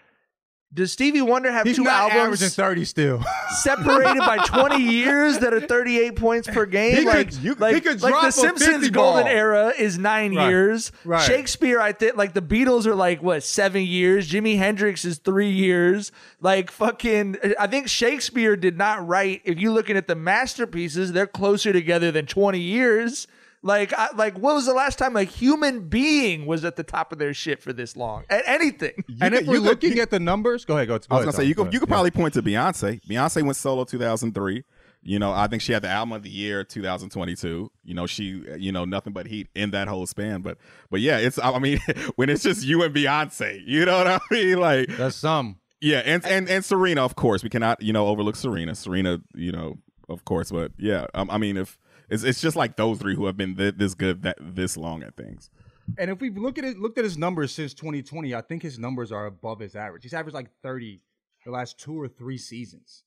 does 0.74 0.92
Stevie 0.92 1.22
Wonder 1.22 1.52
have 1.52 1.68
He's 1.68 1.76
two 1.76 1.84
not 1.84 2.10
albums 2.12 2.42
averaging 2.42 2.50
30 2.50 2.86
still. 2.86 3.24
separated 3.62 4.18
by 4.18 4.38
20 4.38 4.82
years 4.82 5.38
that 5.38 5.54
are 5.54 5.62
38 5.62 6.16
points 6.16 6.48
per 6.48 6.66
game? 6.66 6.96
He 6.96 7.06
like, 7.06 7.28
could- 7.30 7.44
you- 7.44 7.54
like, 7.54 7.76
he 7.76 7.82
could 7.82 8.02
like 8.02 8.12
drop 8.12 8.24
the 8.26 8.32
Simpsons 8.32 8.72
50 8.78 8.90
golden 8.90 9.28
era 9.28 9.72
is 9.78 10.00
nine 10.00 10.34
Right. 10.36 10.50
years. 10.50 10.92
Right. 11.06 11.22
Shakespeare, 11.22 11.80
I 11.80 11.92
think, 11.92 12.16
like 12.18 12.34
the 12.34 12.42
Beatles 12.42 12.88
are 12.88 12.96
like 12.96 13.22
what 13.22 13.44
seven 13.44 13.84
years. 13.84 14.28
Jimi 14.32 14.58
Hendrix 14.58 15.06
is 15.06 15.20
three 15.20 15.52
years. 15.52 16.12
Like 16.42 16.72
fucking, 16.72 17.38
I 17.60 17.68
think 17.68 17.88
Shakespeare 17.88 18.56
did 18.56 18.76
not 18.76 19.08
write. 19.08 19.42
If 19.46 19.60
you're 19.60 19.74
looking 19.74 19.96
at 19.96 20.08
the 20.08 20.16
masterpieces, 20.16 21.12
they're 21.14 21.28
closer 21.28 21.72
together 21.72 22.12
than 22.12 22.26
20 22.26 22.60
years. 22.60 23.28
Like, 23.66 23.94
I, 23.94 24.10
like, 24.16 24.38
what 24.38 24.56
was 24.56 24.66
the 24.66 24.74
last 24.74 25.00
time 25.00 25.16
a 25.16 25.24
human 25.24 25.88
being 25.88 26.46
was 26.46 26.66
at 26.66 26.76
the 26.76 26.84
top 26.84 27.14
of 27.14 27.18
their 27.18 27.34
shit 27.34 27.62
for 27.64 27.72
this 27.72 27.96
long 27.96 28.26
at 28.30 28.44
anything? 28.46 29.04
and 29.22 29.34
if 29.34 29.40
could- 29.40 29.48
we're 29.48 29.54
you 29.56 29.60
looking 29.62 30.00
at 30.00 30.10
the 30.10 30.20
numbers, 30.20 30.66
go 30.66 30.76
ahead, 30.76 30.90
go. 30.90 30.96
I 30.96 30.98
was 30.98 31.06
go 31.08 31.16
gonna 31.18 31.22
ahead, 31.30 31.36
say 31.36 31.44
you 31.46 31.54
Tom. 31.56 31.66
could 31.68 31.74
you 31.74 31.80
could 31.80 31.88
probably 31.90 32.10
ahead. 32.10 32.20
point 32.20 32.34
to 32.36 32.44
Beyonce. 32.44 33.02
Beyonce 33.10 33.42
went 33.44 33.56
solo 33.56 33.86
2003. 33.86 34.64
You 35.06 35.20
know, 35.20 35.32
I 35.34 35.48
think 35.48 35.62
she 35.62 35.74
had 35.74 35.82
the 35.82 35.90
album 35.90 36.14
of 36.14 36.24
the 36.24 36.30
year 36.30 36.64
2022. 36.64 37.72
You 37.84 37.94
know, 37.94 38.06
she 38.06 38.44
you 38.58 38.72
know 38.72 38.86
nothing 38.86 39.14
but 39.14 39.28
heat 39.28 39.48
in 39.56 39.72
that 39.72 39.88
whole 39.88 40.06
span. 40.08 40.42
But 40.42 40.58
but 40.92 41.00
yeah, 41.02 41.18
it's 41.18 41.40
I 41.40 41.58
mean 41.60 41.80
when 42.16 42.30
it's 42.30 42.44
just 42.44 42.64
you 42.66 42.84
and 42.84 42.94
Beyonce, 42.94 43.62
you 43.66 43.86
know 43.86 43.98
what 43.98 44.08
I 44.08 44.20
mean? 44.32 44.60
Like 44.60 44.88
That's 44.98 45.16
some. 45.16 45.58
yeah, 45.82 46.00
and 46.06 46.26
and 46.26 46.50
and 46.50 46.64
Serena, 46.66 47.04
of 47.04 47.16
course, 47.16 47.44
we 47.44 47.50
cannot 47.50 47.82
you 47.82 47.94
know 47.94 48.08
overlook 48.08 48.36
Serena. 48.36 48.76
Serena, 48.76 49.20
you 49.36 49.52
know, 49.52 49.78
of 50.10 50.26
course, 50.26 50.52
but 50.52 50.72
yeah, 50.78 51.06
um, 51.14 51.30
I 51.30 51.38
mean 51.38 51.56
if. 51.58 51.78
It's, 52.10 52.24
it's 52.24 52.42
just 52.42 52.56
like 52.56 52.76
those 52.76 53.00
three 53.00 53.16
who 53.16 53.26
have 53.26 53.38
been 53.38 53.56
th- 53.56 53.76
this 53.78 53.94
good 53.94 54.24
that 54.24 54.38
this 54.40 54.78
long 54.78 55.04
at 55.04 55.16
things. 55.16 55.50
And 55.98 56.10
if 56.10 56.22
we 56.22 56.30
look 56.30 56.58
at 56.58 56.66
it, 56.66 56.80
looked 56.80 56.98
at 56.98 57.04
his 57.04 57.18
numbers 57.18 57.52
since 57.52 57.74
2020, 57.74 58.34
I 58.34 58.42
think 58.42 58.62
his 58.62 58.80
numbers 58.80 59.12
are 59.12 59.26
above 59.26 59.60
his 59.60 59.76
average. 59.76 60.04
He's 60.04 60.14
averaged 60.14 60.36
like 60.36 60.50
30 60.62 61.02
the 61.46 61.52
last 61.52 61.80
two 61.80 62.00
or 62.00 62.08
three 62.08 62.38
seasons. 62.38 63.04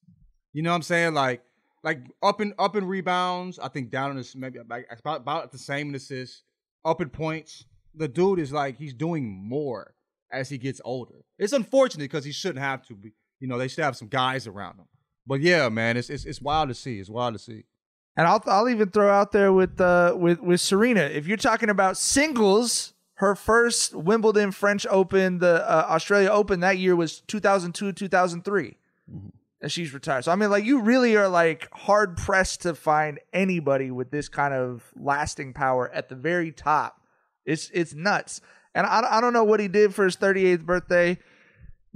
You 0.53 0.63
know 0.63 0.71
what 0.71 0.77
I'm 0.77 0.83
saying? 0.83 1.15
Like, 1.15 1.43
like 1.83 2.01
up 2.23 2.41
in 2.41 2.55
up 2.59 2.77
in 2.77 2.85
rebounds, 2.85 3.59
I 3.59 3.69
think 3.69 3.91
down 3.91 4.11
in 4.11 4.17
this 4.17 4.35
maybe 4.35 4.59
about 4.59 4.85
about 5.21 5.53
the 5.53 5.59
same 5.59 5.91
in 5.91 5.95
assists, 5.95 6.43
up 6.85 7.01
in 7.01 7.09
points. 7.09 7.65
The 7.95 8.09
dude 8.09 8.41
is 8.41 8.53
like 8.53 8.77
he's 8.77 8.93
doing 8.93 9.27
more 9.27 9.95
as 10.31 10.49
he 10.49 10.59
gets 10.59 10.81
older. 10.85 11.25
It's 11.39 11.53
unfortunate 11.53 12.05
because 12.05 12.25
he 12.25 12.33
shouldn't 12.33 12.59
have 12.59 12.87
to 12.89 12.95
be. 12.95 13.13
You 13.41 13.49
know, 13.49 13.59
they 13.59 13.69
should 13.69 13.85
have 13.85 13.97
some 13.97 14.09
guys 14.09 14.47
around 14.47 14.79
him. 14.79 14.87
But 15.27 15.41
yeah, 15.41 15.69
man, 15.69 15.97
it's 15.97 16.11
it's 16.11 16.25
it's 16.25 16.41
wild 16.41 16.69
to 16.69 16.75
see. 16.75 16.99
It's 16.99 17.11
wild 17.11 17.35
to 17.35 17.39
see. 17.39 17.65
And 18.17 18.27
I'll 18.27 18.43
I'll 18.47 18.69
even 18.69 18.91
throw 18.91 19.11
out 19.11 19.33
there 19.33 19.53
with 19.53 19.81
uh 19.81 20.15
with 20.17 20.41
with 20.41 20.61
Serena. 20.61 21.03
If 21.03 21.27
you're 21.27 21.37
talking 21.37 21.69
about 21.69 21.99
singles, 21.99 22.95
her 23.15 23.35
first 23.35 23.95
Wimbledon, 23.95 24.53
French 24.53 24.87
Open, 24.89 25.39
the 25.39 25.69
uh, 25.71 25.87
Australia 25.89 26.31
Open 26.31 26.61
that 26.61 26.79
year 26.79 26.97
was 26.97 27.21
2002, 27.21 27.93
2003. 27.93 28.77
And 29.63 29.73
she's 29.73 29.93
retired. 29.93 30.25
So 30.25 30.33
I 30.33 30.37
mean 30.37 30.51
like 30.51 30.65
you 30.65 30.81
really 30.81 31.17
are 31.17 31.29
like 31.29 31.69
hard 31.73 32.17
pressed 32.17 32.63
to 32.63 32.75
find 32.75 33.21
anybody 33.33 33.91
with 33.91 34.11
this 34.11 34.29
kind 34.29 34.55
of 34.55 34.91
lasting 34.97 35.53
power 35.53 35.91
at 35.91 36.09
the 36.09 36.15
very 36.15 36.53
top. 36.53 37.03
It's 37.45 37.71
it's 37.75 37.95
nuts. 37.95 38.41
And 38.75 38.87
I 38.87 39.19
I 39.19 39.21
don't 39.21 39.35
know 39.35 39.45
what 39.45 39.61
he 39.61 39.69
did 39.69 39.95
for 39.95 40.05
his 40.05 40.17
38th 40.17 40.65
birthday. 40.65 41.19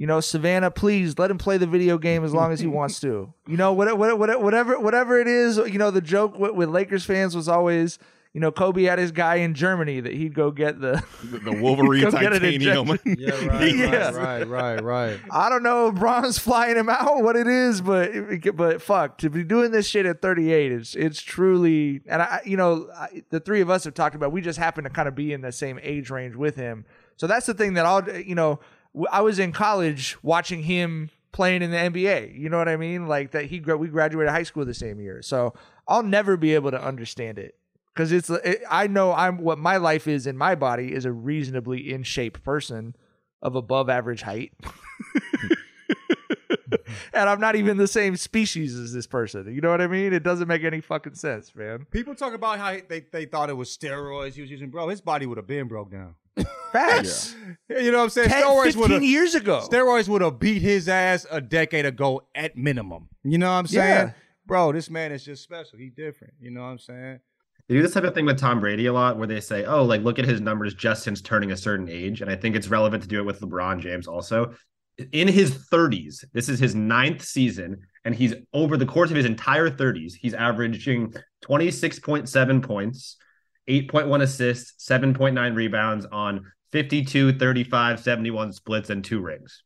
You 0.01 0.07
know, 0.07 0.21
Savannah, 0.21 0.71
please 0.71 1.19
let 1.19 1.31
him 1.31 1.37
play 1.37 1.59
the 1.59 1.67
video 1.67 1.99
game 1.99 2.25
as 2.25 2.33
long 2.33 2.53
as 2.53 2.61
he 2.61 2.67
wants 2.79 3.01
to. 3.01 3.35
You 3.47 3.57
know, 3.59 3.75
whatever, 3.75 4.17
whatever, 4.17 4.81
whatever 4.81 5.21
it 5.21 5.29
is. 5.29 5.59
You 5.59 5.79
know, 5.79 5.91
the 5.91 6.01
joke 6.01 6.39
with, 6.39 6.55
with 6.55 6.71
Lakers 6.71 7.05
fans 7.05 7.37
was 7.37 7.49
always, 7.49 7.99
you 8.33 8.41
know, 8.41 8.51
Kobe 8.51 8.85
had 8.85 8.99
his 8.99 9.13
guy 9.13 9.35
in 9.37 9.53
Germany 9.53 10.01
that 10.01 10.15
he'd 10.15 10.33
go 10.35 10.53
get 10.53 10.81
the 10.81 11.05
The, 11.31 11.39
the 11.41 11.53
Wolverine 11.61 12.01
get 12.11 12.15
an 12.33 12.41
titanium. 12.41 12.89
injection. 12.89 13.17
Yeah, 13.19 13.47
right, 13.47 13.77
Yes. 13.77 14.15
right, 14.15 14.49
right, 14.49 14.83
right. 14.83 15.21
I 15.31 15.51
don't 15.51 15.63
know 15.63 15.89
if 15.89 15.97
Bron's 15.97 16.39
flying 16.39 16.77
him 16.77 16.89
out, 16.89 17.23
what 17.23 17.37
it 17.37 17.47
is, 17.47 17.83
but 17.83 18.11
but 18.57 18.81
fuck 18.81 19.19
to 19.19 19.29
be 19.29 19.45
doing 19.45 19.71
this 19.71 19.87
shit 19.87 20.07
at 20.07 20.23
38 20.23 20.73
it's 20.73 20.95
it's 20.95 21.21
truly 21.21 22.01
and 22.07 22.23
I 22.23 22.41
you 22.47 22.57
know 22.57 22.89
I, 22.97 23.23
the 23.29 23.41
three 23.41 23.61
of 23.61 23.69
us 23.69 23.85
have 23.85 23.93
talked 23.93 24.15
about 24.15 24.33
we 24.33 24.41
just 24.41 24.59
happen 24.59 24.85
to 24.85 24.91
kind 24.91 25.09
of 25.09 25.15
be 25.15 25.33
in 25.35 25.43
the 25.43 25.53
same 25.53 25.79
age 25.83 26.09
range 26.09 26.37
with 26.37 26.57
him, 26.57 26.87
so 27.17 27.27
that's 27.27 27.45
the 27.45 27.53
thing 27.55 27.75
that 27.75 27.85
I'll 27.85 28.09
you 28.19 28.35
know 28.35 28.49
w- 28.51 28.61
I 29.11 29.21
was 29.21 29.39
in 29.39 29.53
college 29.53 30.17
watching 30.23 30.63
him 30.63 31.11
playing 31.33 31.63
in 31.63 31.71
the 31.71 31.77
NBA. 31.77 32.39
You 32.39 32.49
know 32.49 32.59
what 32.59 32.69
I 32.69 32.77
mean? 32.77 33.07
Like 33.07 33.33
that 33.33 33.47
he 33.47 33.61
we 33.61 33.89
graduated 33.89 34.31
high 34.33 34.43
school 34.43 34.65
the 34.65 34.75
same 34.75 35.01
year, 35.01 35.23
so 35.23 35.55
I'll 35.87 36.03
never 36.03 36.37
be 36.37 36.55
able 36.55 36.71
to 36.71 36.83
understand 36.83 37.39
it 37.39 37.55
because 37.95 38.13
it's 38.13 38.31
it, 38.31 38.63
I 38.69 38.87
know 38.87 39.13
I'm 39.13 39.39
what 39.39 39.59
my 39.59 39.77
life 39.77 40.09
is 40.09 40.27
in 40.27 40.37
my 40.37 40.55
body 40.55 40.93
is 40.93 41.05
a 41.05 41.13
reasonably 41.13 41.93
in 41.93 42.03
shape 42.03 42.43
person 42.43 42.97
of 43.43 43.55
above 43.55 43.89
average 43.89 44.23
height. 44.23 44.53
and 47.13 47.29
I'm 47.29 47.41
not 47.41 47.57
even 47.57 47.77
the 47.77 47.87
same 47.87 48.17
species 48.17 48.77
as 48.77 48.93
this 48.93 49.07
person. 49.07 49.53
You 49.53 49.61
know 49.61 49.71
what 49.71 49.81
I 49.81 49.87
mean? 49.87 50.13
It 50.13 50.23
doesn't 50.23 50.49
make 50.49 50.65
any 50.65 50.81
fucking 50.81 51.15
sense, 51.15 51.55
man. 51.55 51.87
People 51.91 52.15
talk 52.15 52.35
about 52.35 52.59
how 52.59 52.77
they, 52.89 53.01
they 53.13 53.25
thought 53.25 53.51
it 53.51 53.57
was 53.57 53.77
steroids 53.77 54.35
he 54.35 54.41
was 54.41 54.51
using. 54.51 54.71
Bro, 54.71 54.89
his 54.89 55.01
body 55.01 55.27
would 55.27 55.39
have 55.39 55.47
been 55.47 55.69
broke 55.69 55.91
down. 55.91 56.15
Facts. 56.73 57.35
You 57.69 57.91
know 57.91 57.99
what 57.99 58.05
I'm 58.05 58.11
saying? 58.11 58.29
10, 58.29 58.45
steroids 58.45 58.65
15 58.65 58.81
would 58.81 58.91
have 58.91 59.03
years 59.03 59.35
ago. 59.35 59.67
Steroids 59.69 60.09
would 60.09 60.23
have 60.23 60.39
beat 60.39 60.63
his 60.63 60.89
ass 60.89 61.27
a 61.31 61.41
decade 61.41 61.87
ago 61.87 62.23
at 62.35 62.57
minimum. 62.57 63.09
You 63.25 63.39
know 63.39 63.47
what 63.47 63.59
I'm 63.59 63.67
saying? 63.67 64.09
Yeah. 64.09 64.13
Bro, 64.47 64.73
this 64.73 64.91
man 64.91 65.13
is 65.13 65.25
just 65.25 65.43
special. 65.43 65.79
He's 65.79 65.93
different. 65.93 66.35
You 66.41 66.51
know 66.51 66.63
what 66.63 66.69
I'm 66.69 66.79
saying? 66.79 67.21
They 67.69 67.77
do 67.77 67.83
this 67.83 67.95
type 67.95 68.03
of 68.03 68.15
thing 68.15 68.27
with 68.27 68.39
Tom 68.39 68.59
Brady 68.59 68.87
a 68.87 68.93
lot 68.93 69.17
where 69.17 69.29
they 69.29 69.39
say, 69.39 69.65
oh, 69.65 69.85
like, 69.85 70.03
look 70.03 70.19
at 70.19 70.25
his 70.25 70.41
numbers 70.41 70.75
just 70.75 71.05
since 71.05 71.21
turning 71.21 71.53
a 71.53 71.57
certain 71.57 71.89
age. 71.89 72.21
And 72.21 72.29
I 72.29 72.35
think 72.35 72.57
it's 72.57 72.67
relevant 72.67 73.05
to 73.05 73.09
do 73.09 73.21
it 73.21 73.25
with 73.25 73.41
LeBron 73.41 73.81
James 73.81 74.09
also. 74.09 74.55
In 75.13 75.29
his 75.29 75.69
30s, 75.69 76.25
this 76.33 76.49
is 76.49 76.59
his 76.59 76.75
ninth 76.75 77.23
season, 77.23 77.81
and 78.05 78.15
he's 78.15 78.35
over 78.53 78.77
the 78.77 78.87
course 78.87 79.11
of 79.11 79.17
his 79.17 79.27
entire 79.27 79.71
30s, 79.71 80.13
he's 80.15 80.35
averaging 80.35 81.15
26.7 81.45 82.63
points, 82.63 83.17
8.1 83.69 84.23
assists, 84.23 84.87
7.9 84.87 85.55
rebounds 85.55 86.07
on 86.07 86.45
52, 86.73 87.39
35, 87.39 88.01
71 88.01 88.53
splits, 88.53 88.91
and 88.91 89.05
two 89.05 89.21
rings. 89.21 89.63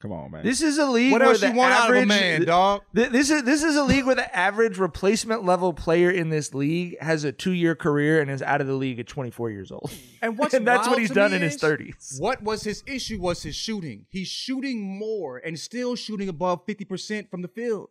Come 0.00 0.12
on, 0.12 0.30
man. 0.30 0.44
This 0.44 0.62
is 0.62 0.78
a 0.78 0.86
league 0.86 1.10
What 1.10 1.22
where 1.22 1.30
else 1.30 1.40
the 1.40 1.48
you 1.48 1.54
want 1.54 1.72
out 1.74 1.90
of 1.90 1.96
a 1.96 1.98
average 1.98 2.08
man, 2.08 2.44
dog? 2.44 2.82
Th- 2.94 3.08
This 3.10 3.30
is 3.30 3.42
this 3.42 3.64
is 3.64 3.74
a 3.74 3.82
league 3.82 4.06
where 4.06 4.14
the 4.14 4.36
average 4.36 4.78
replacement 4.78 5.44
level 5.44 5.72
player 5.72 6.08
in 6.08 6.28
this 6.28 6.54
league 6.54 6.96
has 7.00 7.24
a 7.24 7.32
two 7.32 7.50
year 7.50 7.74
career 7.74 8.20
and 8.20 8.30
is 8.30 8.40
out 8.40 8.60
of 8.60 8.68
the 8.68 8.74
league 8.74 9.00
at 9.00 9.08
24 9.08 9.50
years 9.50 9.72
old. 9.72 9.90
And 10.22 10.36
what's 10.36 10.52
and 10.52 10.66
that's 10.66 10.88
what 10.88 10.98
he's 10.98 11.10
done 11.10 11.30
me 11.30 11.36
in 11.36 11.42
his 11.42 11.58
30s. 11.58 12.20
What 12.20 12.42
was 12.42 12.62
his 12.64 12.82
issue? 12.86 13.20
Was 13.20 13.42
his 13.44 13.54
shooting? 13.54 14.06
He's 14.08 14.26
shooting 14.26 14.82
more 14.98 15.38
and 15.38 15.56
still 15.58 15.94
shooting 15.94 16.28
above 16.28 16.62
fifty 16.66 16.84
percent 16.84 17.30
from 17.30 17.42
the 17.42 17.48
field. 17.48 17.90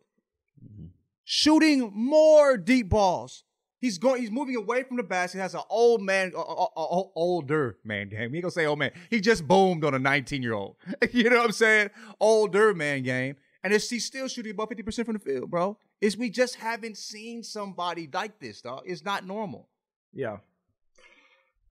Mm-hmm. 0.62 0.86
Shooting 1.24 1.90
more 1.94 2.56
deep 2.58 2.88
balls. 2.90 3.44
He's 3.80 3.98
going. 3.98 4.20
He's 4.20 4.30
moving 4.30 4.56
away 4.56 4.82
from 4.82 4.96
the 4.96 5.02
basket. 5.02 5.38
Has 5.38 5.54
an 5.54 5.62
old 5.70 6.02
man, 6.02 6.32
uh, 6.34 6.40
uh, 6.40 6.66
uh, 6.76 7.02
older 7.14 7.78
man 7.84 8.08
game. 8.08 8.32
He 8.32 8.40
gonna 8.40 8.50
say 8.50 8.66
old 8.66 8.78
man. 8.78 8.90
He 9.08 9.20
just 9.20 9.46
boomed 9.46 9.84
on 9.84 9.94
a 9.94 9.98
nineteen 9.98 10.42
year 10.42 10.54
old. 10.54 10.76
you 11.12 11.30
know 11.30 11.36
what 11.36 11.46
I'm 11.46 11.52
saying? 11.52 11.90
Older 12.18 12.74
man 12.74 13.02
game. 13.02 13.36
And 13.62 13.72
it's, 13.72 13.88
he's 13.90 14.04
still 14.04 14.28
shooting 14.28 14.52
above 14.52 14.68
fifty 14.68 14.82
percent 14.82 15.06
from 15.06 15.14
the 15.14 15.20
field, 15.20 15.50
bro. 15.50 15.78
Is 16.00 16.16
we 16.16 16.28
just 16.28 16.56
haven't 16.56 16.96
seen 16.96 17.42
somebody 17.42 18.08
like 18.12 18.40
this, 18.40 18.62
dog. 18.62 18.82
It's 18.84 19.04
not 19.04 19.24
normal. 19.24 19.68
Yeah. 20.12 20.38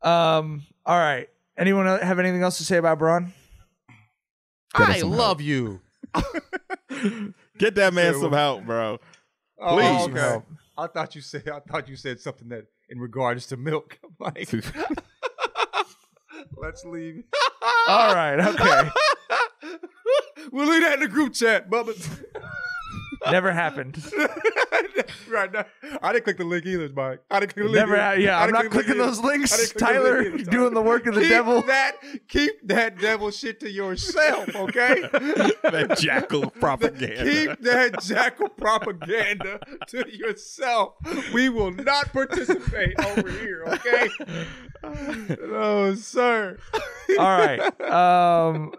Um. 0.02 0.63
All 0.86 0.98
right. 0.98 1.28
Anyone 1.58 1.88
have 1.88 2.20
anything 2.20 2.43
else 2.43 2.58
to 2.60 2.63
say 2.63 2.78
about 2.78 3.00
Bron? 3.00 3.34
I 4.74 5.02
love 5.02 5.41
you. 5.41 5.82
Get 7.58 7.76
that 7.76 7.93
man 7.93 8.13
some 8.20 8.32
help, 8.32 8.63
bro. 8.63 9.00
Oh, 9.60 9.76
Please. 9.76 10.17
okay. 10.17 10.46
I 10.77 10.87
thought 10.87 11.15
you 11.15 11.21
said 11.21 11.49
I 11.49 11.59
thought 11.59 11.89
you 11.89 11.95
said 11.95 12.19
something 12.19 12.49
that 12.49 12.65
in 12.89 12.99
regards 12.99 13.47
to 13.47 13.57
milk. 13.57 13.99
I'm 14.03 14.15
like, 14.19 14.53
let's 16.57 16.85
leave. 16.85 17.23
All 17.87 18.13
right. 18.13 18.39
Okay. 18.39 18.89
we'll 20.51 20.67
leave 20.67 20.83
that 20.83 20.95
in 20.95 20.99
the 20.99 21.07
group 21.07 21.33
chat, 21.33 21.69
Bubba. 21.69 21.95
Never 23.25 23.51
happened. 23.51 24.03
right 25.30 25.51
now, 25.51 25.65
I 26.01 26.13
didn't 26.13 26.25
click 26.25 26.38
the 26.38 26.43
link 26.43 26.65
either, 26.65 26.89
Mike. 26.89 27.19
I 27.30 27.39
didn't 27.39 27.53
click 27.53 27.65
the 27.65 27.71
link. 27.71 27.75
Never. 27.75 27.99
either. 27.99 28.21
Yeah. 28.21 28.39
I'm 28.39 28.47
didn't 28.47 28.71
click 28.71 28.86
clicking 28.86 29.01
link 29.01 29.10
those. 29.10 29.19
I 29.19 29.27
links. 29.27 29.58
didn't 29.58 29.69
click 29.69 29.80
the 29.80 29.86
Tyler, 29.86 30.23
link 30.23 30.41
either, 30.41 30.51
doing 30.51 30.73
the 30.73 30.82
work 30.82 31.06
of 31.08 31.15
the 31.15 31.21
keep 31.21 31.30
devil. 31.30 31.62
That 31.63 31.95
keep 32.27 32.67
that 32.67 32.99
devil 32.99 33.32
shit 33.32 33.60
to 33.62 33.71
yourself, 33.71 34.56
okay? 34.56 35.01
that 35.63 35.97
jackal 35.99 36.49
propaganda. 36.51 37.23
Keep 37.23 37.62
that 37.62 38.01
jackal 38.01 38.49
propaganda 38.49 39.60
to 39.88 40.06
yourself. 40.15 40.95
We 41.34 41.49
will 41.49 41.71
not 41.71 42.12
participate 42.13 42.99
over 42.99 43.30
here, 43.30 43.63
okay? 43.67 44.10
No, 45.41 45.95
sir. 45.95 46.58
All 47.17 47.38
right. 47.38 47.82
Um, 47.82 48.73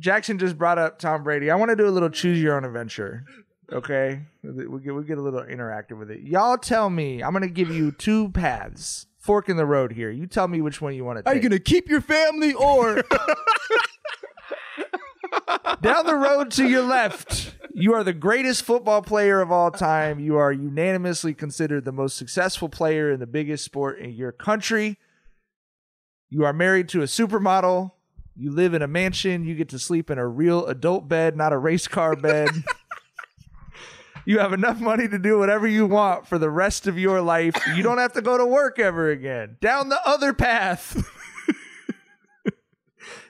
Jackson 0.00 0.38
just 0.38 0.58
brought 0.58 0.78
up 0.78 0.98
Tom 0.98 1.22
Brady. 1.22 1.50
I 1.50 1.56
want 1.56 1.70
to 1.70 1.76
do 1.76 1.86
a 1.86 1.90
little 1.90 2.10
choose 2.10 2.40
your 2.42 2.56
own 2.56 2.64
adventure. 2.64 3.24
Okay, 3.72 4.20
we 4.42 4.80
get 4.80 4.94
we 4.94 5.04
get 5.04 5.18
a 5.18 5.22
little 5.22 5.42
interactive 5.42 5.98
with 5.98 6.10
it. 6.10 6.20
Y'all 6.20 6.58
tell 6.58 6.90
me. 6.90 7.22
I'm 7.22 7.32
gonna 7.32 7.48
give 7.48 7.70
you 7.70 7.92
two 7.92 8.28
paths, 8.30 9.06
fork 9.18 9.48
in 9.48 9.56
the 9.56 9.66
road 9.66 9.92
here. 9.92 10.10
You 10.10 10.26
tell 10.26 10.48
me 10.48 10.60
which 10.60 10.80
one 10.82 10.94
you 10.94 11.04
want 11.04 11.24
to 11.24 11.30
Are 11.30 11.34
you 11.34 11.40
gonna 11.40 11.58
keep 11.58 11.88
your 11.88 12.00
family 12.02 12.52
or 12.52 13.02
Down 15.80 16.06
the 16.06 16.14
road 16.14 16.50
to 16.52 16.68
your 16.68 16.82
left, 16.82 17.56
you 17.74 17.94
are 17.94 18.04
the 18.04 18.12
greatest 18.12 18.64
football 18.64 19.02
player 19.02 19.40
of 19.40 19.50
all 19.50 19.70
time. 19.70 20.18
You 20.18 20.36
are 20.36 20.52
unanimously 20.52 21.34
considered 21.34 21.84
the 21.84 21.92
most 21.92 22.16
successful 22.16 22.68
player 22.68 23.10
in 23.10 23.20
the 23.20 23.26
biggest 23.26 23.64
sport 23.64 23.98
in 23.98 24.12
your 24.12 24.32
country. 24.32 24.98
You 26.30 26.44
are 26.44 26.52
married 26.52 26.88
to 26.90 27.02
a 27.02 27.06
supermodel. 27.06 27.92
You 28.36 28.50
live 28.50 28.74
in 28.74 28.82
a 28.82 28.88
mansion. 28.88 29.44
You 29.44 29.54
get 29.54 29.68
to 29.70 29.78
sleep 29.78 30.10
in 30.10 30.18
a 30.18 30.26
real 30.26 30.66
adult 30.66 31.08
bed, 31.08 31.36
not 31.36 31.52
a 31.52 31.58
race 31.58 31.86
car 31.86 32.16
bed. 32.16 32.50
you 34.26 34.38
have 34.38 34.52
enough 34.52 34.80
money 34.80 35.08
to 35.08 35.18
do 35.18 35.38
whatever 35.38 35.66
you 35.66 35.86
want 35.86 36.26
for 36.26 36.38
the 36.38 36.50
rest 36.50 36.86
of 36.86 36.98
your 36.98 37.20
life. 37.20 37.54
You 37.74 37.82
don't 37.82 37.98
have 37.98 38.12
to 38.14 38.22
go 38.22 38.38
to 38.38 38.46
work 38.46 38.78
ever 38.78 39.10
again. 39.10 39.56
Down 39.60 39.88
the 39.88 40.00
other 40.06 40.32
path. 40.32 41.06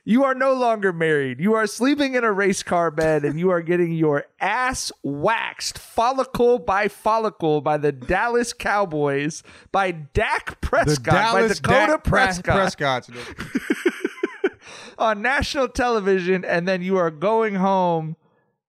You 0.07 0.25
are 0.25 0.35
no 0.35 0.53
longer 0.53 0.93
married. 0.93 1.41
You 1.41 1.55
are 1.55 1.67
sleeping 1.67 2.15
in 2.15 2.25
a 2.25 2.33
race 2.33 2.63
car 2.63 2.91
bed 2.91 3.25
and 3.25 3.39
you 3.41 3.49
are 3.49 3.63
getting 3.63 3.93
your 3.93 4.27
ass 4.39 4.93
waxed 5.03 5.79
follicle 5.79 6.59
by 6.59 6.89
follicle 6.89 7.63
by 7.63 7.79
the 7.79 7.91
Dallas 7.91 8.53
Cowboys, 8.53 9.43
by 9.73 9.93
Dak 9.93 10.61
Prescott, 10.61 11.33
by 11.33 11.49
Dakota 11.49 11.93
Dak 11.93 12.05
Pres- 12.05 12.43
Prescott 12.43 13.09
on 14.99 15.23
national 15.23 15.69
television, 15.69 16.45
and 16.45 16.69
then 16.69 16.83
you 16.83 16.99
are 16.99 17.11
going 17.11 17.55
home 17.55 18.17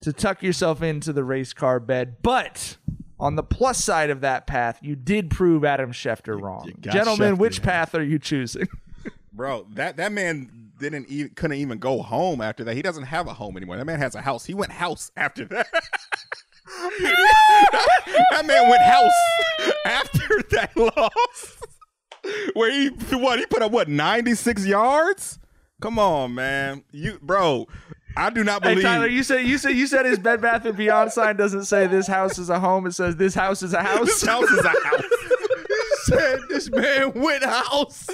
to 0.02 0.14
tuck 0.14 0.44
yourself 0.44 0.82
into 0.82 1.14
the 1.14 1.24
race 1.24 1.54
car 1.54 1.80
bed. 1.80 2.18
But 2.22 2.78
on 3.20 3.36
the 3.36 3.44
plus 3.44 3.84
side 3.84 4.10
of 4.10 4.22
that 4.22 4.48
path, 4.48 4.80
you 4.82 4.96
did 4.96 5.30
prove 5.30 5.64
Adam 5.64 5.92
Schefter 5.92 6.40
wrong. 6.40 6.72
Gentlemen, 6.80 7.36
Schefter, 7.36 7.38
which 7.40 7.60
man. 7.60 7.66
path 7.66 7.96
are 7.96 8.04
you 8.04 8.20
choosing? 8.20 8.68
Bro, 9.34 9.68
that 9.74 9.98
that 9.98 10.12
man 10.12 10.72
didn't 10.80 11.10
even 11.10 11.32
couldn't 11.36 11.58
even 11.58 11.78
go 11.80 12.02
home 12.02 12.42
after 12.42 12.64
that. 12.64 12.76
He 12.76 12.82
doesn't 12.82 13.04
have 13.04 13.28
a 13.28 13.34
home 13.34 13.58
anymore. 13.58 13.78
That 13.78 13.86
man 13.86 14.00
has 14.00 14.16
a 14.16 14.22
house. 14.22 14.46
He 14.46 14.54
went 14.54 14.72
house 14.72 15.12
after 15.18 15.46
that. 15.46 15.68
that 18.32 18.46
man 18.46 18.70
went 18.70 18.82
house 18.82 19.12
after 19.86 20.42
that 20.52 20.76
loss. 20.78 21.58
Where 22.54 22.72
he 22.72 22.90
what 23.16 23.40
he 23.40 23.46
put 23.46 23.62
up 23.62 23.72
what 23.72 23.88
ninety 23.88 24.36
six 24.36 24.66
yards? 24.66 25.40
Come 25.82 26.00
on, 26.00 26.34
man. 26.34 26.84
You 26.92 27.20
bro, 27.22 27.68
I 28.18 28.30
do 28.30 28.44
not 28.44 28.62
believe 28.62 28.78
Hey 28.78 28.84
Tyler, 28.84 29.08
you 29.08 29.24
said 29.24 29.46
you 29.46 29.58
said 29.58 29.72
you 29.72 29.88
said 29.88 30.06
his 30.06 30.20
Bed 30.20 30.42
Bath 30.42 30.66
and 30.66 30.78
Beyond 30.78 31.12
sign 31.12 31.36
doesn't 31.36 31.66
say 31.66 31.88
this 31.88 32.08
house 32.08 32.38
is 32.38 32.50
a 32.50 32.60
home. 32.60 32.86
It 32.86 32.94
says 32.94 33.16
this 33.18 33.34
house 33.34 33.62
is 33.62 33.74
a 33.74 33.84
house. 33.84 34.06
this 34.08 34.26
house 34.26 34.50
is 34.50 34.64
a 34.64 34.70
house. 34.70 35.04
Said 36.06 36.40
this 36.50 36.70
man 36.70 37.14
went 37.16 37.44
house. 37.44 38.08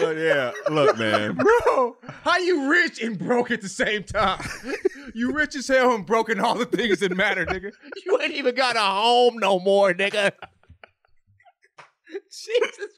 But 0.00 0.16
yeah, 0.16 0.52
look, 0.70 0.96
man. 0.96 1.34
Bro, 1.34 1.96
how 2.22 2.38
you 2.38 2.70
rich 2.70 3.02
and 3.02 3.18
broke 3.18 3.50
at 3.50 3.60
the 3.60 3.68
same 3.68 4.04
time? 4.04 4.44
You 5.12 5.32
rich 5.32 5.56
as 5.56 5.68
hell 5.68 5.94
and 5.94 6.06
broke 6.06 6.30
in 6.30 6.40
all 6.40 6.54
the 6.56 6.66
things 6.66 7.00
that 7.00 7.16
matter, 7.16 7.46
nigga. 7.46 7.72
You 8.04 8.20
ain't 8.20 8.34
even 8.34 8.54
got 8.54 8.76
a 8.76 8.80
home 8.80 9.38
no 9.38 9.58
more, 9.60 9.92
nigga. 9.92 10.32
Jesus. 12.30 12.90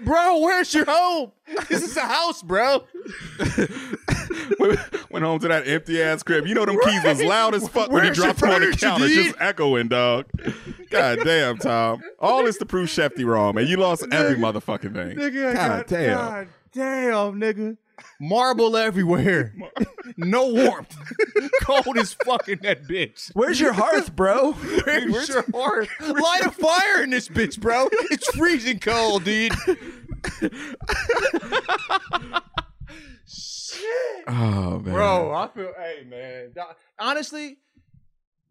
Bro, 0.00 0.40
where's 0.40 0.72
your 0.74 0.84
home? 0.86 1.32
This 1.68 1.82
is 1.82 1.96
a 1.96 2.00
house, 2.00 2.42
bro. 2.42 2.84
Went 5.10 5.24
home 5.24 5.38
to 5.40 5.48
that 5.48 5.64
empty 5.66 6.02
ass 6.02 6.22
crib. 6.22 6.46
You 6.46 6.54
know 6.54 6.64
them 6.64 6.78
keys 6.84 7.04
was 7.04 7.22
loud 7.22 7.54
as 7.54 7.68
fuck 7.68 7.90
when 7.90 8.04
he 8.04 8.10
dropped 8.10 8.40
them 8.40 8.50
on 8.50 8.60
the 8.60 8.76
counter, 8.76 9.08
just 9.08 9.36
echoing, 9.38 9.88
dog. 9.88 10.26
God 10.90 11.20
damn, 11.24 11.58
Tom. 11.58 12.02
All 12.18 12.44
this 12.44 12.58
to 12.58 12.66
prove 12.66 12.88
Schefty 12.88 13.24
wrong, 13.24 13.54
man. 13.54 13.66
You 13.66 13.76
lost 13.76 14.06
every 14.10 14.36
motherfucking 14.36 14.94
thing. 14.94 15.16
Nigga, 15.16 15.54
God, 15.54 15.86
damn. 15.86 16.16
God 16.16 16.48
damn, 16.72 17.40
nigga. 17.40 17.76
Marble 18.20 18.76
everywhere. 18.76 19.54
no 20.16 20.48
warmth. 20.48 20.96
Cold 21.62 21.98
as 21.98 22.12
fucking 22.24 22.60
that 22.62 22.84
bitch. 22.84 23.30
Where's 23.34 23.60
your 23.60 23.72
hearth, 23.72 24.14
bro? 24.14 24.52
Where's 24.84 25.28
your 25.28 25.44
heart? 25.52 25.88
Light 26.00 26.42
a 26.44 26.50
fire 26.50 27.02
in 27.02 27.10
this 27.10 27.28
bitch, 27.28 27.60
bro. 27.60 27.88
It's 28.10 28.28
freezing 28.34 28.78
cold, 28.78 29.24
dude. 29.24 29.52
Shit. 33.26 34.24
Oh 34.28 34.78
man. 34.78 34.94
Bro, 34.94 35.32
I 35.32 35.48
feel, 35.48 35.72
hey, 35.76 36.04
man. 36.08 36.52
Honestly, 36.98 37.58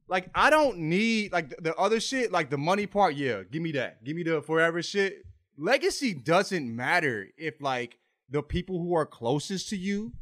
like, 0.08 0.30
I 0.36 0.50
don't 0.50 0.78
need, 0.78 1.32
like, 1.32 1.50
the, 1.50 1.62
the 1.62 1.76
other 1.76 2.02
shit, 2.02 2.32
like 2.34 2.50
the 2.50 2.58
money 2.58 2.86
part, 2.86 3.16
yeah, 3.16 3.44
give 3.50 3.62
me 3.62 3.72
that. 3.74 4.04
Give 4.04 4.16
me 4.16 4.24
the 4.24 4.42
forever 4.42 4.82
shit. 4.84 5.24
Legacy 5.58 6.14
doesn't 6.14 6.76
matter 6.76 7.30
if, 7.38 7.62
like, 7.62 7.98
the 8.32 8.42
people 8.42 8.80
who 8.80 8.96
are 8.96 9.06
closest 9.06 9.70
to 9.70 9.78
you 9.78 10.14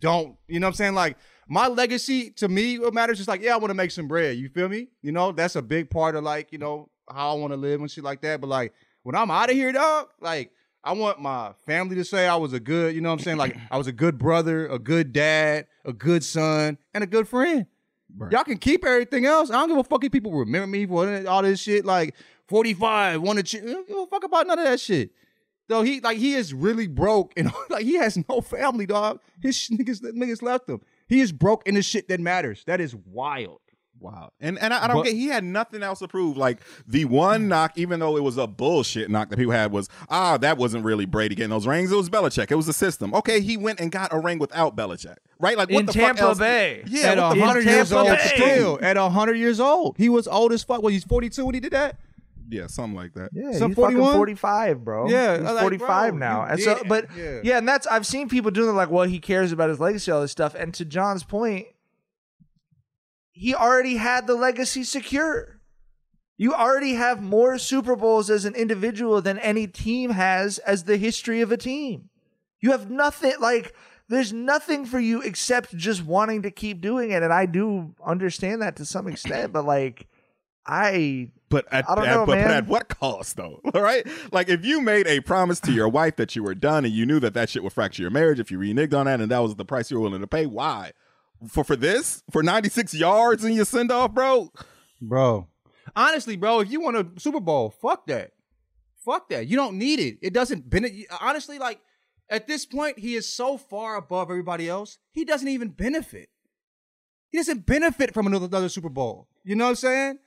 don't. 0.00 0.36
You 0.46 0.60
know 0.60 0.66
what 0.66 0.72
I'm 0.72 0.76
saying? 0.76 0.94
Like 0.94 1.16
my 1.48 1.68
legacy 1.68 2.30
to 2.32 2.48
me, 2.48 2.78
what 2.78 2.94
matters 2.94 3.18
is 3.18 3.28
like, 3.28 3.40
yeah, 3.40 3.54
I 3.54 3.56
want 3.56 3.70
to 3.70 3.74
make 3.74 3.90
some 3.90 4.06
bread. 4.06 4.36
You 4.36 4.48
feel 4.48 4.68
me? 4.68 4.88
You 5.02 5.12
know, 5.12 5.32
that's 5.32 5.56
a 5.56 5.62
big 5.62 5.90
part 5.90 6.14
of 6.16 6.22
like, 6.22 6.52
you 6.52 6.58
know, 6.58 6.90
how 7.10 7.32
I 7.32 7.34
want 7.38 7.52
to 7.52 7.56
live 7.56 7.80
and 7.80 7.90
shit 7.90 8.04
like 8.04 8.20
that. 8.22 8.40
But 8.40 8.48
like 8.48 8.72
when 9.02 9.14
I'm 9.14 9.30
out 9.30 9.50
of 9.50 9.56
here, 9.56 9.72
dog, 9.72 10.08
like 10.20 10.52
I 10.84 10.92
want 10.92 11.20
my 11.20 11.52
family 11.66 11.96
to 11.96 12.04
say 12.04 12.28
I 12.28 12.36
was 12.36 12.52
a 12.52 12.60
good, 12.60 12.94
you 12.94 13.00
know 13.00 13.08
what 13.08 13.20
I'm 13.20 13.24
saying? 13.24 13.38
Like 13.38 13.56
I 13.70 13.78
was 13.78 13.86
a 13.86 13.92
good 13.92 14.18
brother, 14.18 14.66
a 14.68 14.78
good 14.78 15.12
dad, 15.12 15.66
a 15.84 15.92
good 15.92 16.24
son, 16.24 16.78
and 16.94 17.02
a 17.02 17.06
good 17.06 17.26
friend. 17.26 17.66
Y'all 18.30 18.44
can 18.44 18.58
keep 18.58 18.84
everything 18.84 19.26
else. 19.26 19.50
I 19.50 19.54
don't 19.54 19.68
give 19.68 19.78
a 19.78 19.84
fuck 19.84 20.04
if 20.04 20.12
people 20.12 20.32
remember 20.32 20.66
me 20.66 20.86
for 20.86 21.26
all 21.26 21.42
this 21.42 21.60
shit. 21.60 21.84
Like 21.84 22.14
45, 22.48 23.20
want 23.20 23.38
to 23.38 23.42
ch- 23.42 23.62
don't 23.62 23.86
give 23.86 23.96
a 23.96 24.06
fuck 24.06 24.24
about 24.24 24.46
none 24.46 24.58
of 24.58 24.64
that 24.64 24.80
shit. 24.80 25.10
Though 25.68 25.82
he 25.82 26.00
like 26.00 26.18
he 26.18 26.34
is 26.34 26.54
really 26.54 26.86
broke 26.86 27.32
and 27.36 27.52
like 27.70 27.84
he 27.84 27.94
has 27.94 28.16
no 28.28 28.40
family, 28.40 28.86
dog. 28.86 29.20
His 29.42 29.56
sh- 29.56 29.70
niggas 29.70 30.00
niggas 30.02 30.42
left 30.42 30.68
him. 30.68 30.80
He 31.08 31.20
is 31.20 31.32
broke 31.32 31.66
in 31.66 31.74
the 31.74 31.82
shit 31.82 32.08
that 32.08 32.20
matters. 32.20 32.62
That 32.66 32.80
is 32.80 32.94
wild. 32.94 33.60
Wow. 33.98 34.30
And 34.40 34.58
and 34.58 34.74
I, 34.74 34.84
I 34.84 34.86
don't 34.88 34.98
But- 34.98 35.04
get 35.06 35.14
he 35.14 35.26
had 35.28 35.42
nothing 35.42 35.82
else 35.82 36.00
to 36.00 36.08
prove. 36.08 36.36
Like 36.36 36.60
the 36.86 37.06
one 37.06 37.48
knock, 37.48 37.72
even 37.76 37.98
though 37.98 38.16
it 38.18 38.22
was 38.22 38.36
a 38.36 38.46
bullshit 38.46 39.10
knock 39.10 39.30
that 39.30 39.38
people 39.38 39.52
had 39.54 39.72
was, 39.72 39.88
ah, 40.10 40.36
that 40.36 40.58
wasn't 40.58 40.84
really 40.84 41.06
Brady 41.06 41.34
getting 41.34 41.48
those 41.50 41.66
rings. 41.66 41.90
It 41.90 41.96
was 41.96 42.10
Belichick. 42.10 42.50
It 42.50 42.56
was 42.56 42.66
the 42.66 42.74
system. 42.74 43.14
Okay, 43.14 43.40
he 43.40 43.56
went 43.56 43.80
and 43.80 43.90
got 43.90 44.12
a 44.12 44.18
ring 44.18 44.38
without 44.38 44.76
Belichick. 44.76 45.16
Right? 45.40 45.56
Like 45.56 45.70
what 45.70 45.80
In 45.80 45.86
the 45.86 45.92
Tampa 45.94 46.20
fuck 46.20 46.28
else? 46.28 46.38
Bay. 46.38 46.82
Yeah, 46.86 47.12
at 47.12 47.18
what 47.18 47.34
the 47.36 47.40
hundred 47.44 47.64
years 47.64 47.88
Tampa 47.88 48.10
old, 48.10 48.18
Bay. 48.18 48.32
still 48.34 48.78
at 48.82 48.96
hundred 48.98 49.34
years 49.38 49.60
old, 49.60 49.96
he 49.96 50.10
was 50.10 50.28
old 50.28 50.52
as 50.52 50.62
fuck. 50.62 50.82
Well, 50.82 50.92
he's 50.92 51.04
forty 51.04 51.30
two 51.30 51.46
when 51.46 51.54
he 51.54 51.60
did 51.60 51.72
that. 51.72 51.98
Yeah, 52.48 52.66
something 52.66 52.96
like 52.96 53.14
that. 53.14 53.30
Yeah, 53.32 53.50
he's 53.50 53.60
fucking 53.60 53.74
41? 53.74 54.14
45, 54.14 54.84
bro. 54.84 55.08
Yeah, 55.08 55.36
he's 55.38 55.44
like, 55.44 55.60
45 55.60 56.10
bro, 56.12 56.18
now. 56.18 56.42
And 56.42 56.60
so, 56.60 56.82
but 56.88 57.06
yeah. 57.16 57.40
yeah. 57.42 57.58
and 57.58 57.68
that's 57.68 57.86
I've 57.86 58.06
seen 58.06 58.28
people 58.28 58.50
doing 58.50 58.74
like, 58.76 58.90
well, 58.90 59.06
he 59.06 59.18
cares 59.18 59.52
about 59.52 59.68
his 59.68 59.80
legacy, 59.80 60.10
all 60.10 60.20
this 60.20 60.32
stuff. 60.32 60.54
And 60.54 60.72
to 60.74 60.84
John's 60.84 61.24
point, 61.24 61.66
he 63.32 63.54
already 63.54 63.96
had 63.96 64.26
the 64.26 64.34
legacy 64.34 64.84
secure. 64.84 65.60
You 66.38 66.54
already 66.54 66.94
have 66.94 67.22
more 67.22 67.58
Super 67.58 67.96
Bowls 67.96 68.28
as 68.28 68.44
an 68.44 68.54
individual 68.54 69.22
than 69.22 69.38
any 69.38 69.66
team 69.66 70.10
has 70.10 70.58
as 70.58 70.84
the 70.84 70.98
history 70.98 71.40
of 71.40 71.50
a 71.50 71.56
team. 71.56 72.10
You 72.60 72.72
have 72.72 72.90
nothing 72.90 73.34
like 73.40 73.74
there's 74.08 74.32
nothing 74.32 74.84
for 74.84 75.00
you 75.00 75.20
except 75.22 75.76
just 75.76 76.04
wanting 76.04 76.42
to 76.42 76.50
keep 76.50 76.80
doing 76.80 77.10
it. 77.10 77.22
And 77.22 77.32
I 77.32 77.46
do 77.46 77.94
understand 78.04 78.62
that 78.62 78.76
to 78.76 78.84
some 78.84 79.08
extent, 79.08 79.52
but 79.52 79.64
like 79.64 80.08
I 80.66 81.30
But 81.48 81.66
at, 81.72 81.88
I 81.88 81.94
don't 81.94 82.06
at- 82.06 82.14
know, 82.14 82.26
but, 82.26 82.38
but 82.42 82.50
at 82.50 82.66
what 82.66 82.88
cost 82.88 83.36
though? 83.36 83.60
All 83.74 83.82
right? 83.82 84.06
Like 84.32 84.48
if 84.48 84.64
you 84.64 84.80
made 84.80 85.06
a 85.06 85.20
promise 85.20 85.60
to 85.60 85.72
your 85.72 85.88
wife 85.88 86.16
that 86.16 86.34
you 86.34 86.42
were 86.42 86.54
done 86.54 86.84
and 86.84 86.92
you 86.92 87.06
knew 87.06 87.20
that 87.20 87.34
that 87.34 87.50
shit 87.50 87.62
would 87.62 87.72
fracture 87.72 88.02
your 88.02 88.10
marriage 88.10 88.40
if 88.40 88.50
you 88.50 88.58
reneged 88.58 88.94
on 88.94 89.06
that 89.06 89.20
and 89.20 89.30
that 89.30 89.38
was 89.38 89.54
the 89.54 89.64
price 89.64 89.90
you 89.90 89.96
were 89.98 90.02
willing 90.02 90.20
to 90.20 90.26
pay, 90.26 90.46
why? 90.46 90.92
For 91.48 91.62
for 91.62 91.76
this? 91.76 92.22
For 92.30 92.42
96 92.42 92.94
yards 92.94 93.44
in 93.44 93.52
your 93.52 93.64
send 93.64 93.92
off, 93.92 94.12
bro? 94.12 94.50
bro. 95.00 95.48
Honestly, 95.94 96.36
bro, 96.36 96.60
if 96.60 96.70
you 96.70 96.80
want 96.80 96.96
a 96.96 97.06
Super 97.20 97.40
Bowl, 97.40 97.70
fuck 97.70 98.06
that. 98.06 98.32
Fuck 99.04 99.28
that. 99.28 99.46
You 99.46 99.56
don't 99.56 99.78
need 99.78 100.00
it. 100.00 100.18
It 100.20 100.32
doesn't 100.32 100.68
benefit. 100.68 101.06
Honestly, 101.20 101.58
like 101.58 101.78
at 102.28 102.48
this 102.48 102.66
point, 102.66 102.98
he 102.98 103.14
is 103.14 103.32
so 103.32 103.56
far 103.56 103.96
above 103.96 104.30
everybody 104.30 104.68
else. 104.68 104.98
He 105.12 105.24
doesn't 105.24 105.46
even 105.46 105.68
benefit. 105.68 106.28
He 107.28 107.38
doesn't 107.38 107.66
benefit 107.66 108.14
from 108.14 108.26
another, 108.26 108.46
another 108.46 108.68
Super 108.68 108.88
Bowl. 108.88 109.28
You 109.44 109.54
know 109.54 109.64
what 109.64 109.70
I'm 109.70 109.76
saying? 109.76 110.18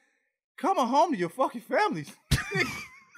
Come 0.62 0.78
home 0.78 1.12
to 1.14 1.18
your 1.18 1.30
fucking 1.30 1.62
family. 1.62 2.06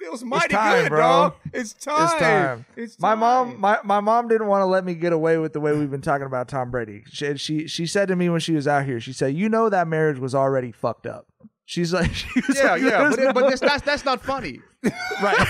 Feels 0.00 0.24
mighty 0.24 0.48
time, 0.54 0.82
good, 0.84 0.88
bro. 0.88 0.98
dog. 1.00 1.34
It's 1.52 1.72
time. 1.74 2.02
It's 2.04 2.12
time. 2.14 2.66
It's 2.76 3.00
my 3.00 3.10
time. 3.10 3.18
mom, 3.20 3.60
my, 3.60 3.78
my 3.84 4.00
mom 4.00 4.26
didn't 4.26 4.48
want 4.48 4.62
to 4.62 4.66
let 4.66 4.84
me 4.84 4.94
get 4.94 5.12
away 5.12 5.38
with 5.38 5.52
the 5.52 5.60
way 5.60 5.76
we've 5.76 5.90
been 5.92 6.00
talking 6.00 6.26
about 6.26 6.48
Tom 6.48 6.70
Brady. 6.72 7.04
She, 7.06 7.36
she 7.36 7.68
she 7.68 7.86
said 7.86 8.08
to 8.08 8.16
me 8.16 8.28
when 8.28 8.40
she 8.40 8.52
was 8.52 8.66
out 8.66 8.84
here, 8.84 8.98
she 9.00 9.12
said, 9.12 9.34
"You 9.34 9.48
know 9.48 9.68
that 9.68 9.86
marriage 9.86 10.18
was 10.18 10.34
already 10.34 10.72
fucked 10.72 11.06
up." 11.06 11.26
She's 11.66 11.92
like, 11.92 12.12
she 12.14 12.28
was 12.48 12.56
Yeah, 12.58 12.72
like, 12.72 12.82
yeah, 12.82 12.88
"There's 12.98 13.16
but, 13.16 13.24
it, 13.24 13.34
but 13.34 13.40
no- 13.42 13.48
that's, 13.50 13.60
that's 13.60 13.82
that's 13.82 14.04
not 14.04 14.20
funny, 14.20 14.58
right. 15.22 15.46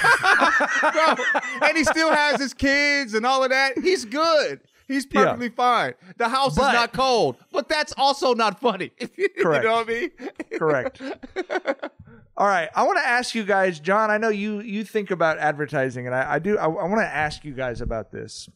bro. 0.92 1.24
And 1.68 1.76
he 1.78 1.85
still 1.85 2.12
has 2.12 2.38
his 2.38 2.52
kids 2.52 3.14
and 3.14 3.24
all 3.24 3.42
of 3.42 3.50
that. 3.50 3.78
He's 3.78 4.05
good. 4.05 4.61
He's 4.92 5.07
Yeah. 5.11 5.24
perfectly 5.24 5.48
fine. 5.48 5.94
The 6.18 6.28
house 6.28 6.55
But- 6.57 6.68
is 6.68 6.72
not 6.74 6.92
cold, 6.92 7.37
but 7.52 7.68
that's 7.68 7.92
also 7.96 8.35
not 8.35 8.61
funny. 8.61 8.88
Correct. 9.00 9.37
you 9.38 9.44
know 9.44 9.74
what 9.74 9.88
I 9.88 9.92
mean? 9.92 10.11
Correct. 10.59 11.00
All 12.37 12.46
right, 12.46 12.70
I 12.74 12.85
want 12.85 12.98
to 12.98 13.07
ask 13.07 13.35
you 13.35 13.44
guys, 13.44 13.78
John. 13.78 14.11
I 14.11 14.16
know 14.18 14.31
you 14.31 14.61
you 14.61 14.85
think 14.85 15.11
about 15.11 15.38
advertising, 15.38 16.07
and 16.07 16.14
I, 16.14 16.35
I 16.35 16.38
do. 16.38 16.57
I, 16.57 16.64
I 16.64 16.66
want 16.68 17.00
to 17.00 17.07
ask 17.07 17.44
you 17.44 17.52
guys 17.52 17.81
about 17.83 18.11
this. 18.11 18.48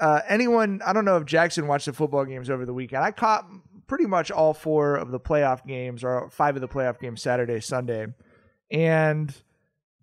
Uh, 0.00 0.20
anyone? 0.28 0.80
I 0.84 0.92
don't 0.92 1.04
know 1.04 1.16
if 1.18 1.24
Jackson 1.24 1.68
watched 1.68 1.86
the 1.86 1.92
football 1.92 2.24
games 2.24 2.50
over 2.50 2.66
the 2.66 2.74
weekend. 2.74 3.04
I 3.04 3.12
caught 3.12 3.48
pretty 3.86 4.06
much 4.06 4.32
all 4.32 4.52
four 4.54 4.96
of 4.96 5.12
the 5.12 5.20
playoff 5.20 5.64
games, 5.66 6.02
or 6.02 6.28
five 6.30 6.56
of 6.56 6.60
the 6.60 6.68
playoff 6.68 6.98
games, 6.98 7.22
Saturday, 7.22 7.60
Sunday, 7.60 8.08
and 8.72 9.32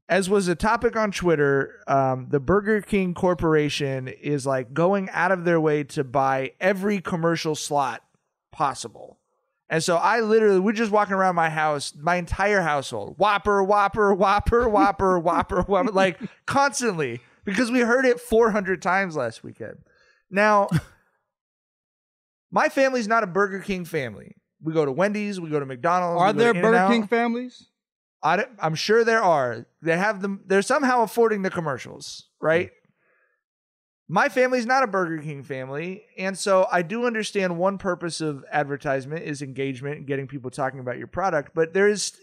as 0.08 0.30
was 0.30 0.48
a 0.48 0.56
topic 0.56 0.96
on 0.96 1.12
Twitter, 1.12 1.82
um, 1.88 2.28
the 2.30 2.40
Burger 2.40 2.82
King 2.82 3.14
Corporation 3.14 4.08
is 4.08 4.46
like 4.46 4.74
going 4.74 5.10
out 5.12 5.32
of 5.32 5.46
their 5.46 5.60
way 5.60 5.84
to 5.86 6.04
buy 6.04 6.52
every 6.60 7.02
commercial 7.02 7.56
slot 7.56 8.04
possible. 8.52 9.20
And 9.68 9.84
so 9.84 9.98
I 9.98 10.20
literally, 10.20 10.60
we're 10.60 10.74
just 10.74 10.92
walking 10.92 11.16
around 11.16 11.34
my 11.34 11.50
house, 11.50 11.94
my 12.00 12.18
entire 12.18 12.62
household, 12.62 13.16
Whopper, 13.18 13.64
Whopper, 13.64 14.14
Whopper, 14.14 14.70
Whopper, 14.70 15.20
Whopper, 15.20 15.62
Whopper, 15.64 15.92
like 15.92 16.20
constantly 16.46 17.20
because 17.46 17.72
we 17.72 17.80
heard 17.80 18.06
it 18.06 18.20
400 18.20 18.82
times 18.82 19.16
last 19.16 19.44
weekend. 19.44 19.78
Now, 20.30 20.68
my 22.52 22.70
family's 22.70 23.08
not 23.08 23.24
a 23.24 23.28
Burger 23.28 23.60
King 23.60 23.86
family. 23.86 24.36
We 24.62 24.72
go 24.72 24.86
to 24.86 24.92
Wendy's, 24.92 25.40
we 25.40 25.50
go 25.50 25.60
to 25.60 25.66
McDonald's. 25.66 26.22
Are 26.22 26.32
there 26.34 26.54
Burger 26.54 26.68
In-N-Out. 26.68 26.92
King 26.92 27.08
families? 27.08 27.68
I 28.26 28.46
I'm 28.60 28.76
sure 28.76 29.04
there 29.04 29.22
are. 29.22 29.68
They 29.84 29.96
have 29.96 30.22
them. 30.22 30.42
They're 30.48 30.64
somehow 30.64 31.04
affording 31.04 31.44
the 31.44 31.52
commercials, 31.52 32.28
right? 32.42 32.72
My 34.08 34.30
family's 34.30 34.66
not 34.66 34.84
a 34.84 34.88
Burger 34.88 35.22
King 35.22 35.44
family, 35.44 36.04
and 36.18 36.38
so 36.38 36.68
I 36.72 36.82
do 36.82 37.06
understand 37.06 37.58
one 37.58 37.78
purpose 37.78 38.22
of 38.22 38.44
advertisement 38.52 39.26
is 39.26 39.42
engagement 39.42 39.98
and 39.98 40.08
getting 40.08 40.28
people 40.28 40.52
talking 40.52 40.80
about 40.80 40.98
your 40.98 41.08
product. 41.08 41.54
But 41.56 41.74
there 41.74 41.88
is, 41.88 42.14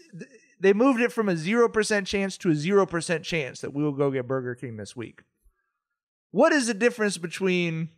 they 0.59 0.73
moved 0.73 1.01
it 1.01 1.11
from 1.11 1.27
a 1.27 1.35
zero 1.35 1.67
percent 1.67 2.07
chance 2.07 2.37
to 2.37 2.51
a 2.51 2.55
zero 2.55 2.85
percent 2.85 3.23
chance 3.23 3.61
that 3.61 3.73
we 3.73 3.83
will 3.83 3.91
go 3.93 4.11
get 4.11 4.27
Burger 4.27 4.55
King 4.55 4.77
this 4.77 4.95
week. 4.95 5.23
What 6.31 6.51
is 6.51 6.67
the 6.67 6.73
difference 6.73 7.17
between 7.17 7.89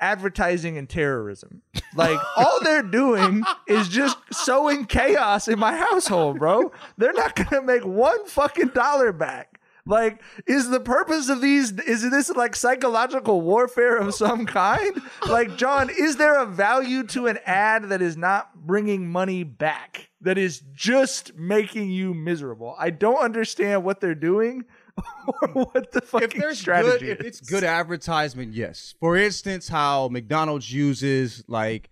advertising 0.00 0.76
and 0.78 0.88
terrorism? 0.88 1.62
Like 1.94 2.18
all 2.36 2.58
they're 2.62 2.82
doing 2.82 3.42
is 3.66 3.88
just 3.88 4.18
sowing 4.32 4.84
chaos 4.86 5.48
in 5.48 5.58
my 5.58 5.76
household, 5.76 6.38
bro. 6.38 6.72
They're 6.96 7.12
not 7.12 7.34
gonna 7.36 7.62
make 7.62 7.84
one 7.84 8.26
fucking 8.26 8.68
dollar 8.68 9.12
back. 9.12 9.60
Like, 9.86 10.22
is 10.46 10.68
the 10.68 10.78
purpose 10.78 11.28
of 11.28 11.40
these? 11.40 11.72
Is 11.72 12.08
this 12.10 12.30
like 12.30 12.54
psychological 12.54 13.40
warfare 13.40 13.96
of 13.96 14.14
some 14.14 14.46
kind? 14.46 15.00
Like, 15.26 15.56
John, 15.56 15.90
is 15.90 16.16
there 16.16 16.40
a 16.40 16.46
value 16.46 17.02
to 17.08 17.26
an 17.26 17.38
ad 17.46 17.88
that 17.88 18.02
is 18.02 18.16
not 18.16 18.54
bringing 18.54 19.10
money 19.10 19.42
back? 19.42 20.10
That 20.20 20.36
is 20.36 20.62
just 20.74 21.34
making 21.34 21.90
you 21.90 22.12
miserable. 22.12 22.76
I 22.78 22.90
don't 22.90 23.18
understand 23.18 23.82
what 23.82 24.00
they're 24.00 24.14
doing 24.14 24.64
or 25.42 25.64
what 25.64 25.92
the 25.92 26.00
fucking 26.00 26.28
if 26.28 26.34
there's 26.34 26.58
strategy 26.58 27.06
good, 27.06 27.20
if 27.20 27.26
it's 27.26 27.40
good 27.40 27.64
advertisement, 27.64 28.54
yes. 28.54 28.94
For 29.00 29.16
instance, 29.16 29.68
how 29.68 30.08
McDonald's 30.08 30.72
uses 30.72 31.44
like 31.46 31.90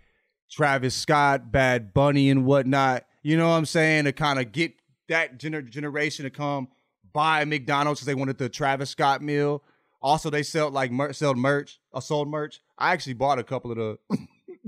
Travis 0.51 0.95
Scott, 0.95 1.53
Bad 1.53 1.93
Bunny, 1.93 2.31
and 2.31 2.45
whatnot. 2.45 3.05
You 3.23 3.37
know 3.37 3.49
what 3.49 3.55
I'm 3.57 3.67
saying 3.67 4.05
to 4.05 4.13
kind 4.13 4.39
of 4.39 4.53
get 4.53 4.73
that 5.09 5.39
gener- 5.39 5.69
generation 5.69 6.25
to 6.25 6.31
come 6.31 6.69
buy 7.13 7.45
McDonald's 7.45 8.01
because 8.01 8.07
they 8.07 8.15
wanted 8.15 8.39
the 8.39 8.49
Travis 8.49 8.91
Scott 8.91 9.23
meal. 9.23 9.63
Also, 10.01 10.31
they 10.31 10.43
sell 10.43 10.71
like 10.71 10.91
mer- 10.93 11.13
sell 11.13 11.35
merch, 11.35 11.81
uh, 11.93 12.01
sold 12.01 12.29
merch. 12.29 12.61
I 12.79 12.93
actually 12.93 13.15
bought 13.15 13.39
a 13.39 13.45
couple 13.45 13.73
of 13.73 13.77
the. 13.77 13.99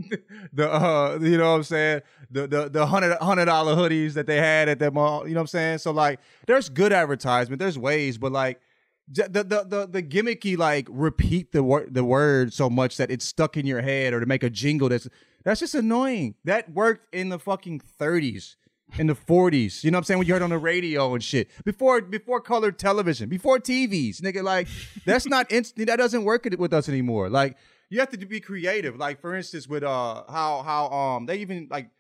the 0.53 0.73
uh 0.73 1.19
you 1.21 1.39
know 1.39 1.51
what 1.51 1.57
I'm 1.57 1.63
saying? 1.65 2.03
The 2.31 2.47
the 2.47 2.69
the 2.69 2.87
hundred 2.87 3.17
hundred 3.19 3.47
dollar 3.47 3.75
hoodies 3.75 4.15
that 4.15 4.27
they 4.27 4.37
had 4.37 4.69
at 4.69 4.79
that 4.79 4.93
mall 4.93 5.27
you 5.27 5.35
know 5.35 5.41
what 5.41 5.45
I'm 5.45 5.47
saying? 5.49 5.79
So 5.79 5.91
like 5.91 6.21
there's 6.47 6.69
good 6.69 6.93
advertisement 6.93 7.59
there's 7.59 7.79
ways 7.79 8.19
but 8.19 8.33
like 8.33 8.61
the 9.09 9.29
the 9.29 9.65
the, 9.65 9.89
the 9.91 10.03
gimmicky 10.03 10.57
like 10.57 10.87
repeat 10.91 11.53
the 11.53 11.63
word 11.63 11.93
the 11.93 12.05
word 12.05 12.53
so 12.53 12.71
much 12.71 12.97
that 12.97 13.11
it's 13.11 13.25
stuck 13.25 13.57
in 13.57 13.67
your 13.67 13.81
head 13.81 14.13
or 14.13 14.21
to 14.21 14.27
make 14.27 14.43
a 14.43 14.51
jingle 14.51 14.89
that's 14.89 15.09
that's 15.45 15.61
just 15.61 15.75
annoying. 15.75 16.35
That 16.45 16.73
worked 16.73 17.15
in 17.15 17.31
the 17.31 17.39
fucking 17.39 17.83
30s 17.99 18.57
in 18.99 19.07
the 19.07 19.15
40s 19.15 19.85
you 19.85 19.91
know 19.91 19.97
what 19.97 20.01
I'm 20.01 20.05
saying? 20.05 20.19
When 20.19 20.27
you 20.27 20.35
heard 20.35 20.43
on 20.43 20.51
the 20.51 20.59
radio 20.59 21.15
and 21.15 21.23
shit. 21.23 21.49
Before 21.65 22.01
before 22.01 22.41
colored 22.41 22.79
television 22.79 23.29
before 23.29 23.59
TVs 23.59 24.21
nigga 24.21 24.43
like 24.43 24.69
that's 25.05 25.27
not 25.27 25.51
instant 25.51 25.89
that 25.89 25.97
doesn't 25.97 26.25
work 26.25 26.47
with 26.59 26.73
us 26.73 26.89
anymore. 26.89 27.29
Like 27.29 27.57
you 27.91 27.99
have 28.01 28.09
to 28.11 28.19
be 28.19 28.41
creative. 28.41 28.97
Like 28.97 29.21
for 29.21 29.35
instance, 29.35 29.69
with 29.69 29.83
uh 29.83 30.25
how 30.29 30.63
how 30.63 30.89
um 30.89 31.27
they 31.27 31.37
even 31.39 31.69
like 31.71 31.91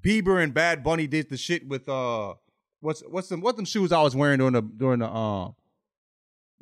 Bieber 0.00 0.42
and 0.42 0.54
Bad 0.54 0.84
Bunny 0.84 1.06
did 1.06 1.28
the 1.30 1.36
shit 1.36 1.66
with 1.66 1.88
uh 1.88 2.34
what's 2.80 3.00
what's 3.00 3.28
them 3.28 3.40
what 3.40 3.56
them 3.56 3.64
shoes 3.64 3.90
I 3.90 4.02
was 4.02 4.14
wearing 4.14 4.38
during 4.38 4.52
the 4.52 4.62
during 4.62 5.00
the 5.00 5.08
um 5.08 5.54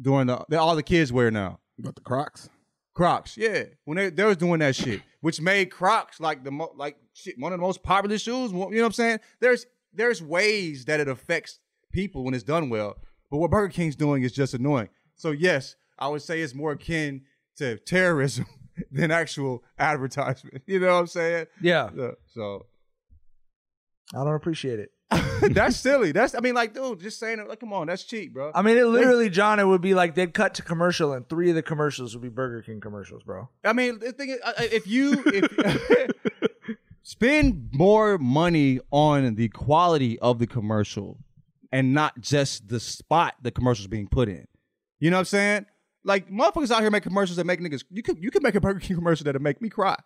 during 0.00 0.28
the 0.28 0.44
that 0.48 0.60
all 0.60 0.76
the 0.76 0.82
kids 0.82 1.12
wear 1.12 1.30
now. 1.30 1.58
But 1.78 1.96
the 1.96 2.00
Crocs. 2.00 2.48
Crocs, 2.94 3.36
yeah. 3.36 3.64
When 3.84 3.96
they, 3.96 4.08
they 4.08 4.24
was 4.24 4.38
doing 4.38 4.60
that 4.60 4.74
shit, 4.74 5.02
which 5.20 5.38
made 5.38 5.70
Crocs 5.70 6.18
like 6.18 6.42
the 6.44 6.50
mo- 6.50 6.72
like 6.76 6.96
shit, 7.12 7.38
one 7.38 7.52
of 7.52 7.58
the 7.58 7.62
most 7.62 7.82
popular 7.82 8.16
shoes. 8.16 8.50
You 8.52 8.58
know 8.58 8.66
what 8.66 8.84
I'm 8.84 8.92
saying? 8.92 9.20
There's 9.40 9.66
there's 9.92 10.22
ways 10.22 10.86
that 10.86 11.00
it 11.00 11.08
affects 11.08 11.58
people 11.92 12.24
when 12.24 12.32
it's 12.32 12.44
done 12.44 12.70
well. 12.70 12.96
But 13.30 13.38
what 13.38 13.50
Burger 13.50 13.72
King's 13.72 13.96
doing 13.96 14.22
is 14.22 14.32
just 14.32 14.54
annoying. 14.54 14.88
So 15.16 15.32
yes, 15.32 15.76
I 15.98 16.08
would 16.08 16.22
say 16.22 16.40
it's 16.40 16.54
more 16.54 16.72
akin 16.72 17.22
to 17.56 17.76
terrorism 17.78 18.46
than 18.90 19.10
actual 19.10 19.62
advertisement. 19.78 20.62
You 20.66 20.80
know 20.80 20.94
what 20.94 21.00
I'm 21.00 21.06
saying? 21.06 21.46
Yeah. 21.60 21.90
So, 21.94 22.14
so 22.34 22.66
I 24.14 24.24
don't 24.24 24.34
appreciate 24.34 24.80
it. 24.80 24.90
that's 25.52 25.76
silly. 25.76 26.12
That's 26.12 26.34
I 26.34 26.40
mean, 26.40 26.54
like, 26.54 26.74
dude, 26.74 27.00
just 27.00 27.20
saying 27.20 27.38
it. 27.38 27.48
Like, 27.48 27.60
come 27.60 27.72
on, 27.72 27.86
that's 27.86 28.02
cheap, 28.02 28.34
bro. 28.34 28.50
I 28.54 28.62
mean, 28.62 28.76
it 28.76 28.86
literally, 28.86 29.30
John, 29.30 29.60
it 29.60 29.66
would 29.66 29.80
be 29.80 29.94
like 29.94 30.16
they'd 30.16 30.34
cut 30.34 30.54
to 30.54 30.62
commercial, 30.62 31.12
and 31.12 31.28
three 31.28 31.50
of 31.50 31.54
the 31.54 31.62
commercials 31.62 32.14
would 32.14 32.22
be 32.22 32.28
Burger 32.28 32.62
King 32.62 32.80
commercials, 32.80 33.22
bro. 33.22 33.48
I 33.64 33.72
mean, 33.72 34.00
the 34.00 34.12
thing 34.12 34.30
is, 34.30 34.40
uh, 34.44 34.52
if 34.58 34.86
you 34.86 35.22
if 35.26 36.10
spend 37.04 37.68
more 37.72 38.18
money 38.18 38.80
on 38.90 39.36
the 39.36 39.48
quality 39.50 40.18
of 40.18 40.40
the 40.40 40.46
commercial 40.46 41.18
and 41.70 41.94
not 41.94 42.20
just 42.20 42.66
the 42.68 42.80
spot 42.80 43.34
the 43.42 43.52
commercial's 43.52 43.86
being 43.86 44.08
put 44.08 44.28
in, 44.28 44.48
you 44.98 45.10
know 45.10 45.18
what 45.18 45.20
I'm 45.20 45.26
saying? 45.26 45.66
Like 46.06 46.30
motherfuckers 46.30 46.70
out 46.70 46.82
here 46.82 46.90
make 46.90 47.02
commercials 47.02 47.36
that 47.36 47.46
make 47.46 47.60
niggas. 47.60 47.82
You 47.90 48.02
could 48.02 48.22
you 48.22 48.30
could 48.30 48.42
make 48.42 48.54
a 48.54 48.60
Burger 48.60 48.78
King 48.78 48.96
commercial 48.96 49.24
that'll 49.24 49.42
make 49.42 49.60
me 49.60 49.68
cry. 49.68 49.96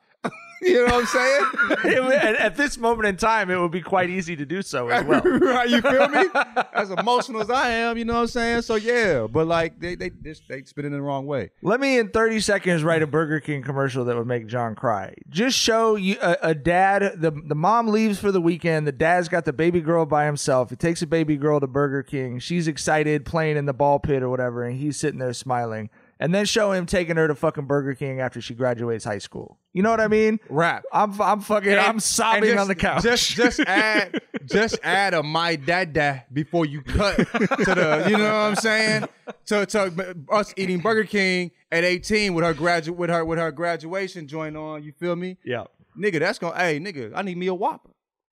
you 0.63 0.75
know 0.75 0.85
what 0.85 0.95
I'm 0.95 1.07
saying? 1.07 1.47
It 2.01 2.37
at, 2.37 2.57
this 2.57 2.77
moment 2.77 3.09
in 3.09 3.17
time, 3.17 3.51
it 3.51 3.59
would 3.59 3.71
be 3.71 3.81
quite 3.81 4.11
easy 4.11 4.37
to 4.37 4.45
do 4.45 4.63
so 4.63 4.89
as 4.89 5.05
well. 5.07 5.23
right, 5.23 5.69
you 5.69 5.81
feel 5.81 6.09
me? 6.09 6.25
As 6.73 6.91
emotional 6.91 7.41
as 7.41 7.51
I 7.51 7.71
am, 7.71 7.97
you 7.97 8.05
know 8.05 8.15
what 8.15 8.21
I'm 8.21 8.27
saying? 8.29 8.63
So 8.63 8.75
yeah, 8.75 9.27
but 9.31 9.47
like 9.47 9.79
they 9.81 9.95
they 9.95 10.11
just 10.11 10.43
they 10.49 10.63
spin 10.65 10.85
it 10.85 10.89
in 10.89 10.93
the 10.93 11.03
wrong 11.03 11.27
way. 11.27 11.51
Let 11.63 11.81
me 11.81 11.99
in 11.99 12.09
30 12.09 12.41
seconds 12.41 12.83
write 12.83 13.03
a 13.03 13.07
Burger 13.07 13.41
King 13.41 13.63
commercial 13.63 14.05
that 14.05 14.17
would 14.17 14.27
make 14.27 14.47
John 14.47 14.75
cry. 14.75 15.15
Just 15.29 15.57
show 15.57 15.97
you 15.97 16.17
a, 16.21 16.37
a 16.43 16.55
dad, 16.55 17.21
the, 17.21 17.31
the 17.31 17.55
mom 17.55 17.89
leaves 17.89 18.19
for 18.19 18.31
the 18.31 18.41
weekend. 18.41 18.87
The 18.87 18.93
dad's 18.93 19.29
got 19.29 19.45
the 19.45 19.53
baby 19.53 19.81
girl 19.81 20.07
by 20.07 20.27
himself. 20.27 20.71
He 20.71 20.77
takes 20.77 21.01
a 21.03 21.07
baby 21.07 21.37
girl 21.37 21.61
to 21.61 21.67
Burger 21.67 22.03
King. 22.03 22.39
She's 22.39 22.69
excited 22.69 23.25
playing 23.25 23.57
in 23.57 23.67
the 23.67 23.73
ball 23.73 23.99
pit 23.99 24.23
or 24.23 24.29
whatever, 24.29 24.65
and 24.65 24.79
he's 24.79 24.97
sitting 24.99 25.19
there 25.19 25.33
smiling. 25.33 25.91
And 26.23 26.35
then 26.35 26.45
show 26.45 26.71
him 26.73 26.85
taking 26.85 27.17
her 27.17 27.27
to 27.27 27.35
fucking 27.35 27.65
Burger 27.65 27.95
King 27.95 28.21
after 28.21 28.43
she 28.43 28.55
graduates 28.55 29.05
high 29.07 29.19
school. 29.19 29.59
You 29.73 29.83
know 29.83 29.89
what 29.91 30.01
I 30.01 30.07
mean? 30.09 30.39
Rap. 30.51 30.85
I'm 30.93 31.19
I'm 31.21 31.41
fucking 31.41 31.79
I'm 31.79 31.99
sobbing 31.99 32.45
just- 32.51 32.59
on 32.61 32.69
the 32.69 32.75
couch. 32.75 33.03
Just 33.03 33.31
just 33.31 33.61
add 33.67 34.21
just 34.45 34.79
add 34.83 35.15
a 35.15 35.23
my 35.23 35.57
dada 35.57 36.25
before 36.33 36.67
you 36.67 36.83
cut 36.83 37.17
to 37.17 37.25
the 37.25 38.07
you 38.11 38.19
know 38.19 38.25
what 38.25 38.33
I'm 38.35 38.57
saying? 38.57 39.09
To 39.47 39.65
to 39.65 40.15
us 40.31 40.53
eating 40.59 40.81
Burger 40.81 41.05
King 41.05 41.53
at 41.73 41.85
18 41.85 42.35
with 42.35 42.45
her 42.45 42.53
graduate 42.53 42.99
with 42.99 43.09
her 43.09 43.25
with 43.25 43.39
her 43.39 43.51
graduation 43.51 44.27
joint 44.29 44.57
on, 44.59 44.83
you 44.83 44.93
feel 44.93 45.17
me? 45.17 45.39
Yeah. 45.43 45.65
Nigga, 45.99 46.19
that's 46.21 46.39
gonna 46.39 46.57
hey 46.59 46.79
nigga, 46.79 47.13
I 47.15 47.23
need 47.23 47.39
me 47.39 47.47
a 47.47 47.55
whopper. 47.55 47.91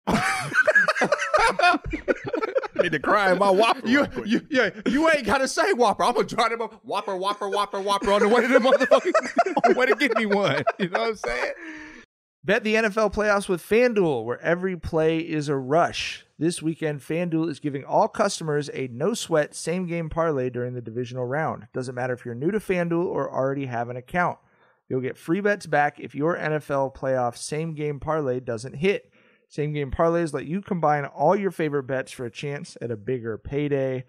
need 2.87 2.93
to 2.93 2.99
cry 3.01 3.33
in 3.33 3.39
my 3.39 3.51
Whopper. 3.57 3.87
You, 3.87 4.07
you, 4.25 4.47
yeah, 4.51 4.71
you 4.87 5.09
ain't 5.11 5.27
gotta 5.27 5.49
say 5.49 5.73
Whopper. 5.73 6.05
I'm 6.05 6.15
gonna 6.15 6.27
try 6.27 6.49
to 6.49 6.57
go 6.57 6.69
Whopper, 6.83 7.17
Whopper, 7.17 7.49
Whopper, 7.49 7.81
Whopper 7.81 8.13
on 8.13 8.21
the 8.21 8.29
way 8.29 8.43
to 8.43 8.49
the 8.49 8.59
motherfucking 8.59 9.57
on 9.65 9.73
the 9.73 9.79
way 9.79 9.87
to 9.87 9.95
get 9.97 10.17
me 10.17 10.27
one. 10.27 10.63
You 10.79 10.89
know 10.89 11.01
what 11.01 11.09
I'm 11.09 11.17
saying? 11.17 11.53
Bet 12.45 12.63
the 12.63 12.77
NFL 12.77 13.13
playoffs 13.13 13.49
with 13.49 13.61
FanDuel, 13.61 14.25
where 14.25 14.41
every 14.41 14.77
play 14.77 15.19
is 15.19 15.49
a 15.49 15.57
rush. 15.57 16.25
This 16.39 16.63
weekend, 16.63 17.01
FanDuel 17.01 17.51
is 17.51 17.59
giving 17.59 17.85
all 17.85 18.07
customers 18.07 18.71
a 18.73 18.89
no 18.89 19.15
sweat 19.15 19.55
same 19.55 19.87
game 19.87 20.09
parlay 20.09 20.49
during 20.49 20.75
the 20.75 20.81
divisional 20.81 21.25
round. 21.25 21.67
Doesn't 21.75 21.95
matter 21.95 22.15
if 22.15 22.25
you're 22.25 22.37
new 22.37 22.53
to 22.53 22.59
FanDuel 22.59 23.07
or 23.07 23.33
already 23.33 23.67
have 23.67 23.89
an 23.89 23.97
account. 23.97 24.39
You'll 24.89 25.01
get 25.01 25.19
free 25.19 25.41
bets 25.41 25.67
back 25.67 25.99
if 25.99 26.15
your 26.15 26.37
NFL 26.37 26.95
playoff 26.95 27.37
same 27.37 27.75
game 27.75 27.99
parlay 27.99 28.39
doesn't 28.39 28.75
hit. 28.75 29.11
Same 29.49 29.73
game 29.73 29.91
parlays 29.91 30.33
let 30.33 30.47
you 30.47 30.61
combine 30.61 31.05
all 31.05 31.37
your 31.37 31.51
favorite 31.51 31.85
bets 31.85 32.13
for 32.13 32.25
a 32.25 32.31
chance 32.31 32.77
at 32.81 32.91
a 32.91 32.97
bigger 32.97 33.39
payday. 33.39 34.05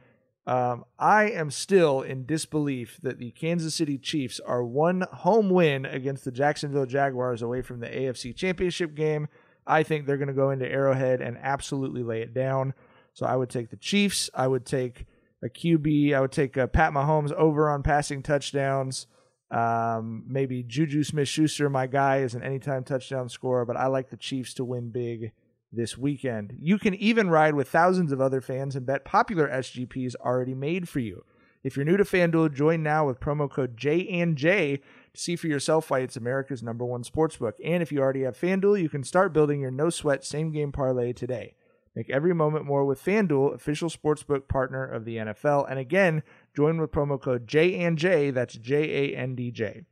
Um, 0.48 0.86
I 0.98 1.30
am 1.30 1.52
still 1.52 2.02
in 2.02 2.26
disbelief 2.26 3.00
that 3.04 3.20
the 3.20 3.32
Kansas 3.32 3.76
City 3.76 3.98
Chiefs 3.98 4.40
are 4.40 4.64
one 4.64 5.02
home 5.12 5.50
win 5.50 5.86
against 5.86 6.24
the 6.24 6.32
Jacksonville 6.32 6.86
Jaguars 6.86 7.42
away 7.42 7.62
from 7.62 7.82
the 7.82 7.88
AFC 7.88 8.34
Championship 8.34 8.96
game. 8.96 9.28
I 9.68 9.84
think 9.84 10.06
they're 10.06 10.18
going 10.18 10.30
to 10.30 10.34
go 10.34 10.50
into 10.50 10.66
Arrowhead 10.66 11.22
and 11.22 11.38
absolutely 11.42 12.02
lay 12.02 12.22
it 12.22 12.34
down. 12.34 12.74
So 13.14 13.26
I 13.26 13.36
would 13.36 13.50
take 13.50 13.70
the 13.70 13.78
Chiefs. 13.78 14.30
I 14.34 14.48
would 14.48 14.66
take 14.66 15.06
a 15.44 15.50
QB. 15.50 16.14
I 16.14 16.22
would 16.22 16.32
take 16.32 16.58
uh, 16.58 16.68
Pat 16.68 16.94
Mahomes 16.94 17.34
over 17.34 17.70
on 17.70 17.84
passing 17.84 18.24
touchdowns. 18.24 19.06
Um, 19.50 20.24
maybe 20.28 20.64
Juju 20.64 21.04
Smith 21.04 21.28
Schuster, 21.28 21.70
my 21.70 21.88
guy, 21.88 22.18
is 22.18 22.36
an 22.36 22.44
anytime 22.44 22.84
touchdown 22.84 23.30
scorer, 23.30 23.66
but 23.66 23.78
I 23.78 23.88
like 23.88 24.10
the 24.10 24.18
Chiefs 24.18 24.54
to 24.56 24.66
win 24.66 24.90
big 24.90 25.32
this 25.72 25.98
weekend. 25.98 26.54
You 26.60 26.78
can 26.78 26.94
even 26.96 27.30
ride 27.30 27.56
with 27.56 27.70
thousands 27.70 28.12
of 28.12 28.22
other 28.22 28.42
fans 28.42 28.76
and 28.76 28.86
bet 28.86 29.06
popular 29.06 29.48
SGPs 29.48 30.16
already 30.16 30.54
made 30.54 30.90
for 30.90 31.00
you. 31.00 31.24
If 31.64 31.76
you're 31.76 31.86
new 31.86 31.98
to 31.98 32.04
FanDuel, 32.04 32.54
join 32.54 32.84
now 32.84 33.08
with 33.08 33.20
promo 33.20 33.50
code 33.50 33.76
J&J 33.76 34.78
to 34.78 34.82
see 35.14 35.36
for 35.36 35.48
yourself 35.48 35.90
why 35.90 36.00
it's 36.00 36.16
America's 36.16 36.64
number 36.64 36.86
one 36.86 37.04
sportsbook. 37.04 37.54
And 37.64 37.82
if 37.82 37.92
you 37.92 38.00
already 38.00 38.22
have 38.22 38.40
FanDuel, 38.40 38.82
you 38.82 38.90
can 38.90 39.04
start 39.04 39.34
building 39.34 39.60
your 39.60 39.72
no 39.72 39.90
sweat 39.90 40.24
same 40.24 40.52
game 40.52 40.72
parlay 40.72 41.14
today. 41.14 41.56
Make 41.96 42.10
every 42.12 42.34
moment 42.34 42.66
more 42.66 42.86
with 42.86 43.04
FanDuel, 43.04 43.56
official 43.56 43.90
sportsbook 43.90 44.48
partner 44.48 44.86
of 44.86 45.04
the 45.04 45.18
NFL. 45.18 45.70
And 45.70 45.80
again, 45.80 46.22
join 46.58 46.82
with 46.82 46.90
promo 46.90 47.22
code 47.22 47.46
J&J, 47.48 48.32
that's 48.32 48.56
J 48.56 49.14
A 49.14 49.16
N 49.16 49.36
D 49.36 49.52
J. 49.52 49.84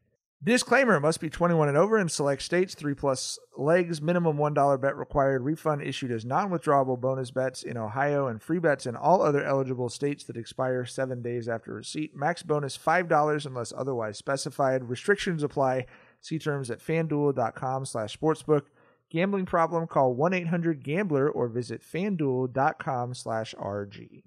Disclaimer 0.43 0.99
must 0.99 1.21
be 1.21 1.30
21 1.30 1.67
and 1.67 1.78
over 1.78 1.99
in 1.99 2.10
select 2.10 2.41
states, 2.41 2.73
3 2.73 2.95
plus 2.95 3.38
legs, 3.56 4.01
minimum 4.01 4.38
$1 4.38 4.82
bet 4.82 4.97
required, 4.97 5.43
refund 5.43 5.84
issued 5.84 6.12
as 6.12 6.25
non 6.25 6.49
withdrawable 6.49 6.99
bonus 6.99 7.30
bets 7.30 7.62
in 7.62 7.78
Ohio, 7.78 8.25
and 8.25 8.41
free 8.41 8.58
bets 8.58 8.88
in 8.88 8.95
all 8.95 9.21
other 9.21 9.43
eligible 9.43 9.89
states 9.89 10.23
that 10.23 10.38
expire 10.38 10.86
seven 10.86 11.21
days 11.21 11.47
after 11.47 11.71
receipt. 11.71 12.15
Max 12.15 12.41
bonus 12.41 12.75
$5 12.75 13.45
unless 13.45 13.71
otherwise 13.78 14.17
specified. 14.17 14.89
Restrictions 14.89 15.43
apply. 15.43 15.86
See 16.19 16.39
terms 16.39 16.71
at 16.71 16.80
fanduel.com 16.80 17.86
slash 17.86 18.17
sportsbook. 18.17 18.63
Gambling 19.12 19.45
problem, 19.45 19.86
call 19.86 20.15
1 20.15 20.34
800 20.34 20.84
Gambler 20.84 21.30
or 21.30 21.47
visit 21.47 21.84
fanduel.com 21.84 23.13
slash 23.13 23.54
RG. 23.54 24.23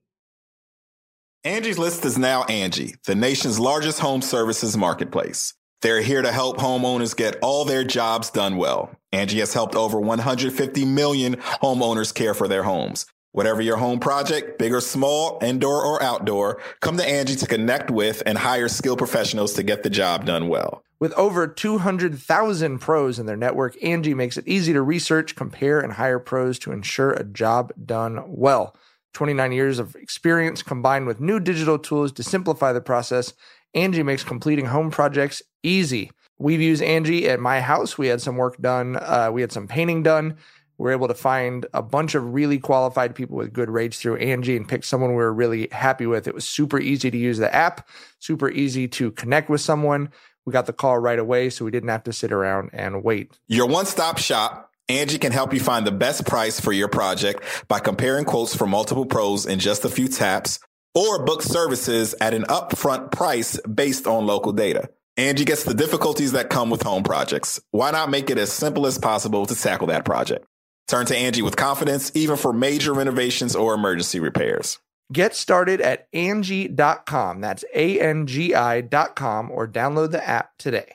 Angie's 1.45 1.79
List 1.79 2.05
is 2.05 2.19
now 2.19 2.43
Angie, 2.45 2.97
the 3.07 3.15
nation's 3.15 3.61
largest 3.61 4.01
home 4.01 4.23
services 4.23 4.77
marketplace. 4.77 5.55
They're 5.83 6.03
here 6.03 6.21
to 6.21 6.33
help 6.33 6.59
homeowners 6.59 7.17
get 7.17 7.39
all 7.43 7.65
their 7.65 7.85
jobs 7.85 8.31
done 8.31 8.57
well. 8.57 8.91
Angie 9.13 9.39
has 9.39 9.55
helped 9.55 9.77
over 9.77 10.01
150 10.01 10.85
million 10.85 11.37
homeowners 11.37 12.13
care 12.13 12.35
for 12.35 12.49
their 12.49 12.65
homes. 12.65 13.07
Whatever 13.31 13.63
your 13.63 13.77
home 13.77 14.01
project, 14.01 14.59
big 14.59 14.73
or 14.73 14.81
small, 14.81 15.39
indoor 15.41 15.81
or 15.85 16.03
outdoor, 16.03 16.61
come 16.81 16.97
to 16.97 17.09
Angie 17.09 17.37
to 17.37 17.47
connect 17.47 17.89
with 17.89 18.21
and 18.27 18.37
hire 18.37 18.67
skilled 18.67 18.99
professionals 18.99 19.55
to 19.55 19.63
get 19.63 19.85
the 19.85 19.91
job 19.91 20.25
done 20.25 20.49
well. 20.49 20.83
With 20.99 21.13
over 21.13 21.47
200,000 21.47 22.81
pros 22.81 23.21
in 23.21 23.27
their 23.27 23.37
network, 23.37 23.81
Angie 23.81 24.15
makes 24.15 24.37
it 24.37 24.49
easy 24.49 24.73
to 24.73 24.83
research, 24.83 25.37
compare, 25.37 25.79
and 25.79 25.93
hire 25.93 26.19
pros 26.19 26.59
to 26.61 26.73
ensure 26.73 27.13
a 27.13 27.23
job 27.23 27.73
done 27.87 28.25
well. 28.27 28.75
29 29.13 29.53
years 29.53 29.79
of 29.79 29.97
experience 29.97 30.63
combined 30.63 31.07
with 31.07 31.21
new 31.21 31.41
digital 31.41 31.79
tools 31.79 32.13
to 32.13 32.23
simplify 32.23 32.73
the 32.73 32.81
process, 32.81 33.33
Angie 33.75 34.03
makes 34.03 34.25
completing 34.25 34.67
home 34.67 34.91
projects 34.91 35.43
easy. 35.63 36.11
We've 36.39 36.61
used 36.61 36.83
Angie 36.83 37.29
at 37.29 37.41
my 37.41 37.61
house. 37.61 37.99
We 37.99 38.07
had 38.07 38.21
some 38.21 38.37
work 38.37 38.57
done, 38.59 38.97
uh, 38.97 39.31
we 39.33 39.41
had 39.41 39.53
some 39.53 39.67
painting 39.67 40.03
done. 40.03 40.37
We 40.79 40.85
were 40.85 40.93
able 40.93 41.09
to 41.09 41.15
find 41.15 41.67
a 41.75 41.83
bunch 41.83 42.15
of 42.15 42.33
really 42.33 42.61
qualified 42.61 43.17
people 43.17 43.37
with 43.37 43.53
good 43.53 43.69
rates 43.69 44.01
through 44.01 44.17
Angie 44.19 44.57
and 44.57 44.69
pick 44.69 44.85
someone 44.85 45.11
we 45.11 45.17
were 45.17 45.35
really 45.35 45.67
happy 45.73 46.07
with. 46.07 46.29
It 46.29 46.35
was 46.35 46.45
super 46.45 46.79
easy 46.79 47.11
to 47.11 47.19
use 47.19 47.39
the 47.39 47.53
app, 47.53 47.89
super 48.21 48.49
easy 48.49 48.87
to 48.89 49.11
connect 49.11 49.51
with 49.51 49.61
someone. 49.61 50.11
We 50.45 50.53
got 50.53 50.67
the 50.67 50.73
call 50.73 50.99
right 50.99 51.19
away, 51.19 51.51
so 51.51 51.65
we 51.65 51.73
didn't 51.73 51.89
have 51.89 52.05
to 52.05 52.13
sit 52.13 52.31
around 52.31 52.71
and 52.73 53.03
wait. 53.03 53.37
Your 53.49 53.67
one 53.67 53.87
stop 53.87 54.19
shop, 54.19 54.68
Angie 54.89 55.19
can 55.19 55.33
help 55.33 55.53
you 55.53 55.61
find 55.61 55.87
the 55.87 55.93
best 55.93 56.27
price 56.27 56.59
for 56.59 56.73
your 56.73 56.89
project 56.89 57.43
by 57.69 57.79
comparing 57.79 58.25
quotes 58.25 58.57
from 58.57 58.71
multiple 58.71 59.05
pros 59.05 59.45
in 59.45 59.59
just 59.59 59.85
a 59.85 59.91
few 59.91 60.09
taps 60.09 60.61
or 60.95 61.25
book 61.25 61.43
services 61.43 62.15
at 62.23 62.33
an 62.33 62.45
upfront 62.45 63.13
price 63.13 63.61
based 63.61 64.07
on 64.07 64.27
local 64.27 64.53
data. 64.53 64.89
Angie 65.19 65.45
gets 65.45 65.65
the 65.65 65.75
difficulties 65.75 66.33
that 66.33 66.49
come 66.49 66.71
with 66.71 66.83
home 66.83 67.03
projects. 67.03 67.61
Why 67.71 67.91
not 67.91 68.09
make 68.09 68.31
it 68.31 68.39
as 68.39 68.51
simple 68.51 68.87
as 68.87 68.99
possible 68.99 69.45
to 69.45 69.55
tackle 69.55 69.89
that 69.89 70.07
project? 70.07 70.47
Turn 70.87 71.05
to 71.07 71.17
Angie 71.17 71.43
with 71.43 71.57
confidence, 71.57 72.11
even 72.15 72.37
for 72.37 72.55
major 72.55 72.95
renovations 72.95 73.55
or 73.55 73.75
emergency 73.75 74.21
repairs. 74.21 74.79
Get 75.13 75.35
started 75.35 75.83
at 75.83 76.09
Angie.com. 76.15 77.41
That's 77.43 77.65
A 77.75 78.01
N 78.01 78.27
G 78.27 78.55
I.com 78.55 79.51
or 79.51 79.69
download 79.69 80.13
the 80.13 80.27
app 80.27 80.57
today. 80.59 80.95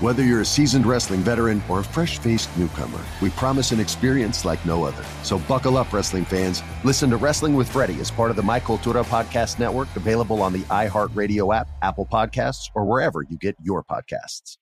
Whether 0.00 0.24
you're 0.24 0.40
a 0.40 0.46
seasoned 0.46 0.86
wrestling 0.86 1.20
veteran 1.20 1.62
or 1.68 1.80
a 1.80 1.84
fresh 1.84 2.18
faced 2.20 2.48
newcomer, 2.56 3.00
we 3.20 3.28
promise 3.28 3.70
an 3.70 3.80
experience 3.80 4.46
like 4.46 4.64
no 4.64 4.82
other. 4.82 5.04
So 5.24 5.40
buckle 5.40 5.76
up, 5.76 5.92
wrestling 5.92 6.24
fans. 6.24 6.62
Listen 6.84 7.10
to 7.10 7.18
Wrestling 7.18 7.54
with 7.54 7.70
Freddie 7.70 8.00
as 8.00 8.10
part 8.10 8.30
of 8.30 8.36
the 8.36 8.42
My 8.42 8.58
Cultura 8.58 9.04
Podcast 9.04 9.58
Network, 9.58 9.94
available 9.96 10.40
on 10.40 10.54
the 10.54 10.62
iHeartRadio 10.70 11.54
app, 11.54 11.68
Apple 11.82 12.06
Podcasts, 12.10 12.70
or 12.74 12.86
wherever 12.86 13.20
you 13.28 13.36
get 13.36 13.54
your 13.62 13.84
podcasts. 13.84 14.56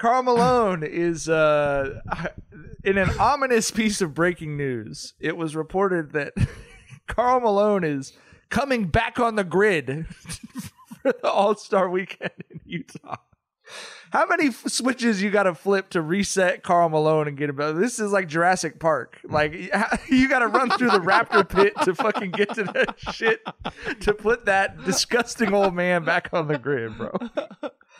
Karl 0.00 0.22
Malone 0.22 0.82
is 0.82 1.28
uh, 1.28 2.00
in 2.82 2.96
an 2.96 3.10
ominous 3.18 3.70
piece 3.70 4.00
of 4.00 4.14
breaking 4.14 4.56
news. 4.56 5.12
It 5.20 5.36
was 5.36 5.54
reported 5.54 6.12
that 6.12 6.32
Karl 7.08 7.40
Malone 7.40 7.84
is 7.84 8.14
coming 8.48 8.86
back 8.86 9.20
on 9.20 9.34
the 9.34 9.44
grid 9.44 10.06
for 11.02 11.12
the 11.12 11.30
All 11.30 11.54
Star 11.56 11.90
Weekend 11.90 12.32
in 12.48 12.60
Utah. 12.64 13.16
How 14.16 14.24
many 14.24 14.46
f- 14.48 14.64
switches 14.68 15.22
you 15.22 15.30
got 15.30 15.42
to 15.42 15.54
flip 15.54 15.90
to 15.90 16.00
reset 16.00 16.62
Karl 16.62 16.88
Malone 16.88 17.28
and 17.28 17.36
get 17.36 17.50
him? 17.50 17.56
This 17.78 17.98
is 17.98 18.12
like 18.12 18.28
Jurassic 18.28 18.78
Park. 18.80 19.18
Like 19.24 19.52
you 20.08 20.26
got 20.26 20.38
to 20.38 20.46
run 20.46 20.70
through 20.70 20.90
the 20.90 21.00
raptor 21.00 21.46
pit 21.46 21.74
to 21.84 21.94
fucking 21.94 22.30
get 22.30 22.54
to 22.54 22.64
that 22.64 22.94
shit 23.12 23.44
to 24.00 24.14
put 24.14 24.46
that 24.46 24.82
disgusting 24.84 25.52
old 25.52 25.74
man 25.74 26.02
back 26.04 26.30
on 26.32 26.48
the 26.48 26.56
grid, 26.56 26.96
bro. 26.96 27.10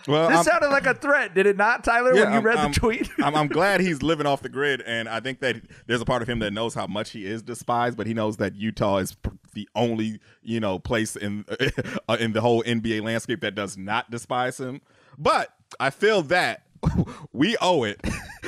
Well, 0.09 0.29
this 0.29 0.37
I'm- 0.37 0.45
sounded 0.45 0.69
like 0.69 0.87
a 0.87 0.95
threat, 0.95 1.35
did 1.35 1.45
it 1.47 1.59
not, 1.59 1.85
Tyler? 1.85 2.15
when 2.15 2.23
you 2.31 2.37
I'm- 2.37 2.43
read 2.43 2.57
I'm- 2.57 2.73
the 2.73 2.79
tweet, 2.81 3.11
I'm, 3.19 3.35
I'm 3.35 3.49
glad 3.59 3.81
he's 3.83 4.03
living 4.03 4.25
off 4.27 4.41
the 4.41 4.49
grid, 4.49 4.81
and 4.87 5.11
I 5.11 5.21
think 5.21 5.41
that 5.41 5.57
there's 5.87 6.01
a 6.01 6.07
part 6.07 6.23
of 6.23 6.29
him 6.29 6.39
that 6.39 6.53
knows 6.53 6.73
how 6.75 6.87
much 6.87 7.11
he 7.11 7.27
is 7.27 7.43
despised, 7.43 7.97
but 7.99 8.07
he 8.07 8.15
knows 8.15 8.39
that 8.39 8.55
Utah 8.55 8.99
is 8.99 9.17
the 9.53 9.69
only 9.75 10.21
you 10.43 10.61
know 10.61 10.79
place 10.79 11.15
in 11.17 11.45
uh, 12.09 12.17
in 12.19 12.33
the 12.33 12.41
whole 12.41 12.63
NBA 12.63 13.03
landscape 13.03 13.43
that 13.43 13.55
does 13.55 13.77
not 13.77 14.11
despise 14.11 14.59
him. 14.59 14.81
But 15.19 15.51
I 15.79 15.91
feel 15.91 16.23
that 16.23 16.63
we 17.33 17.57
owe 17.61 17.85
it. 17.85 18.01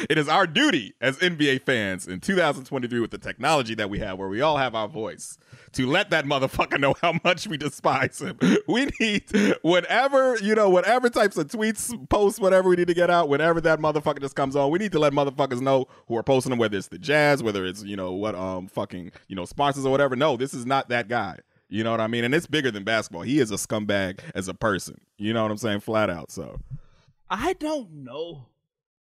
It 0.08 0.16
is 0.16 0.28
our 0.28 0.46
duty 0.46 0.94
as 1.00 1.18
NBA 1.18 1.62
fans 1.62 2.06
in 2.06 2.20
2023 2.20 3.00
with 3.00 3.10
the 3.10 3.18
technology 3.18 3.74
that 3.74 3.90
we 3.90 3.98
have, 3.98 4.18
where 4.18 4.28
we 4.28 4.40
all 4.40 4.56
have 4.56 4.74
our 4.74 4.88
voice, 4.88 5.38
to 5.72 5.86
let 5.86 6.10
that 6.10 6.24
motherfucker 6.24 6.78
know 6.78 6.94
how 7.02 7.14
much 7.24 7.46
we 7.46 7.56
despise 7.56 8.20
him. 8.20 8.38
We 8.68 8.88
need 9.00 9.24
whatever, 9.62 10.36
you 10.38 10.54
know, 10.54 10.68
whatever 10.68 11.08
types 11.08 11.36
of 11.36 11.48
tweets, 11.48 12.08
posts, 12.10 12.38
whatever 12.38 12.68
we 12.68 12.76
need 12.76 12.88
to 12.88 12.94
get 12.94 13.10
out, 13.10 13.28
whenever 13.28 13.60
that 13.62 13.80
motherfucker 13.80 14.20
just 14.20 14.36
comes 14.36 14.56
on, 14.56 14.70
we 14.70 14.78
need 14.78 14.92
to 14.92 14.98
let 14.98 15.12
motherfuckers 15.12 15.60
know 15.60 15.86
who 16.06 16.16
are 16.16 16.22
posting 16.22 16.50
them, 16.50 16.58
whether 16.58 16.76
it's 16.76 16.88
the 16.88 16.98
Jazz, 16.98 17.42
whether 17.42 17.64
it's, 17.64 17.82
you 17.82 17.96
know, 17.96 18.12
what 18.12 18.34
um 18.34 18.68
fucking, 18.68 19.10
you 19.26 19.36
know, 19.36 19.44
sponsors 19.44 19.86
or 19.86 19.90
whatever. 19.90 20.16
No, 20.16 20.36
this 20.36 20.54
is 20.54 20.66
not 20.66 20.90
that 20.90 21.08
guy. 21.08 21.38
You 21.70 21.82
know 21.84 21.90
what 21.90 22.00
I 22.00 22.06
mean? 22.06 22.24
And 22.24 22.34
it's 22.34 22.46
bigger 22.46 22.70
than 22.70 22.84
basketball. 22.84 23.22
He 23.22 23.40
is 23.40 23.50
a 23.50 23.54
scumbag 23.56 24.20
as 24.34 24.48
a 24.48 24.54
person. 24.54 25.00
You 25.16 25.32
know 25.32 25.42
what 25.42 25.50
I'm 25.50 25.58
saying? 25.58 25.80
Flat 25.80 26.08
out. 26.08 26.30
So 26.30 26.60
I 27.30 27.52
don't 27.54 28.04
know 28.04 28.48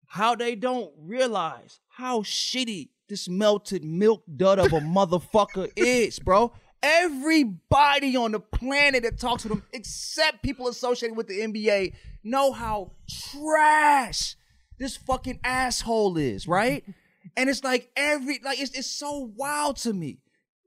how 0.06 0.34
they 0.34 0.54
don't 0.54 0.92
realize 0.98 1.80
how 1.88 2.20
shitty 2.20 2.90
this 3.08 3.28
melted 3.28 3.84
milk 3.84 4.22
dud 4.36 4.58
of 4.58 4.72
a 4.72 4.80
motherfucker 4.80 5.70
is, 5.76 6.18
bro. 6.18 6.52
Everybody 6.82 8.16
on 8.16 8.32
the 8.32 8.40
planet 8.40 9.02
that 9.04 9.18
talks 9.18 9.42
to 9.42 9.48
them, 9.48 9.62
except 9.72 10.42
people 10.42 10.68
associated 10.68 11.16
with 11.16 11.28
the 11.28 11.40
NBA, 11.40 11.94
know 12.22 12.52
how 12.52 12.92
trash 13.08 14.36
this 14.78 14.96
fucking 14.96 15.40
asshole 15.42 16.16
is, 16.16 16.46
right? 16.46 16.84
And 17.36 17.48
it's 17.48 17.64
like 17.64 17.90
every 17.96 18.38
like 18.44 18.60
it's 18.60 18.78
it's 18.78 18.86
so 18.86 19.32
wild 19.34 19.78
to 19.78 19.94
me. 19.94 20.18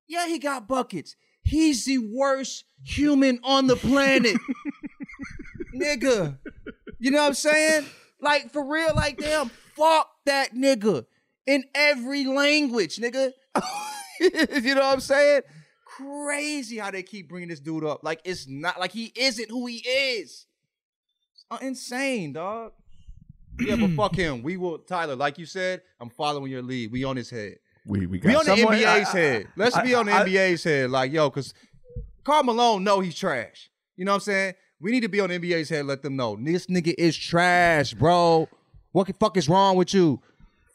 Yeah, 0.07 0.27
he 0.27 0.39
got 0.39 0.67
buckets. 0.67 1.15
He's 1.43 1.85
the 1.85 1.99
worst 1.99 2.65
human 2.83 3.39
on 3.43 3.67
the 3.67 3.75
planet. 3.75 4.35
nigga. 5.75 6.37
You 6.99 7.11
know 7.11 7.19
what 7.21 7.27
I'm 7.27 7.33
saying? 7.33 7.85
Like 8.19 8.51
for 8.51 8.63
real, 8.65 8.93
like 8.95 9.17
damn, 9.19 9.49
fuck 9.75 10.09
that 10.25 10.53
nigga 10.55 11.05
in 11.45 11.63
every 11.75 12.25
language, 12.25 12.97
nigga. 12.97 13.31
you 14.19 14.75
know 14.75 14.81
what 14.81 14.93
I'm 14.93 14.99
saying? 14.99 15.41
Crazy 15.85 16.77
how 16.77 16.91
they 16.91 17.03
keep 17.03 17.29
bringing 17.29 17.49
this 17.49 17.59
dude 17.59 17.83
up. 17.83 18.03
Like 18.03 18.21
it's 18.23 18.47
not 18.47 18.79
like 18.79 18.91
he 18.91 19.11
isn't 19.15 19.49
who 19.49 19.67
he 19.67 19.77
is. 19.77 20.45
It's 21.33 21.45
uh, 21.51 21.57
insane, 21.61 22.33
dog. 22.33 22.71
Yeah, 23.59 23.75
but 23.75 23.91
fuck 23.91 24.15
him. 24.15 24.43
We 24.43 24.57
will, 24.57 24.77
Tyler. 24.79 25.15
Like 25.15 25.37
you 25.39 25.45
said, 25.47 25.81
I'm 25.99 26.09
following 26.09 26.51
your 26.51 26.61
lead. 26.61 26.91
We 26.91 27.03
on 27.03 27.15
his 27.15 27.29
head. 27.29 27.57
we 27.85 28.01
we 28.01 28.07
We 28.07 28.19
got 28.19 28.47
on 28.47 28.55
the 28.57 28.63
NBA's 28.63 29.09
I- 29.13 29.17
head. 29.17 29.47
Let's 29.55 29.75
I- 29.75 29.83
be 29.83 29.93
on 29.95 30.05
the 30.07 30.13
I- 30.13 30.23
NBA's 30.25 30.63
head. 30.63 30.89
Like 30.91 31.11
yo, 31.11 31.29
because 31.29 31.53
Karl 32.23 32.43
Malone 32.43 32.83
know 32.83 32.99
he's 32.99 33.15
trash. 33.15 33.69
You 33.95 34.05
know 34.05 34.11
what 34.11 34.15
I'm 34.17 34.21
saying? 34.21 34.53
We 34.79 34.91
need 34.91 35.01
to 35.01 35.09
be 35.09 35.19
on 35.19 35.29
NBA's 35.29 35.69
head. 35.69 35.85
Let 35.85 36.03
them 36.03 36.15
know 36.15 36.37
this 36.39 36.67
nigga 36.67 36.93
is 36.97 37.17
trash, 37.17 37.93
bro. 37.93 38.47
What 38.91 39.07
the 39.07 39.13
fuck 39.13 39.35
is 39.37 39.49
wrong 39.49 39.75
with 39.75 39.93
you? 39.93 40.21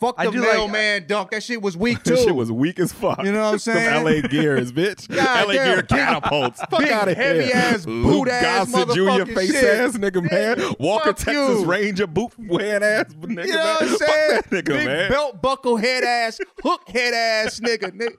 Fuck 0.01 0.17
I 0.19 0.27
the 0.27 0.33
do 0.33 0.41
like- 0.41 0.53
mailman 0.55 1.07
dunk. 1.07 1.31
That 1.31 1.45
shit 1.45 1.63
was 1.63 1.77
weak 1.77 2.03
too. 2.05 2.11
This 2.17 2.25
shit 2.25 2.35
was 2.35 2.51
weak 2.51 2.81
as 2.81 2.93
fuck. 2.93 3.23
You 3.23 3.31
know 3.31 3.45
what 3.45 3.53
I'm 3.53 3.59
saying? 3.61 3.95
Some 3.95 4.05
LA 4.05 4.27
gears, 4.29 4.73
bitch. 4.73 5.09
God 5.15 5.47
LA 5.47 5.53
damn, 5.55 5.75
gear 5.75 5.83
catapults. 5.85 6.59
Fuck 6.69 6.81
big 6.81 6.89
out 6.91 7.07
of 7.09 7.17
here. 7.17 7.25
heavy 7.43 7.53
ass, 7.53 7.87
Luke 7.87 8.29
ass 8.29 8.73
Gossett 8.73 8.89
motherfucking 8.89 9.35
face 9.37 9.53
shit. 9.53 9.65
ass 9.81 9.97
nigga, 9.97 10.29
man. 10.29 10.75
Walker 10.81 11.11
Fuck 11.11 11.17
Texas 11.19 11.61
you. 11.61 11.65
Ranger 11.67 12.07
boot 12.09 12.33
wearing 12.37 12.83
ass 12.83 13.05
nigga, 13.21 13.47
You 13.47 13.53
know 13.53 13.57
man. 13.59 13.75
what 13.75 13.83
I'm 13.83 13.89
saying? 13.97 13.99
Fuck 14.33 14.45
that 14.51 14.51
nigga, 14.51 14.67
Big 14.67 14.87
man. 14.89 15.11
belt 15.13 15.41
buckle 15.41 15.77
head 15.77 16.03
ass, 16.03 16.41
hook 16.65 16.89
head 16.89 17.15
ass 17.15 17.61
nigga. 17.61 17.93
nigga. 17.93 18.17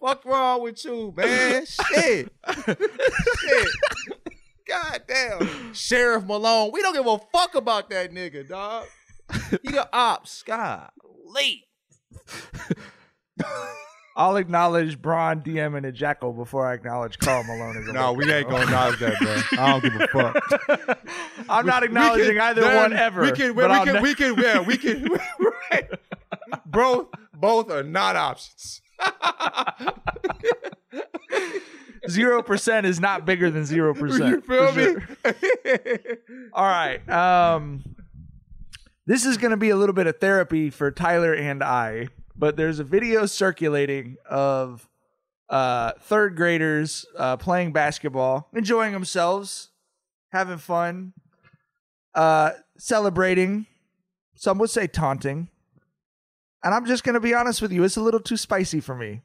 Fuck 0.00 0.24
wrong 0.26 0.62
with 0.62 0.84
you, 0.84 1.12
man? 1.16 1.64
Shit. 1.66 2.28
Shit. 3.40 3.68
God 4.68 5.02
damn. 5.06 5.72
Sheriff 5.74 6.24
Malone. 6.24 6.70
We 6.72 6.82
don't 6.82 6.94
give 6.94 7.06
a 7.06 7.18
fuck 7.32 7.54
about 7.54 7.88
that 7.90 8.12
nigga, 8.12 8.48
dog. 8.48 8.86
He 9.62 9.70
the 9.72 9.88
ops. 9.96 10.42
God. 10.42 10.90
Late. 11.24 11.64
I'll 14.18 14.36
acknowledge 14.36 15.00
Braun 15.02 15.42
DM 15.42 15.76
and 15.76 15.84
a 15.84 15.92
jackal 15.92 16.32
before 16.32 16.66
I 16.66 16.72
acknowledge 16.72 17.18
Karl 17.18 17.44
Malone 17.44 17.76
as 17.76 17.86
a 17.86 17.92
No, 17.92 18.14
we 18.14 18.24
Laker, 18.24 18.36
ain't 18.38 18.48
gonna 18.48 18.62
acknowledge 18.64 18.98
that, 19.00 19.18
bro. 19.20 19.62
I 19.62 19.78
don't 19.78 19.82
give 19.82 20.00
a 20.00 20.08
fuck. 20.08 21.46
I'm 21.50 21.66
not 21.66 21.82
We- 21.82 21.88
we 21.88 21.92
acknowledging 21.92 22.32
can- 22.36 22.40
either 22.40 22.60
man, 22.62 22.76
one 22.76 22.92
ever. 22.94 23.20
We 23.22 23.32
can, 23.32 23.52
but 23.54 23.70
we 23.70 23.84
can, 23.84 23.94
ne- 23.94 24.00
we 24.00 24.14
can, 24.14 24.34
yeah, 24.38 24.60
we 24.60 24.76
can. 24.78 25.08
right. 25.70 25.88
Both, 26.64 27.08
both 27.34 27.70
are 27.70 27.82
not 27.82 28.16
options. 28.16 28.80
Zero 32.08 32.42
percent 32.42 32.86
is 32.86 33.00
not 33.00 33.24
bigger 33.24 33.50
than 33.50 33.64
zero 33.64 33.94
percent. 33.94 34.30
You 34.30 34.40
feel 34.40 34.72
me? 34.72 34.96
All 36.52 36.64
right. 36.64 37.08
Um, 37.08 37.82
this 39.06 39.24
is 39.24 39.36
going 39.36 39.52
to 39.52 39.56
be 39.56 39.70
a 39.70 39.76
little 39.76 39.94
bit 39.94 40.06
of 40.06 40.18
therapy 40.20 40.70
for 40.70 40.90
Tyler 40.90 41.32
and 41.32 41.62
I, 41.62 42.08
but 42.36 42.56
there's 42.56 42.78
a 42.78 42.84
video 42.84 43.26
circulating 43.26 44.16
of 44.28 44.88
uh, 45.48 45.92
third 46.00 46.36
graders 46.36 47.06
uh, 47.16 47.36
playing 47.36 47.72
basketball, 47.72 48.48
enjoying 48.52 48.92
themselves, 48.92 49.70
having 50.30 50.58
fun, 50.58 51.12
uh, 52.14 52.52
celebrating. 52.78 53.66
Some 54.34 54.58
would 54.58 54.70
say 54.70 54.86
taunting. 54.86 55.48
And 56.64 56.74
I'm 56.74 56.84
just 56.86 57.04
going 57.04 57.14
to 57.14 57.20
be 57.20 57.32
honest 57.32 57.62
with 57.62 57.72
you, 57.72 57.84
it's 57.84 57.96
a 57.96 58.00
little 58.00 58.20
too 58.20 58.36
spicy 58.36 58.80
for 58.80 58.96
me. 58.96 59.22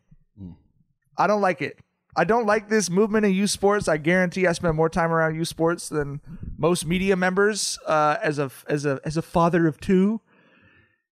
I 1.18 1.28
don't 1.28 1.42
like 1.42 1.62
it. 1.62 1.80
I 2.16 2.24
don't 2.24 2.46
like 2.46 2.68
this 2.68 2.90
movement 2.90 3.26
in 3.26 3.34
youth 3.34 3.50
sports. 3.50 3.88
I 3.88 3.98
guarantee 3.98 4.48
I 4.48 4.52
spend 4.52 4.76
more 4.76 4.90
time 4.90 5.12
around 5.12 5.36
youth 5.36 5.48
sports 5.48 5.90
than 5.90 6.22
most 6.58 6.86
media 6.86 7.16
members 7.16 7.80
uh, 7.86 8.18
as 8.22 8.38
a 8.40 8.52
as 8.68 8.86
a 8.86 9.00
as 9.06 9.18
a 9.18 9.22
father 9.22 9.68
of 9.68 9.80
two. 9.80 10.20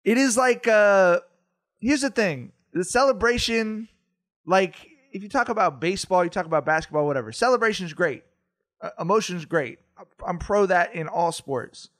It 0.04 0.18
is 0.18 0.36
like 0.36 0.68
uh 0.68 1.20
here's 1.80 2.02
the 2.02 2.10
thing. 2.10 2.52
The 2.72 2.84
celebration 2.84 3.88
like 4.46 4.74
if 5.12 5.22
you 5.22 5.28
talk 5.28 5.48
about 5.48 5.80
baseball, 5.80 6.24
you 6.24 6.30
talk 6.30 6.46
about 6.46 6.64
basketball, 6.64 7.06
whatever. 7.06 7.32
Celebration's 7.32 7.92
great. 7.92 8.22
Uh, 8.80 8.90
emotion's 8.98 9.44
great. 9.44 9.78
I'm 10.26 10.38
pro 10.38 10.66
that 10.66 10.94
in 10.94 11.06
all 11.08 11.32
sports 11.32 11.90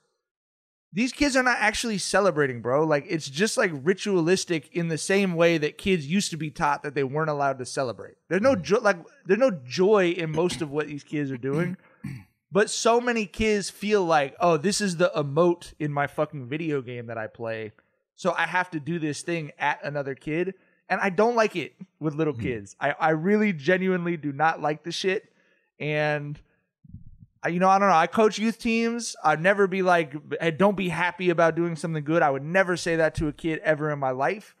these 0.93 1.11
kids 1.11 1.35
are 1.35 1.43
not 1.43 1.57
actually 1.59 1.97
celebrating, 1.97 2.61
bro. 2.61 2.85
Like 2.85 3.05
it's 3.09 3.27
just 3.27 3.57
like 3.57 3.71
ritualistic 3.81 4.69
in 4.73 4.89
the 4.89 4.97
same 4.97 5.33
way 5.33 5.57
that 5.57 5.77
kids 5.77 6.05
used 6.05 6.29
to 6.31 6.37
be 6.37 6.51
taught 6.51 6.83
that 6.83 6.93
they 6.93 7.03
weren't 7.03 7.31
allowed 7.31 7.57
to 7.59 7.65
celebrate. 7.65 8.15
There's 8.29 8.43
no 8.43 8.55
mm. 8.55 8.61
jo- 8.61 8.79
like 8.81 8.97
there's 9.25 9.39
no 9.39 9.51
joy 9.51 10.11
in 10.11 10.31
most 10.31 10.61
of 10.61 10.69
what 10.69 10.87
these 10.87 11.03
kids 11.03 11.31
are 11.31 11.37
doing. 11.37 11.77
But 12.53 12.69
so 12.69 13.01
many 13.01 13.25
kids 13.25 13.71
feel 13.71 14.05
like, 14.05 14.35
oh, 14.39 14.57
this 14.57 14.79
is 14.79 14.97
the 14.97 15.11
emote 15.17 15.73
in 15.79 15.91
my 15.91 16.05
fucking 16.05 16.45
video 16.45 16.83
game 16.83 17.07
that 17.07 17.17
I 17.17 17.25
play. 17.25 17.71
So 18.15 18.31
I 18.37 18.45
have 18.45 18.69
to 18.71 18.79
do 18.79 18.99
this 18.99 19.23
thing 19.23 19.51
at 19.57 19.83
another 19.83 20.13
kid. 20.13 20.53
And 20.87 21.01
I 21.01 21.09
don't 21.09 21.35
like 21.35 21.55
it 21.55 21.73
with 21.99 22.13
little 22.13 22.35
mm. 22.35 22.41
kids. 22.43 22.75
I, 22.79 22.91
I 22.91 23.09
really 23.09 23.53
genuinely 23.53 24.17
do 24.17 24.31
not 24.31 24.61
like 24.61 24.83
the 24.83 24.91
shit. 24.91 25.33
And 25.79 26.39
you 27.49 27.59
know, 27.59 27.69
I 27.69 27.79
don't 27.79 27.89
know. 27.89 27.95
I 27.95 28.07
coach 28.07 28.39
youth 28.39 28.59
teams. 28.59 29.15
I'd 29.23 29.41
never 29.41 29.67
be 29.67 29.81
like, 29.81 30.13
"Hey, 30.39 30.51
don't 30.51 30.77
be 30.77 30.89
happy 30.89 31.29
about 31.29 31.55
doing 31.55 31.75
something 31.75 32.03
good. 32.03 32.21
I 32.21 32.29
would 32.29 32.43
never 32.43 32.77
say 32.77 32.95
that 32.97 33.15
to 33.15 33.27
a 33.27 33.33
kid 33.33 33.59
ever 33.59 33.91
in 33.91 33.99
my 33.99 34.11
life. 34.11 34.55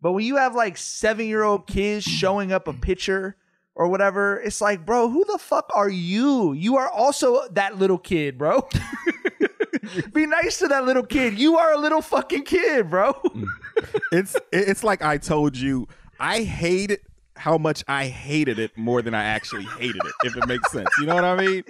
But 0.00 0.12
when 0.12 0.24
you 0.24 0.36
have 0.36 0.54
like 0.54 0.76
seven 0.76 1.26
year 1.26 1.42
old 1.42 1.66
kids 1.66 2.04
showing 2.04 2.52
up 2.52 2.68
a 2.68 2.72
picture 2.72 3.36
or 3.74 3.88
whatever, 3.88 4.40
it's 4.40 4.60
like, 4.60 4.84
bro, 4.84 5.08
who 5.08 5.24
the 5.24 5.38
fuck 5.38 5.70
are 5.74 5.88
you? 5.88 6.52
You 6.52 6.76
are 6.76 6.88
also 6.88 7.48
that 7.48 7.78
little 7.78 7.98
kid, 7.98 8.38
bro. 8.38 8.68
be 10.12 10.26
nice 10.26 10.58
to 10.58 10.68
that 10.68 10.84
little 10.84 11.04
kid. 11.04 11.38
You 11.38 11.56
are 11.56 11.72
a 11.72 11.78
little 11.78 12.02
fucking 12.02 12.44
kid, 12.44 12.90
bro. 12.90 13.20
it's 14.12 14.36
it's 14.52 14.84
like 14.84 15.02
I 15.02 15.18
told 15.18 15.56
you. 15.56 15.88
I 16.18 16.42
hated 16.42 17.00
how 17.36 17.58
much 17.58 17.84
I 17.86 18.06
hated 18.06 18.58
it 18.58 18.76
more 18.76 19.02
than 19.02 19.14
I 19.14 19.24
actually 19.24 19.64
hated 19.78 20.00
it. 20.04 20.12
If 20.24 20.36
it 20.36 20.46
makes 20.46 20.72
sense, 20.72 20.88
you 20.98 21.06
know 21.06 21.14
what 21.14 21.24
I 21.24 21.36
mean? 21.36 21.64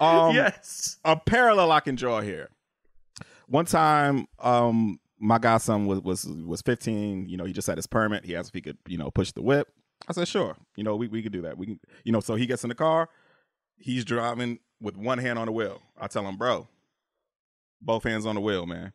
Um, 0.00 0.34
yes. 0.34 0.98
A 1.04 1.16
parallel 1.16 1.72
I 1.72 1.80
can 1.80 1.94
draw 1.94 2.20
here. 2.20 2.48
One 3.46 3.66
time, 3.66 4.26
um, 4.38 4.98
my 5.18 5.38
godson 5.38 5.86
was 5.86 6.00
was 6.00 6.24
was 6.24 6.62
15. 6.62 7.28
You 7.28 7.36
know, 7.36 7.44
he 7.44 7.52
just 7.52 7.66
had 7.66 7.78
his 7.78 7.86
permit. 7.86 8.24
He 8.24 8.34
asked 8.36 8.48
if 8.50 8.54
he 8.54 8.60
could, 8.60 8.78
you 8.86 8.98
know, 8.98 9.10
push 9.10 9.32
the 9.32 9.42
whip. 9.42 9.68
I 10.08 10.12
said, 10.12 10.28
sure. 10.28 10.56
You 10.76 10.84
know, 10.84 10.96
we 10.96 11.08
we 11.08 11.22
could 11.22 11.32
do 11.32 11.42
that. 11.42 11.56
We 11.56 11.66
can, 11.66 11.80
you 12.04 12.12
know. 12.12 12.20
So 12.20 12.34
he 12.34 12.46
gets 12.46 12.64
in 12.64 12.68
the 12.68 12.74
car. 12.74 13.08
He's 13.76 14.04
driving 14.04 14.58
with 14.80 14.96
one 14.96 15.18
hand 15.18 15.38
on 15.38 15.46
the 15.46 15.52
wheel. 15.52 15.80
I 15.98 16.06
tell 16.06 16.26
him, 16.26 16.36
bro, 16.36 16.68
both 17.80 18.04
hands 18.04 18.26
on 18.26 18.34
the 18.34 18.40
wheel, 18.40 18.66
man. 18.66 18.92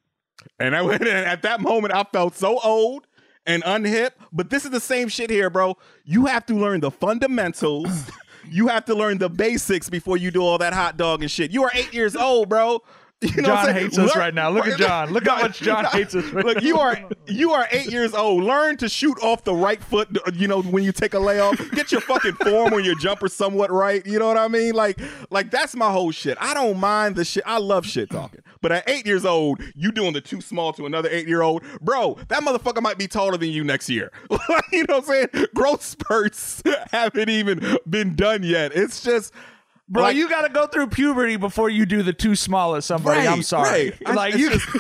And 0.59 0.75
I 0.75 0.81
went 0.83 1.01
and 1.01 1.09
at 1.09 1.41
that 1.43 1.61
moment 1.61 1.93
I 1.93 2.03
felt 2.03 2.35
so 2.35 2.59
old 2.59 3.07
and 3.45 3.63
unhip. 3.63 4.11
But 4.31 4.49
this 4.49 4.65
is 4.65 4.71
the 4.71 4.79
same 4.79 5.07
shit 5.07 5.29
here, 5.29 5.49
bro. 5.49 5.77
You 6.03 6.25
have 6.27 6.45
to 6.47 6.55
learn 6.55 6.81
the 6.81 6.91
fundamentals. 6.91 7.89
you 8.51 8.67
have 8.67 8.85
to 8.85 8.95
learn 8.95 9.17
the 9.17 9.29
basics 9.29 9.89
before 9.89 10.17
you 10.17 10.31
do 10.31 10.41
all 10.41 10.57
that 10.57 10.73
hot 10.73 10.97
dog 10.97 11.21
and 11.21 11.31
shit. 11.31 11.51
You 11.51 11.63
are 11.63 11.71
eight 11.73 11.93
years 11.93 12.15
old, 12.15 12.49
bro. 12.49 12.81
You 13.35 13.41
know 13.41 13.49
John 13.49 13.73
hates 13.73 13.97
us 13.97 14.15
Learn- 14.15 14.17
right 14.17 14.33
now. 14.33 14.49
Look 14.49 14.65
at 14.65 14.77
John. 14.85 15.11
Look 15.11 15.27
how 15.27 15.41
much 15.41 15.59
John 15.59 15.83
hates 15.85 16.15
us 16.15 16.23
right 16.31 16.45
Look, 16.45 16.61
you 16.61 16.79
are 16.79 16.97
you 17.27 17.51
are 17.51 17.67
eight 17.69 17.91
years 17.91 18.13
old. 18.13 18.43
Learn 18.43 18.77
to 18.77 18.87
shoot 18.87 19.17
off 19.21 19.43
the 19.43 19.53
right 19.53 19.83
foot. 19.83 20.07
You 20.33 20.47
know 20.47 20.61
when 20.61 20.85
you 20.85 20.93
take 20.93 21.13
a 21.13 21.19
layoff, 21.19 21.57
get 21.71 21.91
your 21.91 21.99
fucking 21.99 22.35
form 22.35 22.73
on 22.73 22.85
your 22.85 22.95
jumper 22.95 23.27
somewhat 23.27 23.71
right. 23.71 24.05
You 24.05 24.19
know 24.19 24.27
what 24.27 24.37
I 24.37 24.47
mean? 24.47 24.73
Like 24.73 25.01
like 25.29 25.51
that's 25.51 25.75
my 25.75 25.91
whole 25.91 26.11
shit. 26.11 26.37
I 26.39 26.53
don't 26.53 26.79
mind 26.79 27.17
the 27.17 27.25
shit. 27.25 27.43
I 27.45 27.57
love 27.57 27.85
shit 27.85 28.09
talking. 28.09 28.39
But 28.61 28.71
at 28.71 28.89
eight 28.89 29.05
years 29.05 29.25
old, 29.25 29.61
you 29.75 29.91
doing 29.91 30.13
the 30.13 30.21
too 30.21 30.39
small 30.39 30.71
to 30.73 30.85
another 30.85 31.09
eight 31.11 31.27
year 31.27 31.41
old, 31.41 31.63
bro. 31.81 32.17
That 32.29 32.43
motherfucker 32.43 32.81
might 32.81 32.97
be 32.97 33.09
taller 33.09 33.35
than 33.37 33.49
you 33.49 33.65
next 33.65 33.89
year. 33.89 34.11
you 34.71 34.85
know 34.87 34.95
what 34.95 35.09
I'm 35.09 35.31
saying? 35.33 35.45
Growth 35.53 35.83
spurts 35.83 36.63
haven't 36.91 37.27
even 37.29 37.77
been 37.89 38.15
done 38.15 38.43
yet. 38.43 38.71
It's 38.73 39.01
just. 39.03 39.33
Bro, 39.91 40.03
like- 40.03 40.15
you 40.15 40.29
got 40.29 40.43
to 40.47 40.49
go 40.53 40.67
through 40.67 40.87
puberty 40.87 41.35
before 41.35 41.69
you 41.69 41.85
do 41.85 42.03
the 42.03 42.13
too 42.13 42.35
small 42.35 42.75
at 42.75 42.83
somebody. 42.83 43.27
I'm 43.27 43.41
sorry. 43.41 43.91
right. 44.05 44.15
Like 44.15 44.35
you, 44.35 44.51
just- 44.51 44.67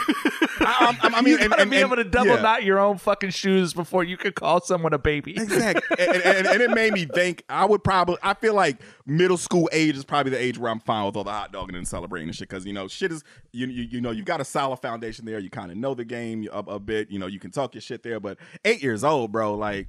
I, 0.61 0.97
I, 1.01 1.09
I 1.15 1.21
mean, 1.21 1.39
you 1.39 1.49
gotta 1.49 1.61
and- 1.61 1.71
be 1.71 1.77
and- 1.77 1.85
able 1.85 1.95
to 1.95 2.03
double 2.03 2.35
yeah. 2.35 2.41
knot 2.41 2.63
your 2.63 2.79
own 2.79 2.97
fucking 2.97 3.31
shoes 3.31 3.73
before 3.73 4.03
you 4.03 4.17
could 4.17 4.35
call 4.35 4.61
someone 4.61 4.93
a 4.93 4.99
baby. 4.99 5.31
Exactly. 5.31 5.81
and, 6.05 6.21
and, 6.21 6.47
and 6.47 6.61
it 6.61 6.69
made 6.71 6.93
me 6.93 7.05
think 7.05 7.43
I 7.49 7.65
would 7.65 7.83
probably 7.83 8.17
I 8.21 8.33
feel 8.35 8.53
like 8.53 8.77
middle 9.05 9.37
school 9.37 9.67
age 9.71 9.97
is 9.97 10.03
probably 10.05 10.31
the 10.31 10.39
age 10.41 10.57
where 10.59 10.69
I'm 10.71 10.79
fine 10.79 11.05
with 11.05 11.15
all 11.15 11.23
the 11.23 11.31
hot 11.31 11.51
dogging 11.51 11.75
and 11.75 11.87
celebrating 11.87 12.27
and 12.29 12.35
shit 12.35 12.47
because 12.49 12.65
you 12.65 12.73
know 12.73 12.87
shit 12.87 13.11
is 13.11 13.23
you 13.51 13.67
you, 13.67 13.83
you 13.83 14.01
know 14.01 14.11
you've 14.11 14.25
got 14.25 14.41
a 14.41 14.45
solid 14.45 14.77
foundation 14.77 15.25
there 15.25 15.39
you 15.39 15.49
kind 15.49 15.71
of 15.71 15.77
know 15.77 15.93
the 15.95 16.05
game 16.05 16.47
a, 16.51 16.59
a 16.59 16.79
bit 16.79 17.09
you 17.09 17.17
know 17.17 17.27
you 17.27 17.39
can 17.39 17.49
talk 17.51 17.73
your 17.73 17.81
shit 17.81 18.03
there 18.03 18.19
but 18.19 18.37
eight 18.65 18.83
years 18.83 19.03
old 19.03 19.31
bro 19.31 19.55
like 19.55 19.87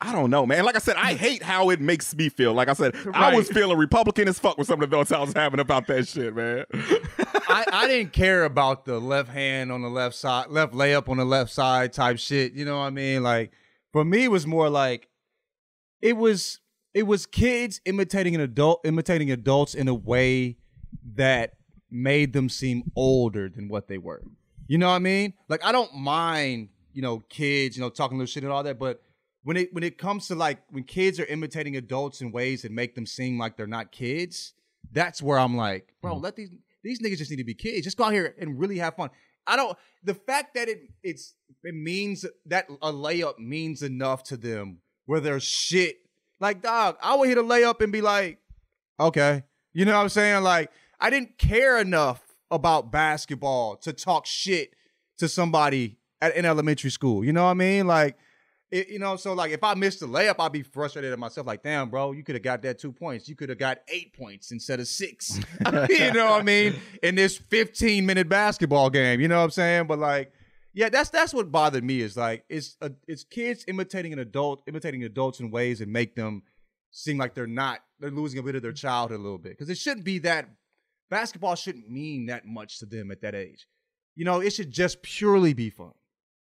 I 0.00 0.12
don't 0.12 0.30
know, 0.30 0.46
man. 0.46 0.64
Like 0.64 0.76
I 0.76 0.78
said, 0.78 0.96
I 0.96 1.14
mm. 1.14 1.16
hate 1.16 1.42
how 1.42 1.70
it 1.70 1.80
makes 1.80 2.14
me 2.14 2.28
feel. 2.28 2.54
Like 2.54 2.68
I 2.68 2.72
said, 2.74 2.94
I 3.12 3.34
was 3.34 3.48
feeling 3.48 3.76
Republican 3.76 4.28
as 4.28 4.38
fuck 4.38 4.56
with 4.56 4.68
some 4.68 4.80
of 4.80 4.88
the 4.88 4.96
thoughts 4.96 5.10
I 5.10 5.20
was 5.20 5.32
having 5.32 5.58
about 5.58 5.88
that 5.88 6.06
shit, 6.06 6.36
man. 6.36 6.64
I, 7.48 7.64
I 7.72 7.88
didn't 7.88 8.12
care 8.12 8.44
about 8.44 8.84
the 8.84 9.00
left 9.00 9.28
hand 9.28 9.72
on 9.72 9.82
the 9.82 9.88
left 9.88 10.14
side, 10.14 10.50
left 10.50 10.72
layup 10.72 11.08
on 11.08 11.16
the 11.16 11.24
left 11.24 11.50
side 11.50 11.92
type 11.92 12.18
shit. 12.18 12.52
You 12.52 12.64
know 12.64 12.78
what 12.78 12.84
I 12.84 12.90
mean? 12.90 13.24
Like 13.24 13.50
for 13.92 14.04
me, 14.04 14.24
it 14.24 14.30
was 14.30 14.46
more 14.46 14.70
like 14.70 15.08
it 16.00 16.16
was 16.16 16.60
it 16.94 17.02
was 17.02 17.26
kids 17.26 17.80
imitating 17.84 18.36
an 18.36 18.40
adult, 18.40 18.80
imitating 18.84 19.32
adults 19.32 19.74
in 19.74 19.88
a 19.88 19.94
way 19.94 20.58
that 21.14 21.54
made 21.90 22.32
them 22.32 22.48
seem 22.48 22.92
older 22.94 23.48
than 23.48 23.68
what 23.68 23.88
they 23.88 23.98
were. 23.98 24.22
You 24.68 24.78
know 24.78 24.88
what 24.88 24.94
I 24.94 25.00
mean? 25.00 25.34
Like 25.48 25.64
I 25.64 25.72
don't 25.72 25.92
mind, 25.94 26.68
you 26.92 27.02
know, 27.02 27.18
kids, 27.28 27.76
you 27.76 27.82
know, 27.82 27.90
talking 27.90 28.16
little 28.16 28.26
shit 28.26 28.44
and 28.44 28.52
all 28.52 28.62
that, 28.62 28.78
but 28.78 29.02
when 29.48 29.56
it 29.56 29.72
when 29.72 29.82
it 29.82 29.96
comes 29.96 30.28
to 30.28 30.34
like 30.34 30.58
when 30.72 30.84
kids 30.84 31.18
are 31.18 31.24
imitating 31.24 31.76
adults 31.76 32.20
in 32.20 32.30
ways 32.30 32.60
that 32.60 32.70
make 32.70 32.94
them 32.94 33.06
seem 33.06 33.38
like 33.38 33.56
they're 33.56 33.66
not 33.66 33.90
kids, 33.90 34.52
that's 34.92 35.22
where 35.22 35.38
I'm 35.38 35.56
like, 35.56 35.94
bro, 36.02 36.12
mm-hmm. 36.12 36.22
let 36.22 36.36
these 36.36 36.50
these 36.84 37.00
niggas 37.00 37.16
just 37.16 37.30
need 37.30 37.38
to 37.38 37.44
be 37.44 37.54
kids. 37.54 37.84
Just 37.84 37.96
go 37.96 38.04
out 38.04 38.12
here 38.12 38.34
and 38.38 38.60
really 38.60 38.76
have 38.76 38.96
fun. 38.96 39.08
I 39.46 39.56
don't 39.56 39.74
the 40.04 40.12
fact 40.12 40.52
that 40.56 40.68
it 40.68 40.82
it's 41.02 41.32
it 41.64 41.74
means 41.74 42.26
that 42.44 42.66
a 42.82 42.92
layup 42.92 43.38
means 43.38 43.82
enough 43.82 44.22
to 44.24 44.36
them 44.36 44.80
where 45.06 45.18
there's 45.18 45.44
shit. 45.44 45.96
Like, 46.40 46.60
dog, 46.60 46.98
I 47.00 47.14
would 47.14 47.30
hit 47.30 47.38
a 47.38 47.42
layup 47.42 47.80
and 47.80 47.90
be 47.90 48.02
like, 48.02 48.36
okay. 49.00 49.44
You 49.72 49.86
know 49.86 49.96
what 49.96 50.02
I'm 50.02 50.08
saying? 50.10 50.42
Like, 50.42 50.70
I 51.00 51.08
didn't 51.08 51.38
care 51.38 51.78
enough 51.78 52.20
about 52.50 52.92
basketball 52.92 53.76
to 53.76 53.94
talk 53.94 54.26
shit 54.26 54.74
to 55.16 55.26
somebody 55.26 55.96
at 56.20 56.36
in 56.36 56.44
elementary 56.44 56.90
school. 56.90 57.24
You 57.24 57.32
know 57.32 57.44
what 57.44 57.52
I 57.52 57.54
mean? 57.54 57.86
Like, 57.86 58.18
it, 58.70 58.88
you 58.88 58.98
know, 58.98 59.16
so 59.16 59.32
like 59.32 59.50
if 59.50 59.64
I 59.64 59.74
missed 59.74 60.00
the 60.00 60.06
layup, 60.06 60.36
I'd 60.38 60.52
be 60.52 60.62
frustrated 60.62 61.12
at 61.12 61.18
myself. 61.18 61.46
Like, 61.46 61.62
damn, 61.62 61.88
bro, 61.88 62.12
you 62.12 62.22
could 62.22 62.34
have 62.34 62.42
got 62.42 62.62
that 62.62 62.78
two 62.78 62.92
points. 62.92 63.28
You 63.28 63.34
could 63.34 63.48
have 63.48 63.58
got 63.58 63.78
eight 63.88 64.12
points 64.16 64.50
instead 64.50 64.80
of 64.80 64.88
six. 64.88 65.38
you 65.88 66.12
know 66.12 66.30
what 66.30 66.40
I 66.40 66.42
mean? 66.42 66.74
In 67.02 67.14
this 67.14 67.36
15 67.36 68.04
minute 68.04 68.28
basketball 68.28 68.90
game. 68.90 69.20
You 69.20 69.28
know 69.28 69.38
what 69.38 69.44
I'm 69.44 69.50
saying? 69.50 69.86
But 69.86 69.98
like, 69.98 70.32
yeah, 70.74 70.90
that's 70.90 71.10
that's 71.10 71.32
what 71.32 71.50
bothered 71.50 71.82
me 71.82 72.00
is 72.00 72.16
like 72.16 72.44
it's 72.48 72.76
a, 72.80 72.92
it's 73.06 73.24
kids 73.24 73.64
imitating 73.66 74.12
an 74.12 74.18
adult, 74.18 74.62
imitating 74.66 75.02
adults 75.04 75.40
in 75.40 75.50
ways 75.50 75.78
that 75.78 75.88
make 75.88 76.14
them 76.14 76.42
seem 76.90 77.18
like 77.18 77.34
they're 77.34 77.46
not 77.46 77.80
they're 78.00 78.10
losing 78.10 78.38
a 78.38 78.42
bit 78.42 78.54
of 78.54 78.62
their 78.62 78.72
childhood 78.72 79.18
a 79.18 79.22
little 79.22 79.38
bit 79.38 79.52
because 79.52 79.70
it 79.70 79.78
shouldn't 79.78 80.04
be 80.04 80.18
that 80.20 80.48
basketball 81.10 81.54
shouldn't 81.54 81.90
mean 81.90 82.26
that 82.26 82.46
much 82.46 82.78
to 82.78 82.86
them 82.86 83.10
at 83.10 83.22
that 83.22 83.34
age. 83.34 83.66
You 84.14 84.24
know, 84.24 84.40
it 84.40 84.52
should 84.52 84.70
just 84.70 85.02
purely 85.02 85.54
be 85.54 85.70
fun. 85.70 85.92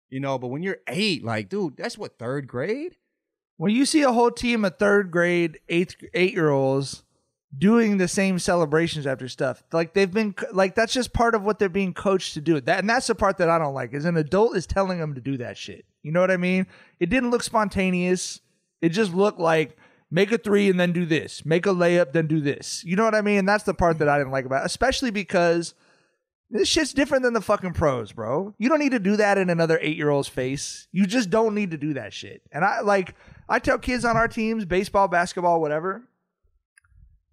You 0.10 0.20
know, 0.20 0.38
but 0.38 0.48
when 0.48 0.64
you're 0.64 0.78
eight, 0.88 1.24
like, 1.24 1.50
dude, 1.50 1.78
that's 1.78 1.98
what 1.98 2.18
third 2.18 2.48
grade. 2.48 2.96
when 3.58 3.72
you 3.72 3.86
see 3.86 4.04
a 4.04 4.12
whole 4.12 4.32
team 4.32 4.64
of 4.64 4.78
third 4.78 5.12
grade, 5.12 5.60
eighth, 5.68 5.96
eight 6.14 6.34
year 6.34 6.50
olds 6.50 7.04
doing 7.58 7.98
the 7.98 8.08
same 8.08 8.40
celebrations 8.40 9.08
after 9.08 9.28
stuff, 9.28 9.64
like 9.74 9.94
they've 9.94 10.14
been, 10.14 10.36
like 10.54 10.76
that's 10.76 10.94
just 10.94 11.12
part 11.14 11.34
of 11.36 11.44
what 11.44 11.60
they're 11.60 11.70
being 11.70 11.94
coached 11.94 12.36
to 12.36 12.42
do. 12.42 12.62
That 12.62 12.80
and 12.80 12.90
that's 12.90 13.08
the 13.08 13.16
part 13.16 13.38
that 13.38 13.50
I 13.50 13.58
don't 13.58 13.74
like. 13.74 13.94
Is 13.94 14.06
an 14.06 14.18
adult 14.18 14.56
is 14.56 14.68
telling 14.68 15.00
them 15.00 15.16
to 15.16 15.22
do 15.22 15.38
that 15.38 15.58
shit. 15.58 15.86
You 16.04 16.12
know 16.12 16.22
what 16.22 16.32
I 16.32 16.38
mean? 16.38 16.68
It 17.00 17.10
didn't 17.10 17.32
look 17.32 17.44
spontaneous. 17.44 18.40
It 18.82 18.90
just 18.90 19.14
looked 19.14 19.40
like 19.40 19.76
make 20.10 20.32
a 20.32 20.38
three 20.38 20.70
and 20.70 20.80
then 20.80 20.94
do 20.94 21.06
this, 21.06 21.46
make 21.46 21.66
a 21.66 21.70
layup, 21.70 22.14
then 22.14 22.28
do 22.28 22.40
this. 22.40 22.84
You 22.86 22.96
know 22.96 23.04
what 23.04 23.16
I 23.16 23.22
mean? 23.22 23.40
And 23.40 23.50
that's 23.50 23.66
the 23.66 23.74
part 23.74 23.98
that 24.00 24.08
I 24.08 24.18
didn't 24.18 24.32
like 24.32 24.46
about, 24.46 24.62
it, 24.64 24.68
especially 24.68 25.12
because 25.12 25.74
this 26.50 26.68
shit's 26.68 26.94
different 26.94 27.24
than 27.24 27.34
the 27.34 27.42
fucking 27.42 27.74
pros, 27.74 28.14
bro. 28.14 28.54
You 28.58 28.70
don't 28.70 28.80
need 28.80 28.94
to 28.94 29.00
do 29.00 29.18
that 29.18 29.38
in 29.38 29.50
another 29.50 29.78
eight 29.82 29.98
year 29.98 30.10
old's 30.10 30.30
face. 30.30 30.88
You 30.92 31.06
just 31.06 31.30
don't 31.30 31.54
need 31.54 31.72
to 31.72 31.78
do 31.78 31.94
that 31.96 32.14
shit. 32.14 32.42
And 32.52 32.64
I 32.64 32.82
like, 32.82 33.16
I 33.50 33.60
tell 33.60 33.78
kids 33.78 34.06
on 34.06 34.16
our 34.16 34.28
teams, 34.28 34.66
baseball, 34.66 35.08
basketball, 35.08 35.60
whatever. 35.60 36.08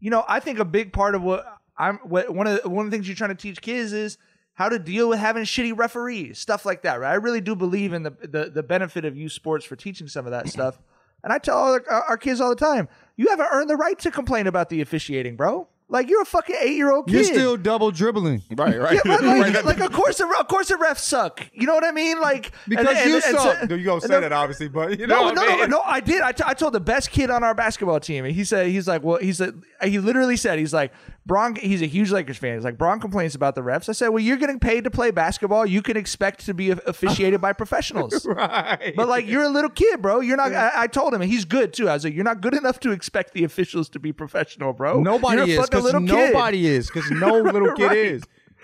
You 0.01 0.11
know, 0.11 0.25
I 0.29 0.41
think 0.41 0.59
a 0.59 0.65
big 0.65 0.93
part 0.93 1.15
of 1.15 1.23
what 1.23 1.47
I'm, 1.79 1.99
what, 1.99 2.31
one 2.35 2.47
of 2.47 2.63
the, 2.63 2.69
one 2.69 2.87
of 2.87 2.91
the 2.91 2.97
things 2.97 3.09
you're 3.09 3.17
trying 3.17 3.31
to 3.31 3.37
teach 3.37 3.61
kids 3.63 3.93
is 3.93 4.19
how 4.55 4.69
to 4.69 4.79
deal 4.79 5.09
with 5.09 5.19
having 5.19 5.45
shitty 5.45 5.77
referees, 5.77 6.39
stuff 6.39 6.65
like 6.65 6.83
that. 6.83 7.01
Right? 7.01 7.13
I 7.13 7.15
really 7.15 7.41
do 7.41 7.55
believe 7.55 7.93
in 7.93 8.03
the 8.03 8.11
the, 8.11 8.51
the 8.51 8.63
benefit 8.63 9.05
of 9.05 9.17
youth 9.17 9.33
sports 9.33 9.65
for 9.65 9.77
teaching 9.77 10.09
some 10.09 10.27
of 10.27 10.33
that 10.33 10.49
stuff. 10.49 10.79
And 11.23 11.33
I 11.33 11.39
tell 11.39 11.59
our, 11.59 11.83
our 11.91 12.17
kids 12.19 12.41
all 12.41 12.51
the 12.51 12.57
time, 12.57 12.89
you 13.17 13.29
haven't 13.29 13.49
earned 13.51 13.71
the 13.71 13.77
right 13.77 13.99
to 14.01 14.11
complain 14.11 14.47
about 14.47 14.69
the 14.69 14.83
officiating, 14.83 15.37
bro. 15.37 15.69
Like 15.87 16.09
you're 16.09 16.23
a 16.23 16.27
fucking 16.27 16.57
eight 16.61 16.77
year 16.77 16.91
old 16.91 17.07
kid. 17.07 17.15
You're 17.15 17.25
still 17.25 17.57
double 17.59 17.91
dribbling. 17.91 18.43
Right, 18.57 18.81
right. 18.81 18.95
Yeah, 18.95 19.01
but 19.05 19.23
like, 19.23 19.65
like 19.65 19.81
of 19.81 19.93
course, 19.93 20.17
the, 20.17 20.27
of 20.41 20.49
course, 20.49 20.69
the 20.69 20.77
refs 20.77 21.01
suck. 21.01 21.47
You 21.53 21.67
know 21.67 21.75
what 21.75 21.85
I 21.85 21.91
mean? 21.93 22.21
Like 22.23 22.53
Because 22.67 22.87
and- 22.89 22.97
and- 22.97 23.09
you 23.11 23.15
and 23.17 23.23
suck. 23.25 23.61
so- 23.61 23.67
No, 23.67 23.75
you 23.75 23.85
gonna 23.85 24.01
say 24.01 24.19
that 24.21 24.33
obviously, 24.33 24.69
but 24.69 24.99
you 24.99 25.07
know 25.07 25.17
no, 25.17 25.23
what 25.25 25.35
no, 25.35 25.43
I 25.43 25.47
no, 25.49 25.57
mean? 25.59 25.71
no, 25.71 25.81
I 25.85 26.01
did. 26.01 26.23
I, 26.23 26.33
t- 26.33 26.43
I 26.47 26.55
told 26.55 26.73
the 26.73 26.81
best 26.81 27.11
kid 27.11 27.29
on 27.31 27.45
our 27.45 27.55
basketball 27.55 28.01
team, 28.01 28.25
and 28.25 28.35
he 28.35 28.45
said, 28.45 28.69
he's 28.69 28.89
like, 28.89 29.03
well, 29.03 29.19
he 29.19 29.33
said, 29.35 29.61
he 29.83 29.99
literally 29.99 30.39
said, 30.39 30.59
he's 30.59 30.73
like, 30.73 30.91
Bron, 31.27 31.55
he's 31.57 31.81
a 31.81 31.87
huge 31.87 32.11
Lakers 32.11 32.37
fan. 32.37 32.55
He's 32.57 32.65
like, 32.65 32.77
Bron 32.77 33.01
complains 33.01 33.35
about 33.35 33.55
the 33.55 33.63
refs. 33.63 33.89
I 33.89 33.93
said, 33.93 34.09
well, 34.09 34.23
you're 34.23 34.37
getting 34.37 34.59
paid 34.61 34.85
to 34.85 34.91
play 34.91 35.11
basketball. 35.11 35.65
You 35.65 35.81
can 35.81 35.97
expect 35.97 36.45
to 36.45 36.53
be 36.53 36.71
officiated 36.71 37.41
by 37.41 37.55
professionals. 37.55 38.27
right. 38.27 38.93
But 38.95 39.09
like, 39.09 39.27
you're 39.27 39.45
a 39.45 39.49
little 39.49 39.71
kid, 39.71 40.03
bro. 40.03 40.21
You're 40.21 40.37
not. 40.37 40.53
I, 40.53 40.83
I 40.83 40.87
told 40.87 41.15
him, 41.15 41.23
and 41.23 41.31
he's 41.31 41.47
good 41.47 41.73
too. 41.73 41.89
I 41.89 41.95
was 41.95 42.05
like, 42.05 42.13
you're 42.15 42.25
not 42.25 42.43
good 42.43 42.53
enough 42.55 42.79
to 42.81 42.91
expect 42.93 43.33
the 43.33 43.43
officials 43.45 43.89
to 43.91 43.99
be 43.99 44.13
professional, 44.13 44.75
bro. 44.75 45.01
Nobody 45.01 45.51
You're 45.53 45.63
is 45.63 45.69
because 45.71 45.85
little 45.85 46.03
kid. 46.03 46.09
nobody 46.09 46.67
is 46.67 46.89
because 46.91 47.11
no 47.11 47.41
little 47.41 47.73
kid 47.75 47.87
Right. 47.87 47.97
is. 47.97 48.23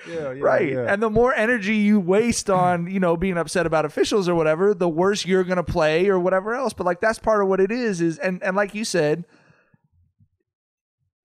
Yeah, 0.09 0.33
yeah, 0.33 0.43
right. 0.43 0.69
yeah. 0.73 0.93
And 0.93 1.03
the 1.03 1.11
more 1.11 1.35
energy 1.35 1.77
you 1.77 1.99
waste 2.01 2.49
on, 2.49 2.91
you 2.91 2.99
know, 3.01 3.17
being 3.19 3.37
upset 3.37 3.67
about 3.67 3.85
officials 3.85 4.29
or 4.31 4.35
whatever, 4.35 4.73
the 4.75 4.89
worse 4.89 5.27
you're 5.27 5.45
gonna 5.45 5.63
play 5.63 6.09
or 6.09 6.19
whatever 6.19 6.55
else. 6.55 6.73
But 6.73 6.85
like 6.87 7.01
that's 7.01 7.19
part 7.19 7.43
of 7.43 7.49
what 7.49 7.61
it 7.61 7.71
is, 7.71 8.01
is 8.01 8.19
and, 8.19 8.43
and 8.43 8.57
like 8.57 8.75
you 8.75 8.85
said, 8.85 9.25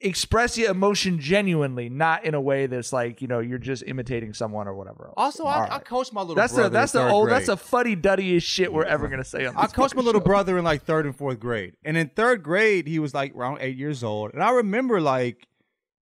express 0.06 0.58
your 0.58 0.70
emotion 0.72 1.20
genuinely, 1.20 1.90
not 1.90 2.24
in 2.24 2.34
a 2.34 2.40
way 2.42 2.68
that's 2.68 2.94
like, 2.94 3.22
you 3.22 3.28
know, 3.28 3.40
you're 3.40 3.58
just 3.58 3.84
imitating 3.88 4.34
someone 4.34 4.68
or 4.68 4.76
whatever 4.76 5.06
else. 5.08 5.14
Also, 5.18 5.46
I, 5.46 5.60
right. 5.62 5.72
I 5.74 5.80
coached 5.80 6.14
my 6.14 6.22
little 6.22 6.36
that's 6.36 6.54
brother. 6.54 6.70
the 6.70 6.74
that's 6.74 6.92
the 6.94 7.08
old 7.10 7.26
grade. 7.28 7.36
that's 7.36 7.48
the 7.48 7.58
fuddy 7.58 7.96
duddiest 7.96 8.48
shit 8.48 8.72
we're 8.72 8.86
ever 8.86 9.08
gonna 9.08 9.24
say 9.24 9.46
on 9.46 9.56
this 9.56 9.64
I 9.64 9.68
coached 9.68 9.96
my 9.96 10.02
little 10.04 10.22
show. 10.22 10.26
brother 10.26 10.58
in 10.58 10.64
like 10.64 10.84
third 10.84 11.06
and 11.06 11.16
fourth 11.16 11.40
grade, 11.40 11.74
and 11.84 11.98
in 11.98 12.10
third 12.10 12.44
grade 12.44 12.88
he 12.88 13.00
was 13.00 13.14
like 13.14 13.36
around 13.36 13.58
eight 13.62 13.76
years 13.78 14.04
old, 14.04 14.34
and 14.34 14.42
I 14.44 14.52
remember 14.52 15.02
like 15.02 15.48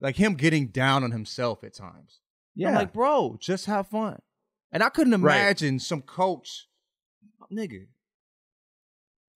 like 0.01 0.17
him 0.17 0.35
getting 0.35 0.69
down 0.69 1.05
on 1.05 1.11
himself 1.13 1.63
at 1.63 1.75
times. 1.75 2.21
I'm 2.57 2.63
Yeah. 2.63 2.75
like, 2.77 2.93
bro, 2.93 3.37
just 3.39 3.67
have 3.67 3.87
fun. 3.89 4.21
And 4.73 4.83
I 4.83 4.89
couldn't 4.89 5.13
Right. 5.21 5.37
imagine 5.41 5.79
some 5.79 6.01
coach, 6.03 6.69
nigga, 7.53 7.87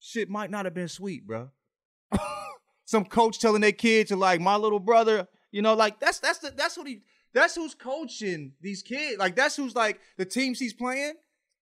shit 0.01 0.29
might 0.31 0.51
not 0.51 0.65
have 0.65 0.75
been 0.75 0.89
sweet, 0.89 1.27
bro. 1.27 1.51
some 2.85 3.05
coach 3.05 3.39
telling 3.39 3.61
their 3.61 3.73
kids 3.73 4.09
to 4.11 4.17
like 4.17 4.41
my 4.41 4.57
little 4.57 4.81
brother, 4.81 5.27
you 5.51 5.63
know, 5.63 5.75
like 5.75 6.01
that's 6.01 6.19
that's 6.19 6.39
the 6.41 6.51
that's 6.51 6.77
what 6.77 6.87
he 6.87 7.01
that's 7.33 7.55
who's 7.57 7.75
coaching 7.75 8.53
these 8.61 8.83
kids. 8.83 9.19
Like 9.19 9.35
that's 9.37 9.57
who's 9.57 9.75
like 9.75 10.01
the 10.19 10.25
teams 10.25 10.59
he's 10.59 10.73
playing 10.75 11.15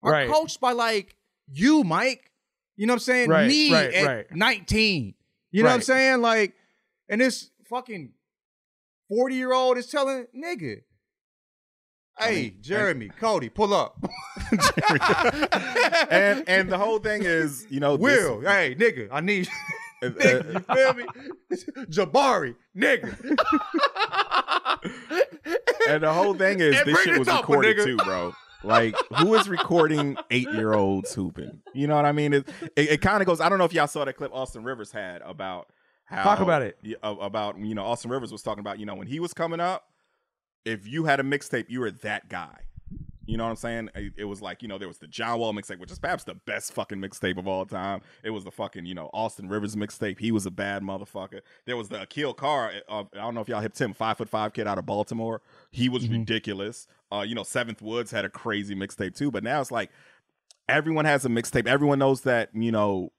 are 0.03 0.11
Right. 0.11 0.29
coached 0.29 0.59
by 0.59 0.71
like 0.73 1.15
you, 1.47 1.83
Mike. 1.83 2.31
You 2.75 2.87
know 2.87 2.93
what 2.93 2.95
I'm 2.95 2.99
saying? 3.01 3.29
Right, 3.29 3.47
Me 3.47 3.71
right, 3.71 3.93
at 3.93 4.05
right. 4.05 4.25
19. 4.35 5.13
You 5.51 5.61
know 5.63 5.69
what 5.69 5.75
I'm 5.75 5.81
saying? 5.81 6.21
Like, 6.21 6.55
and 7.07 7.21
this 7.21 7.51
fucking 7.69 8.11
40 9.09 9.35
year 9.35 9.53
old 9.53 9.77
is 9.77 9.87
telling 9.87 10.25
nigga. 10.35 10.77
Hey, 12.19 12.55
Jeremy, 12.61 13.09
Cody, 13.09 13.49
pull 13.49 13.73
up. 13.73 13.97
and 16.09 16.47
and 16.47 16.71
the 16.71 16.77
whole 16.77 16.99
thing 16.99 17.23
is, 17.23 17.65
you 17.69 17.79
know, 17.79 17.97
this- 17.97 18.03
Will, 18.03 18.41
hey, 18.41 18.75
nigga, 18.75 19.07
I 19.11 19.21
need 19.21 19.47
Uh, 20.03 20.09
nigga, 20.09 20.53
you 20.53 20.75
feel 20.75 20.93
me? 20.93 21.05
Jabari, 21.89 22.55
nigga. 22.75 23.17
and 25.89 26.03
the 26.03 26.11
whole 26.13 26.33
thing 26.33 26.59
is 26.59 26.75
And 26.79 26.87
this 26.87 27.01
shit 27.03 27.19
was 27.19 27.27
thumper, 27.27 27.41
recorded 27.53 27.77
nigga. 27.77 27.85
too, 27.85 27.97
bro. 27.97 28.33
Like, 28.63 28.95
who 29.17 29.35
is 29.35 29.49
recording 29.49 30.17
eight 30.31 30.49
year 30.53 30.73
olds 30.73 31.13
hooping? 31.13 31.61
You 31.73 31.87
know 31.87 31.95
what 31.95 32.05
I 32.05 32.11
mean? 32.13 32.33
It 32.33 32.47
it, 32.75 32.91
it 32.91 33.01
kind 33.01 33.21
of 33.21 33.27
goes. 33.27 33.41
I 33.41 33.49
don't 33.49 33.57
know 33.57 33.65
if 33.65 33.73
y'all 33.73 33.87
saw 33.87 34.05
that 34.05 34.13
clip 34.13 34.31
Austin 34.33 34.63
Rivers 34.63 34.91
had 34.91 35.21
about 35.21 35.67
how 36.05 36.23
Talk 36.23 36.39
about 36.39 36.61
it. 36.61 36.77
About 37.03 37.57
you 37.59 37.75
know, 37.75 37.83
Austin 37.83 38.09
Rivers 38.09 38.31
was 38.31 38.41
talking 38.41 38.61
about 38.61 38.79
you 38.79 38.85
know 38.85 38.95
when 38.95 39.07
he 39.07 39.19
was 39.19 39.33
coming 39.33 39.59
up, 39.59 39.83
if 40.63 40.87
you 40.87 41.03
had 41.05 41.19
a 41.19 41.23
mixtape, 41.23 41.65
you 41.69 41.81
were 41.81 41.91
that 41.91 42.29
guy. 42.29 42.59
You 43.25 43.37
know 43.37 43.45
what 43.45 43.51
I'm 43.51 43.55
saying? 43.55 43.89
It, 43.95 44.13
it 44.17 44.25
was 44.25 44.41
like, 44.41 44.61
you 44.61 44.67
know, 44.67 44.77
there 44.77 44.89
was 44.89 44.97
the 44.97 45.07
John 45.07 45.39
Wall 45.39 45.53
mixtape, 45.53 45.79
which 45.79 45.91
is 45.91 45.99
perhaps 45.99 46.25
the 46.25 46.33
best 46.33 46.73
fucking 46.73 46.97
mixtape 46.97 47.37
of 47.37 47.47
all 47.47 47.65
time. 47.65 48.01
It 48.21 48.31
was 48.31 48.43
the 48.43 48.51
fucking, 48.51 48.85
you 48.85 48.93
know, 48.93 49.09
Austin 49.13 49.47
Rivers 49.47 49.75
mixtape. 49.77 50.19
He 50.19 50.31
was 50.31 50.45
a 50.45 50.51
bad 50.51 50.83
motherfucker. 50.83 51.39
There 51.65 51.77
was 51.77 51.87
the 51.87 51.99
Aquille 51.99 52.35
Carr. 52.35 52.73
Uh, 52.89 53.03
I 53.13 53.17
don't 53.19 53.33
know 53.33 53.41
if 53.41 53.47
y'all 53.47 53.61
hip 53.61 53.77
him, 53.77 53.93
five 53.93 54.17
foot 54.17 54.27
five 54.27 54.51
kid 54.51 54.67
out 54.67 54.77
of 54.77 54.85
Baltimore. 54.85 55.41
He 55.71 55.87
was 55.87 56.07
ridiculous. 56.09 56.87
Uh, 57.11 57.21
you 57.21 57.33
know, 57.33 57.43
Seventh 57.43 57.81
Woods 57.81 58.11
had 58.11 58.25
a 58.25 58.29
crazy 58.29 58.75
mixtape 58.75 59.15
too. 59.15 59.31
But 59.31 59.43
now 59.43 59.61
it's 59.61 59.71
like 59.71 59.89
everyone 60.67 61.05
has 61.05 61.23
a 61.23 61.29
mixtape. 61.29 61.65
Everyone 61.65 61.99
knows 61.99 62.21
that, 62.21 62.49
you 62.53 62.71
know, 62.71 63.13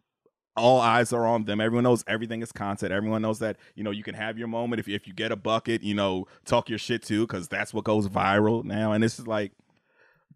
all 0.57 0.81
eyes 0.81 1.13
are 1.13 1.27
on 1.27 1.45
them. 1.45 1.61
Everyone 1.61 1.85
knows 1.85 2.05
everything 2.07 2.43
is 2.43 2.53
content. 2.53 2.93
Everyone 2.93 3.23
knows 3.23 3.39
that, 3.41 3.57
you 3.75 3.83
know, 3.83 3.91
you 3.91 4.05
can 4.05 4.15
have 4.15 4.39
your 4.39 4.49
moment. 4.49 4.81
If, 4.81 4.89
if 4.89 5.07
you 5.09 5.15
get 5.15 5.33
a 5.33 5.37
bucket, 5.37 5.83
you 5.83 5.95
know, 5.95 6.27
talk 6.45 6.69
your 6.69 6.79
shit 6.79 7.03
too, 7.03 7.27
because 7.27 7.49
that's 7.49 7.75
what 7.75 7.85
goes 7.85 8.09
viral 8.09 8.65
now. 8.65 8.93
And 8.93 9.03
this 9.03 9.19
is 9.19 9.27
like, 9.27 9.53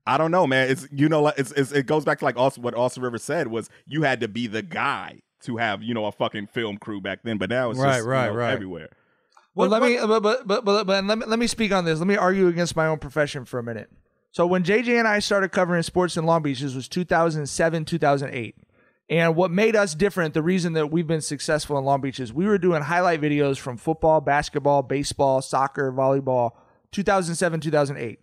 I 0.09 0.17
don't 0.17 0.31
know, 0.31 0.47
man. 0.47 0.71
It's 0.71 0.89
you 0.91 1.09
know, 1.09 1.23
like, 1.23 1.39
it's, 1.39 1.53
it's 1.53 1.71
it 1.71 1.87
goes 1.87 2.05
back 2.05 2.19
to 2.21 2.25
like 2.25 2.37
also 2.37 2.61
what 2.61 2.75
Austin 2.75 3.03
Rivers 3.03 3.23
said 3.23 3.49
was 3.49 3.69
you 3.87 4.03
had 4.03 4.21
to 4.21 4.29
be 4.29 4.47
the 4.47 4.63
guy 4.63 5.21
to 5.43 5.59
have 5.59 5.83
you 5.83 5.93
know 5.93 6.07
a 6.07 6.13
fucking 6.13 6.47
film 6.47 6.79
crew 6.79 7.01
back 7.01 7.21
then, 7.25 7.37
but 7.37 7.51
now 7.51 7.71
it's 7.71 7.79
Right, 7.79 7.95
just 7.95 8.05
you 8.05 8.11
right, 8.11 8.27
know, 8.27 8.35
right. 8.35 8.53
everywhere. 8.53 8.89
Well, 9.55 9.69
let 9.69 9.83
me, 9.83 9.99
but, 9.99 10.21
but, 10.21 10.47
but, 10.47 10.65
but, 10.65 10.87
but 10.87 11.05
let 11.05 11.19
me, 11.19 11.27
let 11.27 11.39
me 11.39 11.49
speak 11.49 11.73
on 11.73 11.85
this. 11.85 11.99
Let 11.99 12.07
me 12.07 12.17
argue 12.17 12.47
against 12.47 12.77
my 12.77 12.87
own 12.87 12.99
profession 12.99 13.45
for 13.45 13.59
a 13.59 13.63
minute. 13.63 13.91
So 14.31 14.47
when 14.47 14.63
JJ 14.63 14.99
and 14.99 15.09
I 15.09 15.19
started 15.19 15.51
covering 15.51 15.83
sports 15.83 16.17
in 16.17 16.25
Long 16.25 16.43
Beach, 16.43 16.61
this 16.61 16.75
was 16.75 16.87
2007, 16.87 17.85
2008. 17.85 18.55
And 19.11 19.35
what 19.35 19.51
made 19.51 19.75
us 19.75 19.95
different, 19.95 20.35
the 20.35 20.43
reason 20.43 20.75
that 20.75 20.93
we've 20.93 21.07
been 21.09 21.23
successful 21.23 21.77
in 21.77 21.85
Long 21.85 22.01
Beach 22.01 22.21
is 22.21 22.33
we 22.33 22.47
were 22.47 22.59
doing 22.59 22.83
highlight 22.83 23.21
videos 23.21 23.59
from 23.59 23.77
football, 23.79 24.21
basketball, 24.21 24.83
baseball, 24.83 25.43
soccer, 25.43 25.91
volleyball, 25.91 26.53
2007, 26.93 27.61
2008. 27.61 28.21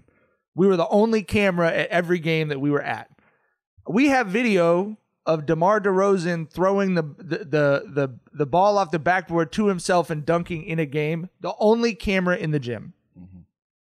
We 0.56 0.68
were 0.68 0.78
the 0.78 0.88
only 0.88 1.22
camera 1.24 1.70
at 1.72 1.90
every 1.90 2.20
game 2.20 2.48
that 2.48 2.60
we 2.62 2.72
were 2.72 2.82
at. 2.82 3.10
We 3.88 4.08
have 4.08 4.28
video 4.28 4.98
of 5.26 5.46
DeMar 5.46 5.82
DeRozan 5.82 6.50
throwing 6.50 6.96
the 6.96 7.04
the 7.04 7.38
the 7.40 7.84
the, 7.94 8.20
the 8.34 8.46
ball 8.46 8.78
off 8.78 8.92
the 8.92 9.00
backboard 9.00 9.52
to 9.54 9.68
himself 9.68 10.10
and 10.10 10.26
dunking 10.26 10.64
in 10.64 10.80
a 10.80 10.86
game. 10.86 11.30
The 11.42 11.54
only 11.60 11.94
camera 11.94 12.38
in 12.38 12.52
the 12.52 12.60
gym. 12.60 12.94
Mm-hmm. 13.20 13.40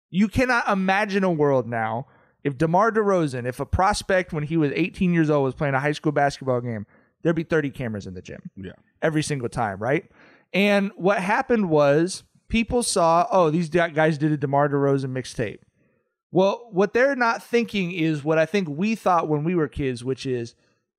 You 0.10 0.28
cannot 0.28 0.68
imagine 0.68 1.24
a 1.24 1.32
world 1.32 1.68
now 1.68 2.08
if 2.46 2.58
DeMar 2.60 2.92
DeRozan, 2.92 3.48
if 3.48 3.60
a 3.60 3.66
prospect 3.66 4.32
when 4.32 4.44
he 4.44 4.56
was 4.56 4.72
18 4.76 5.14
years 5.14 5.32
old 5.32 5.44
was 5.46 5.56
playing 5.56 5.74
a 5.74 5.80
high 5.80 5.92
school 5.94 6.12
basketball 6.12 6.62
game, 6.62 6.86
there'd 7.24 7.36
be 7.36 7.44
30 7.44 7.72
cameras 7.72 8.06
in 8.06 8.14
the 8.14 8.22
gym 8.22 8.52
Yeah. 8.56 8.74
every 9.02 9.24
single 9.24 9.50
time, 9.50 9.80
right? 9.80 10.06
And 10.54 10.92
what 10.96 11.20
happened 11.20 11.70
was 11.70 12.24
people 12.48 12.84
saw, 12.84 13.26
oh, 13.32 13.50
these 13.50 13.68
guys 13.70 14.20
did 14.20 14.32
a 14.32 14.38
DeMar 14.38 14.70
DeRozan 14.70 15.12
mixtape. 15.12 15.58
Well, 16.36 16.68
what 16.70 16.92
they're 16.92 17.16
not 17.16 17.42
thinking 17.42 17.94
is 17.94 18.22
what 18.22 18.38
I 18.38 18.46
think 18.46 18.68
we 18.68 18.94
thought 18.96 19.30
when 19.30 19.46
we 19.46 19.56
were 19.56 19.70
kids, 19.70 20.04
which 20.04 20.26
is, 20.26 20.54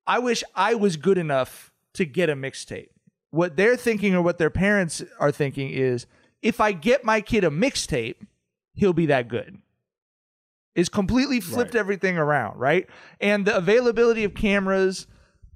I 0.06 0.18
wish 0.18 0.42
I 0.54 0.74
was 0.74 0.96
good 0.96 1.18
enough 1.18 1.70
to 1.92 2.06
get 2.06 2.30
a 2.30 2.34
mixtape. 2.34 2.88
What 3.32 3.54
they're 3.54 3.76
thinking 3.76 4.14
or 4.14 4.22
what 4.22 4.38
their 4.38 4.48
parents 4.48 5.02
are 5.20 5.30
thinking 5.30 5.68
is, 5.68 6.06
if 6.40 6.58
I 6.58 6.72
get 6.72 7.04
my 7.04 7.20
kid 7.20 7.44
a 7.44 7.50
mixtape, 7.50 8.26
he'll 8.72 8.94
be 8.94 9.04
that 9.04 9.28
good. 9.28 9.58
It's 10.74 10.88
completely 10.88 11.40
flipped 11.40 11.74
everything 11.74 12.16
around, 12.16 12.58
right? 12.58 12.88
And 13.20 13.44
the 13.44 13.54
availability 13.54 14.24
of 14.24 14.32
cameras, 14.32 15.06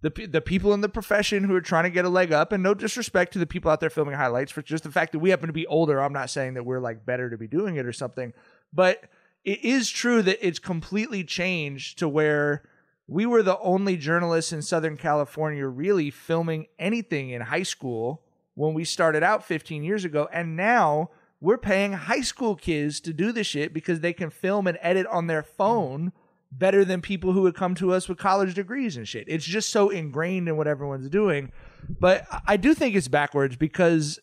the 0.03 0.11
the 0.11 0.43
people 0.43 0.74
in 0.74 0.83
the 0.83 0.91
profession 0.91 1.45
who 1.45 1.55
are 1.55 1.62
trying 1.62 1.85
to 1.85 1.91
get 1.91 2.05
a 2.05 2.11
leg 2.11 2.33
up, 2.33 2.53
and 2.53 2.62
no 2.62 2.74
disrespect 2.74 3.33
to 3.33 3.39
the 3.39 3.47
people 3.47 3.70
out 3.70 3.81
there 3.81 3.89
filming 3.89 4.16
highlights 4.16 4.53
for 4.53 4.61
just 4.61 4.85
the 4.85 4.93
fact 4.93 5.12
that 5.12 5.20
we 5.20 5.31
happen 5.31 5.47
to 5.47 5.55
be 5.55 5.66
older. 5.68 6.03
I'm 6.03 6.12
not 6.12 6.28
saying 6.28 6.53
that 6.53 6.66
we're 6.66 6.81
like 6.81 7.07
better 7.07 7.31
to 7.31 7.39
be 7.39 7.49
doing 7.49 7.76
it 7.76 7.87
or 7.87 7.95
something, 7.95 8.35
but 8.74 9.09
it 9.45 9.64
is 9.64 9.91
true 9.91 10.22
that 10.22 10.47
it's 10.47 10.59
completely 10.59 11.24
changed 11.24 11.99
to 11.99 12.09
where 12.09 12.62
we 13.07 13.26
were 13.26 13.43
the 13.43 13.59
only 13.59 13.97
journalists 13.97 14.53
in 14.53 14.62
Southern 14.62 14.97
California 14.97 15.66
really 15.66 16.11
filming 16.11 16.66
anything 16.78 17.30
in 17.30 17.43
high 17.43 17.64
school 17.64 18.22
when 18.55 18.74
we 18.74 18.84
started 18.84 19.22
out 19.22 19.45
15 19.45 19.82
years 19.82 20.05
ago. 20.05 20.28
And 20.32 20.57
now 20.57 21.11
we're 21.41 21.59
paying 21.59 21.93
high 21.93 22.20
school 22.20 22.55
kids 22.55 23.01
to 23.01 23.12
do 23.12 23.32
the 23.32 23.43
shit 23.43 23.74
because 23.74 24.01
they 24.01 24.12
can 24.12 24.30
film 24.30 24.66
and 24.66 24.78
edit 24.80 25.07
on 25.07 25.26
their 25.26 25.43
phone 25.43 26.12
better 26.53 26.84
than 26.84 27.01
people 27.01 27.32
who 27.32 27.43
would 27.43 27.55
come 27.55 27.74
to 27.76 27.93
us 27.93 28.09
with 28.09 28.18
college 28.18 28.55
degrees 28.55 28.97
and 28.97 29.09
shit. 29.09 29.24
It's 29.28 29.45
just 29.45 29.70
so 29.70 29.88
ingrained 29.88 30.49
in 30.49 30.57
what 30.57 30.66
everyone's 30.66 31.09
doing. 31.09 31.53
But 31.88 32.26
I 32.47 32.57
do 32.57 32.74
think 32.74 32.95
it's 32.95 33.09
backwards 33.09 33.57
because 33.57 34.18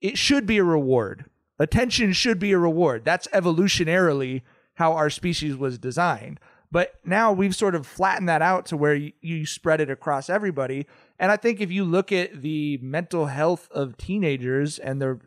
it 0.00 0.16
should 0.16 0.46
be 0.46 0.58
a 0.58 0.64
reward. 0.64 1.26
Attention 1.60 2.14
should 2.14 2.38
be 2.38 2.52
a 2.52 2.58
reward. 2.58 3.04
That's 3.04 3.28
evolutionarily 3.28 4.40
how 4.76 4.94
our 4.94 5.10
species 5.10 5.56
was 5.58 5.78
designed. 5.78 6.40
But 6.72 6.94
now 7.04 7.32
we've 7.32 7.54
sort 7.54 7.74
of 7.74 7.86
flattened 7.86 8.30
that 8.30 8.40
out 8.40 8.64
to 8.66 8.78
where 8.78 8.94
you, 8.94 9.44
spread 9.44 9.80
it 9.82 9.90
across 9.90 10.30
everybody. 10.30 10.86
And 11.18 11.30
I 11.30 11.36
think 11.36 11.60
if 11.60 11.70
you 11.70 11.84
look 11.84 12.12
at 12.12 12.40
the 12.40 12.78
mental 12.80 13.26
health 13.26 13.68
of 13.72 13.98
teenagers 13.98 14.78
and 14.78 15.02
the 15.02 15.20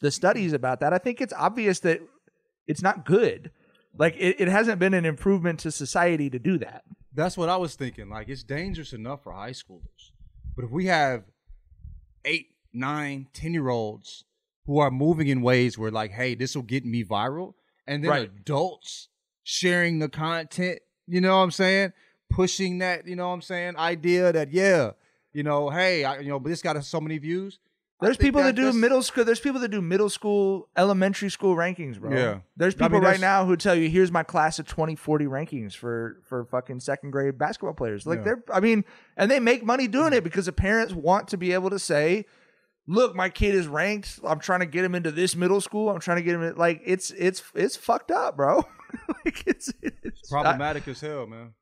the 0.00 0.10
studies 0.10 0.52
about 0.52 0.80
that, 0.80 0.92
I 0.92 0.98
think 0.98 1.20
it's 1.20 1.34
obvious 1.34 1.80
that 1.80 2.00
it's 2.66 2.82
not 2.82 3.04
good. 3.04 3.52
Like 3.96 4.16
it, 4.16 4.40
it 4.40 4.48
hasn't 4.48 4.80
been 4.80 4.94
an 4.94 5.04
improvement 5.04 5.60
to 5.60 5.70
society 5.70 6.28
to 6.30 6.38
do 6.40 6.58
that. 6.58 6.82
That's 7.14 7.36
what 7.36 7.48
I 7.48 7.58
was 7.58 7.76
thinking. 7.76 8.08
Like 8.08 8.28
it's 8.28 8.42
dangerous 8.42 8.92
enough 8.92 9.22
for 9.22 9.32
high 9.32 9.52
schoolers, 9.52 10.10
but 10.56 10.64
if 10.64 10.70
we 10.72 10.86
have 10.86 11.22
eight, 12.24 12.48
nine, 12.72 13.28
ten 13.32 13.52
year 13.52 13.68
olds 13.68 14.24
who 14.66 14.78
are 14.78 14.90
moving 14.90 15.28
in 15.28 15.42
ways 15.42 15.78
where 15.78 15.90
like, 15.90 16.10
hey, 16.10 16.34
this 16.34 16.54
will 16.54 16.62
get 16.62 16.84
me 16.84 17.04
viral, 17.04 17.54
and 17.86 18.02
then 18.02 18.10
Right. 18.10 18.30
adults 18.40 19.08
sharing 19.42 19.98
the 20.00 20.08
content, 20.08 20.80
you 21.06 21.20
know 21.20 21.36
what 21.36 21.44
I'm 21.44 21.50
saying? 21.52 21.92
Pushing 22.30 22.78
that, 22.78 23.06
you 23.06 23.14
know 23.14 23.28
what 23.28 23.34
I'm 23.34 23.42
saying, 23.42 23.76
idea 23.76 24.32
that 24.32 24.52
yeah, 24.52 24.92
you 25.32 25.42
know, 25.44 25.70
hey, 25.70 26.04
I, 26.04 26.18
you 26.18 26.28
know, 26.28 26.40
but 26.40 26.48
this 26.48 26.62
got 26.62 26.82
so 26.84 27.00
many 27.00 27.18
views. 27.18 27.58
There's 28.00 28.18
people 28.18 28.42
that, 28.42 28.54
do 28.54 28.72
middle 28.74 29.02
school. 29.02 29.24
There's 29.24 29.40
people 29.40 29.58
that 29.60 29.70
do 29.70 29.80
middle 29.80 30.10
school, 30.10 30.68
elementary 30.76 31.30
school 31.30 31.56
rankings, 31.56 31.98
bro. 31.98 32.10
Yeah. 32.12 32.38
There's 32.54 32.74
I 32.74 32.78
mean, 32.80 32.88
people 32.90 33.00
right 33.00 33.20
now 33.20 33.46
who 33.46 33.56
tell 33.56 33.74
you, 33.74 33.88
"Here's 33.88 34.12
my 34.12 34.22
class 34.22 34.58
of 34.58 34.66
2040 34.66 35.24
rankings 35.24 35.74
for 35.74 36.20
for 36.24 36.44
fucking 36.44 36.80
second 36.80 37.12
grade 37.12 37.38
basketball 37.38 37.72
players." 37.72 38.06
Like 38.06 38.18
Yeah. 38.18 38.24
they're, 38.24 38.44
I 38.52 38.60
mean, 38.60 38.84
and 39.16 39.30
they 39.30 39.40
make 39.40 39.64
money 39.64 39.88
doing 39.88 40.12
it 40.12 40.24
because 40.24 40.44
the 40.44 40.52
parents 40.52 40.92
want 40.92 41.28
to 41.28 41.38
be 41.38 41.52
able 41.54 41.70
to 41.70 41.78
say, 41.78 42.26
"Look, 42.86 43.14
my 43.14 43.28
kid 43.28 43.54
is 43.54 43.66
ranked. 43.66 44.20
I'm 44.24 44.38
trying 44.40 44.60
to 44.60 44.66
get 44.66 44.84
him 44.84 44.94
into 44.94 45.10
this 45.10 45.34
middle 45.36 45.60
school. 45.60 45.90
I'm 45.90 46.00
trying 46.00 46.18
to 46.18 46.22
get 46.22 46.34
him 46.34 46.42
in, 46.42 46.56
like 46.56 46.82
it's 46.84 47.10
it's 47.10 47.42
it's 47.54 47.76
fucked 47.76 48.10
up, 48.10 48.36
bro. 48.36 48.64
like 49.24 49.42
it's, 49.46 49.72
it's 49.82 50.28
problematic 50.30 50.86
as 50.88 51.00
hell, 51.00 51.26
man. 51.26 51.54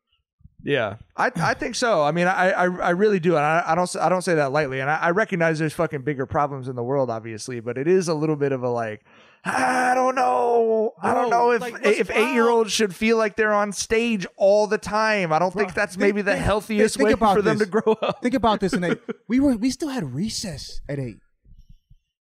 yeah, 0.63 0.97
I 1.17 1.31
I 1.37 1.55
think 1.55 1.75
so. 1.75 2.03
I 2.03 2.11
mean, 2.13 2.27
I 2.27 2.51
I, 2.51 2.65
I 2.65 2.91
really 2.91 3.21
do, 3.21 3.37
and 3.37 3.45
I, 3.45 3.63
I 3.67 3.75
don't 3.75 3.97
I 3.97 4.09
don't 4.09 4.23
say 4.23 4.35
that 4.35 4.53
lightly. 4.53 4.81
And 4.81 4.91
I, 4.91 4.97
I 4.97 5.11
recognize 5.11 5.59
there's 5.59 5.73
fucking 5.73 6.03
bigger 6.03 6.27
problems 6.27 6.69
in 6.69 6.77
the 6.77 6.83
world, 6.83 7.11
obviously, 7.11 7.61
but 7.61 7.79
it 7.79 7.89
is 7.89 8.09
a 8.09 8.15
little 8.15 8.37
bit 8.37 8.53
of 8.53 8.63
a 8.63 8.69
like. 8.69 9.05
I 9.45 9.93
don't 9.95 10.15
know. 10.15 10.95
I 11.03 11.13
don't 11.13 11.29
know 11.29 11.51
if 11.51 11.61
like, 11.61 11.85
if 11.85 12.11
eight 12.11 12.33
year 12.33 12.49
olds 12.49 12.73
should 12.73 12.95
feel 12.95 13.19
like 13.19 13.37
they're 13.37 13.53
on 13.53 13.73
stage 13.73 14.27
all 14.37 14.67
the 14.67 14.79
time. 14.79 15.33
I 15.33 15.39
don't 15.39 15.53
think 15.53 15.75
that's 15.75 15.97
maybe 15.97 16.23
the 16.23 16.37
healthiest 16.37 16.97
think 16.97 17.09
way 17.09 17.15
for 17.15 17.43
them 17.43 17.59
to 17.59 17.67
grow 17.67 17.93
up. 18.01 18.23
Think 18.23 18.35
about 18.35 18.61
this, 18.61 18.73
and 18.75 18.99
we 19.29 19.41
were 19.41 19.57
we 19.57 19.71
still 19.71 19.91
had 19.91 20.15
recess 20.15 20.81
at 20.89 20.99
eight. 20.99 21.19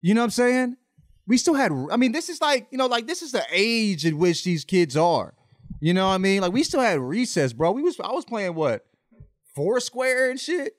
You 0.01 0.13
know 0.13 0.21
what 0.21 0.25
I'm 0.25 0.31
saying? 0.31 0.77
We 1.25 1.37
still 1.37 1.53
had. 1.53 1.71
I 1.91 1.95
mean, 1.95 2.11
this 2.11 2.27
is 2.27 2.41
like 2.41 2.67
you 2.71 2.77
know, 2.77 2.87
like 2.87 3.07
this 3.07 3.21
is 3.21 3.31
the 3.31 3.45
age 3.51 4.05
in 4.05 4.17
which 4.17 4.43
these 4.43 4.65
kids 4.65 4.97
are. 4.97 5.33
You 5.79 5.93
know 5.93 6.07
what 6.07 6.13
I 6.13 6.17
mean? 6.17 6.41
Like 6.41 6.51
we 6.51 6.63
still 6.63 6.81
had 6.81 6.99
recess, 6.99 7.53
bro. 7.53 7.71
We 7.71 7.81
was 7.83 7.99
I 7.99 8.11
was 8.11 8.25
playing 8.25 8.55
what 8.55 8.85
Foursquare 9.55 10.29
and 10.29 10.39
shit. 10.39 10.73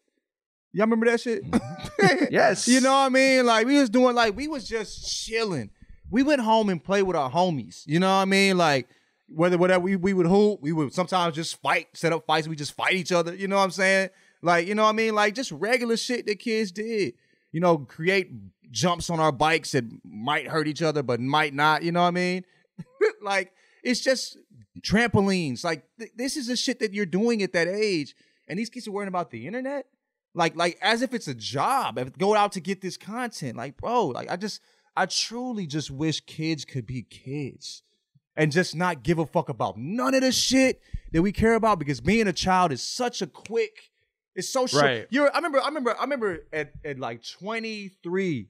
Y'all 0.73 0.87
remember 0.87 1.07
that 1.07 1.21
shit? 1.21 1.49
Mm-hmm. 1.49 2.25
yes. 2.31 2.67
You 2.67 2.81
know 2.81 2.93
what 2.93 3.07
I 3.07 3.09
mean? 3.09 3.47
Like 3.47 3.67
we 3.67 3.79
was 3.79 3.89
doing 3.89 4.15
like 4.15 4.37
we 4.37 4.49
was 4.49 4.67
just 4.69 5.25
chilling. 5.25 5.71
We 6.11 6.23
went 6.23 6.41
home 6.41 6.69
and 6.69 6.83
played 6.83 7.03
with 7.03 7.17
our 7.17 7.31
homies. 7.31 7.83
You 7.87 8.01
know 8.01 8.09
what 8.09 8.23
I 8.23 8.25
mean? 8.25 8.57
Like 8.57 8.89
whether 9.29 9.59
whatever 9.59 9.81
we, 9.81 9.97
we 9.97 10.13
would 10.13 10.27
hoop, 10.27 10.61
we 10.61 10.73
would 10.73 10.93
sometimes 10.93 11.35
just 11.35 11.61
fight, 11.61 11.89
set 11.95 12.13
up 12.13 12.27
fights, 12.27 12.47
we 12.47 12.57
just 12.57 12.73
fight 12.73 12.95
each 12.95 13.13
other. 13.13 13.35
You 13.35 13.49
know 13.49 13.57
what 13.57 13.65
I'm 13.65 13.71
saying? 13.71 14.11
Like, 14.43 14.67
you 14.67 14.75
know 14.75 14.83
what 14.85 14.91
I 14.91 14.93
mean? 14.93 15.15
Like 15.15 15.35
just 15.35 15.51
regular 15.53 15.97
shit 15.97 16.27
that 16.27 16.39
kids 16.39 16.73
did. 16.73 17.15
You 17.53 17.61
know, 17.61 17.79
create 17.79 18.31
jumps 18.71 19.09
on 19.09 19.21
our 19.21 19.33
bikes 19.33 19.73
that 19.73 19.85
might 20.05 20.49
hurt 20.49 20.67
each 20.67 20.83
other 20.83 21.03
but 21.03 21.21
might 21.21 21.55
not, 21.55 21.83
you 21.83 21.93
know 21.93 22.03
what 22.03 22.09
I 22.09 22.13
mean? 22.13 22.45
like 23.23 23.53
it's 23.83 24.01
just 24.01 24.37
trampolines. 24.81 25.65
Like 25.65 25.85
th- 25.99 26.13
this 26.17 26.37
is 26.37 26.49
the 26.49 26.57
shit 26.57 26.81
that 26.81 26.93
you're 26.93 27.07
doing 27.07 27.43
at 27.43 27.53
that 27.53 27.69
age. 27.69 28.15
And 28.49 28.59
these 28.59 28.69
kids 28.69 28.87
are 28.87 28.93
worrying 28.93 29.09
about 29.09 29.31
the 29.31 29.47
internet 29.47 29.87
like 30.35 30.57
like 30.57 30.77
as 30.83 31.01
if 31.03 31.15
it's 31.15 31.29
a 31.29 31.35
job 31.35 31.97
if 31.99 32.17
go 32.19 32.35
out 32.35 32.53
to 32.53 32.61
get 32.61 32.81
this 32.81 32.97
content 32.97 33.57
like 33.57 33.77
bro 33.77 34.07
like 34.07 34.29
i 34.31 34.37
just 34.37 34.61
i 34.97 35.07
truly 35.07 35.67
just 35.67 35.91
wish 35.91 36.21
kids 36.21 36.65
could 36.65 36.87
be 36.87 37.03
kids 37.03 37.83
and 38.37 38.51
just 38.51 38.75
not 38.75 39.03
give 39.03 39.19
a 39.19 39.27
fuck 39.27 39.49
about 39.49 39.77
none 39.79 40.15
of 40.15 40.23
the 40.23 40.33
shit 40.33 40.81
that 41.13 41.23
we 41.23 41.33
care 41.33 41.55
about 41.55 41.79
because 41.79 42.01
being 42.01 42.27
a 42.27 42.33
child 42.33 42.73
is 42.73 42.83
such 42.83 43.23
a 43.23 43.27
quick 43.27 43.91
it's 44.35 44.49
so 44.49 44.67
short 44.67 44.83
Right. 44.85 45.07
you're 45.11 45.31
i 45.33 45.37
remember 45.37 45.61
i 45.61 45.67
remember 45.67 45.97
i 45.99 46.03
remember 46.03 46.39
at, 46.53 46.73
at 46.85 46.99
like 46.99 47.23
23 47.23 48.49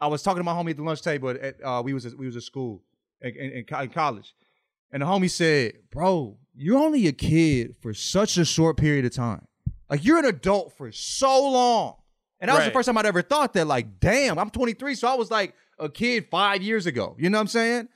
i 0.00 0.06
was 0.06 0.22
talking 0.22 0.40
to 0.40 0.44
my 0.44 0.52
homie 0.52 0.70
at 0.70 0.76
the 0.76 0.82
lunch 0.82 1.02
table 1.02 1.30
at 1.30 1.56
uh 1.62 1.82
we 1.84 1.92
was 1.94 2.06
at, 2.06 2.16
we 2.16 2.26
was 2.26 2.36
at 2.36 2.42
school 2.42 2.82
in, 3.20 3.34
in, 3.36 3.64
in 3.66 3.88
college 3.90 4.34
and 4.92 5.02
the 5.02 5.06
homie 5.06 5.30
said 5.30 5.74
bro 5.90 6.36
you're 6.54 6.78
only 6.78 7.06
a 7.06 7.12
kid 7.12 7.74
for 7.80 7.92
such 7.92 8.38
a 8.38 8.44
short 8.44 8.76
period 8.76 9.04
of 9.04 9.12
time 9.14 9.46
like 9.90 10.04
you're 10.04 10.18
an 10.18 10.24
adult 10.24 10.72
for 10.76 10.90
so 10.90 11.48
long. 11.50 11.94
And 12.40 12.48
that 12.48 12.56
was 12.56 12.64
the 12.64 12.70
first 12.72 12.86
time 12.86 12.98
I'd 12.98 13.06
ever 13.06 13.22
thought 13.22 13.52
that, 13.54 13.66
like, 13.68 14.00
damn, 14.00 14.36
I'm 14.36 14.50
23. 14.50 14.96
So 14.96 15.06
I 15.06 15.14
was 15.14 15.30
like 15.30 15.54
a 15.78 15.88
kid 15.88 16.28
five 16.30 16.62
years 16.62 16.86
ago. 16.86 17.16
You 17.18 17.30
know 17.30 17.38
what 17.38 17.42
I'm 17.42 17.48
saying? 17.48 17.88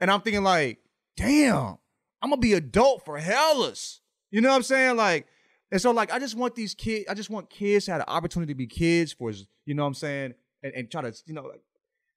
And 0.00 0.10
I'm 0.10 0.20
thinking, 0.20 0.42
like, 0.42 0.78
damn, 1.16 1.78
I'm 2.22 2.30
gonna 2.30 2.36
be 2.38 2.52
adult 2.54 3.04
for 3.04 3.18
hellas. 3.18 4.00
You 4.30 4.40
know 4.40 4.50
what 4.50 4.56
I'm 4.56 4.62
saying? 4.62 4.96
Like, 4.96 5.26
and 5.70 5.80
so 5.80 5.90
like 5.90 6.12
I 6.12 6.18
just 6.18 6.36
want 6.36 6.54
these 6.54 6.74
kids, 6.74 7.06
I 7.08 7.14
just 7.14 7.30
want 7.30 7.50
kids 7.50 7.86
to 7.86 7.92
have 7.92 8.00
the 8.00 8.10
opportunity 8.10 8.52
to 8.52 8.56
be 8.56 8.66
kids 8.66 9.12
for 9.12 9.32
you 9.64 9.74
know 9.74 9.82
what 9.82 9.88
I'm 9.88 9.94
saying, 9.94 10.34
and, 10.62 10.72
and 10.74 10.90
try 10.90 11.02
to, 11.02 11.12
you 11.26 11.34
know, 11.34 11.42
like 11.42 11.62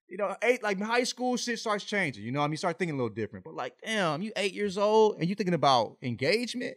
you 0.08 0.16
know, 0.16 0.34
eight 0.42 0.62
like 0.62 0.80
high 0.80 1.04
school 1.04 1.36
shit 1.36 1.58
starts 1.58 1.84
changing. 1.84 2.24
You 2.24 2.32
know, 2.32 2.40
I 2.40 2.46
mean, 2.46 2.52
you 2.52 2.56
start 2.58 2.78
thinking 2.78 2.94
a 2.94 2.98
little 2.98 3.14
different. 3.14 3.44
But 3.44 3.54
like, 3.54 3.74
damn, 3.84 4.22
you 4.22 4.32
eight 4.36 4.52
years 4.52 4.76
old 4.76 5.16
and 5.18 5.28
you 5.28 5.34
thinking 5.34 5.54
about 5.54 5.96
engagement. 6.02 6.76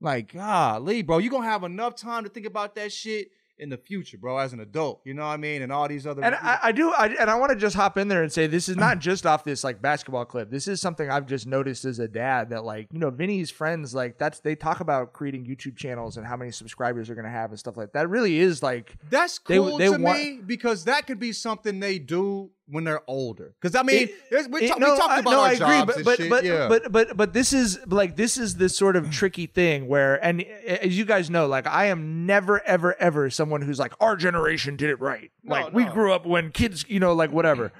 Like, 0.00 0.34
golly, 0.34 1.02
bro, 1.02 1.18
you 1.18 1.30
gonna 1.30 1.48
have 1.48 1.64
enough 1.64 1.96
time 1.96 2.24
to 2.24 2.30
think 2.30 2.46
about 2.46 2.74
that 2.74 2.92
shit 2.92 3.30
in 3.58 3.70
the 3.70 3.76
future, 3.78 4.18
bro, 4.18 4.38
as 4.38 4.52
an 4.52 4.60
adult. 4.60 5.00
You 5.04 5.14
know 5.14 5.22
what 5.22 5.28
I 5.28 5.36
mean? 5.38 5.62
And 5.62 5.72
all 5.72 5.88
these 5.88 6.06
other 6.06 6.22
And 6.22 6.34
I, 6.34 6.58
I 6.64 6.72
do, 6.72 6.90
I, 6.92 7.06
and 7.18 7.30
I 7.30 7.36
want 7.36 7.50
to 7.52 7.56
just 7.56 7.74
hop 7.74 7.96
in 7.96 8.08
there 8.08 8.22
and 8.22 8.30
say 8.32 8.46
this 8.46 8.68
is 8.68 8.76
not 8.76 8.98
just 8.98 9.24
off 9.26 9.44
this 9.44 9.64
like 9.64 9.80
basketball 9.80 10.24
clip. 10.24 10.50
This 10.50 10.68
is 10.68 10.80
something 10.80 11.10
I've 11.10 11.26
just 11.26 11.46
noticed 11.46 11.84
as 11.84 11.98
a 11.98 12.08
dad 12.08 12.50
that 12.50 12.64
like 12.64 12.88
you 12.92 12.98
know 12.98 13.10
Vinny's 13.10 13.50
friends 13.50 13.94
like 13.94 14.18
that's 14.18 14.40
they 14.40 14.54
talk 14.56 14.80
about 14.80 15.12
creating 15.12 15.46
YouTube 15.46 15.76
channels 15.76 16.16
and 16.16 16.26
how 16.26 16.36
many 16.36 16.50
subscribers 16.50 17.06
they're 17.06 17.16
gonna 17.16 17.30
have 17.30 17.50
and 17.50 17.58
stuff 17.58 17.76
like 17.76 17.92
that. 17.92 18.08
Really 18.10 18.38
is 18.38 18.62
like 18.62 18.94
That's 19.10 19.38
they- 19.46 19.56
cool 19.56 19.78
they 19.78 19.86
to 19.90 19.98
want- 19.98 20.18
me 20.18 20.40
because 20.44 20.84
that 20.84 21.06
could 21.06 21.18
be 21.18 21.32
something 21.32 21.80
they 21.80 21.98
do 21.98 22.50
when 22.68 22.84
they're 22.84 23.02
older. 23.06 23.54
Because 23.60 23.74
I 23.76 23.82
mean, 23.82 24.04
It- 24.04 24.30
there's- 24.30 24.48
we, 24.48 24.62
it- 24.62 24.68
talk, 24.68 24.78
no, 24.80 24.92
we 24.92 24.98
talked 24.98 25.10
I- 25.12 25.18
about 25.20 25.30
no, 25.30 25.40
our 25.40 25.46
I 25.46 25.52
agree, 25.52 25.84
but 25.86 25.96
and 25.96 26.04
but 26.04 26.16
shit. 26.18 26.30
but, 26.30 26.44
yeah. 26.44 26.68
but 26.68 26.90
but 26.92 27.16
but 27.16 27.32
this 27.32 27.52
is 27.52 27.78
like 27.86 28.16
this 28.16 28.36
is 28.36 28.56
the 28.56 28.68
sort 28.68 28.96
of 28.96 29.10
tricky 29.10 29.46
thing 29.46 29.86
where, 29.88 30.22
and 30.24 30.42
as 30.42 30.96
you 30.98 31.04
guys 31.04 31.30
know, 31.30 31.46
like 31.46 31.66
I 31.66 31.86
am 31.86 32.26
never 32.26 32.60
ever 32.66 32.94
ever 33.00 33.30
someone 33.30 33.62
who's 33.62 33.78
like 33.78 33.92
our 34.00 34.16
generation 34.16 34.76
did 34.76 34.90
it 34.90 35.00
right. 35.00 35.30
like 35.44 35.72
we 35.72 35.84
grew 35.84 36.12
up 36.12 36.26
when 36.26 36.50
kids, 36.50 36.84
you 36.88 36.98
know, 37.00 37.12
like 37.14 37.30
whatever. 37.30 37.72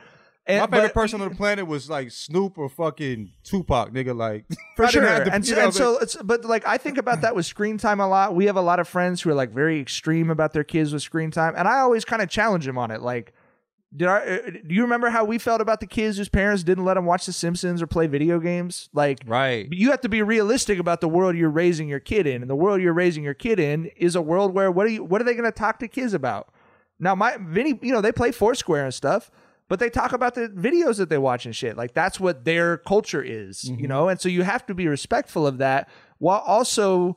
And, 0.48 0.60
My 0.60 0.66
favorite 0.76 0.94
but- 0.94 1.00
person 1.00 1.20
on 1.20 1.28
the 1.30 1.34
planet 1.34 1.66
was 1.66 1.90
like 1.90 2.12
Snoop 2.12 2.56
or 2.56 2.68
fucking 2.68 3.32
Tupac, 3.42 3.90
nigga. 3.92 4.16
Like 4.16 4.44
for 4.76 4.86
sure. 4.86 5.02
have 5.02 5.24
to- 5.24 5.34
and 5.34 5.44
so, 5.44 5.54
know, 5.56 5.64
and 5.64 5.74
so 5.74 5.98
it's 5.98 6.14
but 6.22 6.44
like 6.44 6.64
I 6.64 6.78
think 6.78 6.98
about 6.98 7.22
that 7.22 7.34
with 7.34 7.46
screen 7.46 7.78
time 7.78 7.98
a 7.98 8.06
lot. 8.06 8.36
We 8.36 8.44
have 8.46 8.54
a 8.54 8.60
lot 8.60 8.78
of 8.78 8.86
friends 8.86 9.20
who 9.20 9.30
are 9.30 9.34
like 9.34 9.50
very 9.50 9.80
extreme 9.80 10.30
about 10.30 10.52
their 10.52 10.62
kids 10.62 10.92
with 10.92 11.02
screen 11.02 11.32
time, 11.32 11.54
and 11.56 11.66
I 11.66 11.80
always 11.80 12.04
kind 12.04 12.22
of 12.22 12.28
challenge 12.28 12.64
them 12.64 12.78
on 12.78 12.92
it. 12.92 13.02
Like, 13.02 13.34
did 13.94 14.08
I? 14.08 14.18
uh, 14.18 14.50
Do 14.66 14.74
you 14.74 14.82
remember 14.82 15.10
how 15.10 15.24
we 15.24 15.38
felt 15.38 15.60
about 15.60 15.80
the 15.80 15.86
kids 15.86 16.16
whose 16.18 16.28
parents 16.28 16.62
didn't 16.62 16.84
let 16.84 16.94
them 16.94 17.04
watch 17.06 17.26
The 17.26 17.32
Simpsons 17.32 17.80
or 17.80 17.86
play 17.86 18.06
video 18.06 18.38
games? 18.40 18.88
Like, 18.92 19.20
right? 19.26 19.68
You 19.70 19.90
have 19.90 20.00
to 20.02 20.08
be 20.08 20.22
realistic 20.22 20.78
about 20.78 21.00
the 21.00 21.08
world 21.08 21.36
you're 21.36 21.50
raising 21.50 21.88
your 21.88 22.00
kid 22.00 22.26
in, 22.26 22.42
and 22.42 22.50
the 22.50 22.56
world 22.56 22.80
you're 22.80 22.92
raising 22.92 23.22
your 23.22 23.34
kid 23.34 23.60
in 23.60 23.86
is 23.96 24.16
a 24.16 24.22
world 24.22 24.54
where 24.54 24.70
what 24.70 24.86
are 24.86 24.90
you? 24.90 25.04
What 25.04 25.20
are 25.20 25.24
they 25.24 25.34
going 25.34 25.44
to 25.44 25.52
talk 25.52 25.78
to 25.80 25.88
kids 25.88 26.14
about? 26.14 26.48
Now, 26.98 27.14
my 27.14 27.36
Vinny, 27.40 27.78
you 27.82 27.92
know, 27.92 28.00
they 28.00 28.12
play 28.12 28.32
Foursquare 28.32 28.84
and 28.84 28.94
stuff, 28.94 29.30
but 29.68 29.78
they 29.78 29.90
talk 29.90 30.12
about 30.12 30.34
the 30.34 30.48
videos 30.48 30.96
that 30.98 31.08
they 31.08 31.18
watch 31.18 31.44
and 31.46 31.54
shit. 31.54 31.76
Like 31.76 31.92
that's 31.94 32.18
what 32.18 32.44
their 32.44 32.78
culture 32.78 33.22
is, 33.22 33.64
you 33.64 33.86
know. 33.86 34.08
And 34.08 34.20
so 34.20 34.28
you 34.28 34.42
have 34.42 34.64
to 34.66 34.74
be 34.74 34.88
respectful 34.88 35.46
of 35.46 35.58
that, 35.58 35.88
while 36.18 36.40
also 36.40 37.16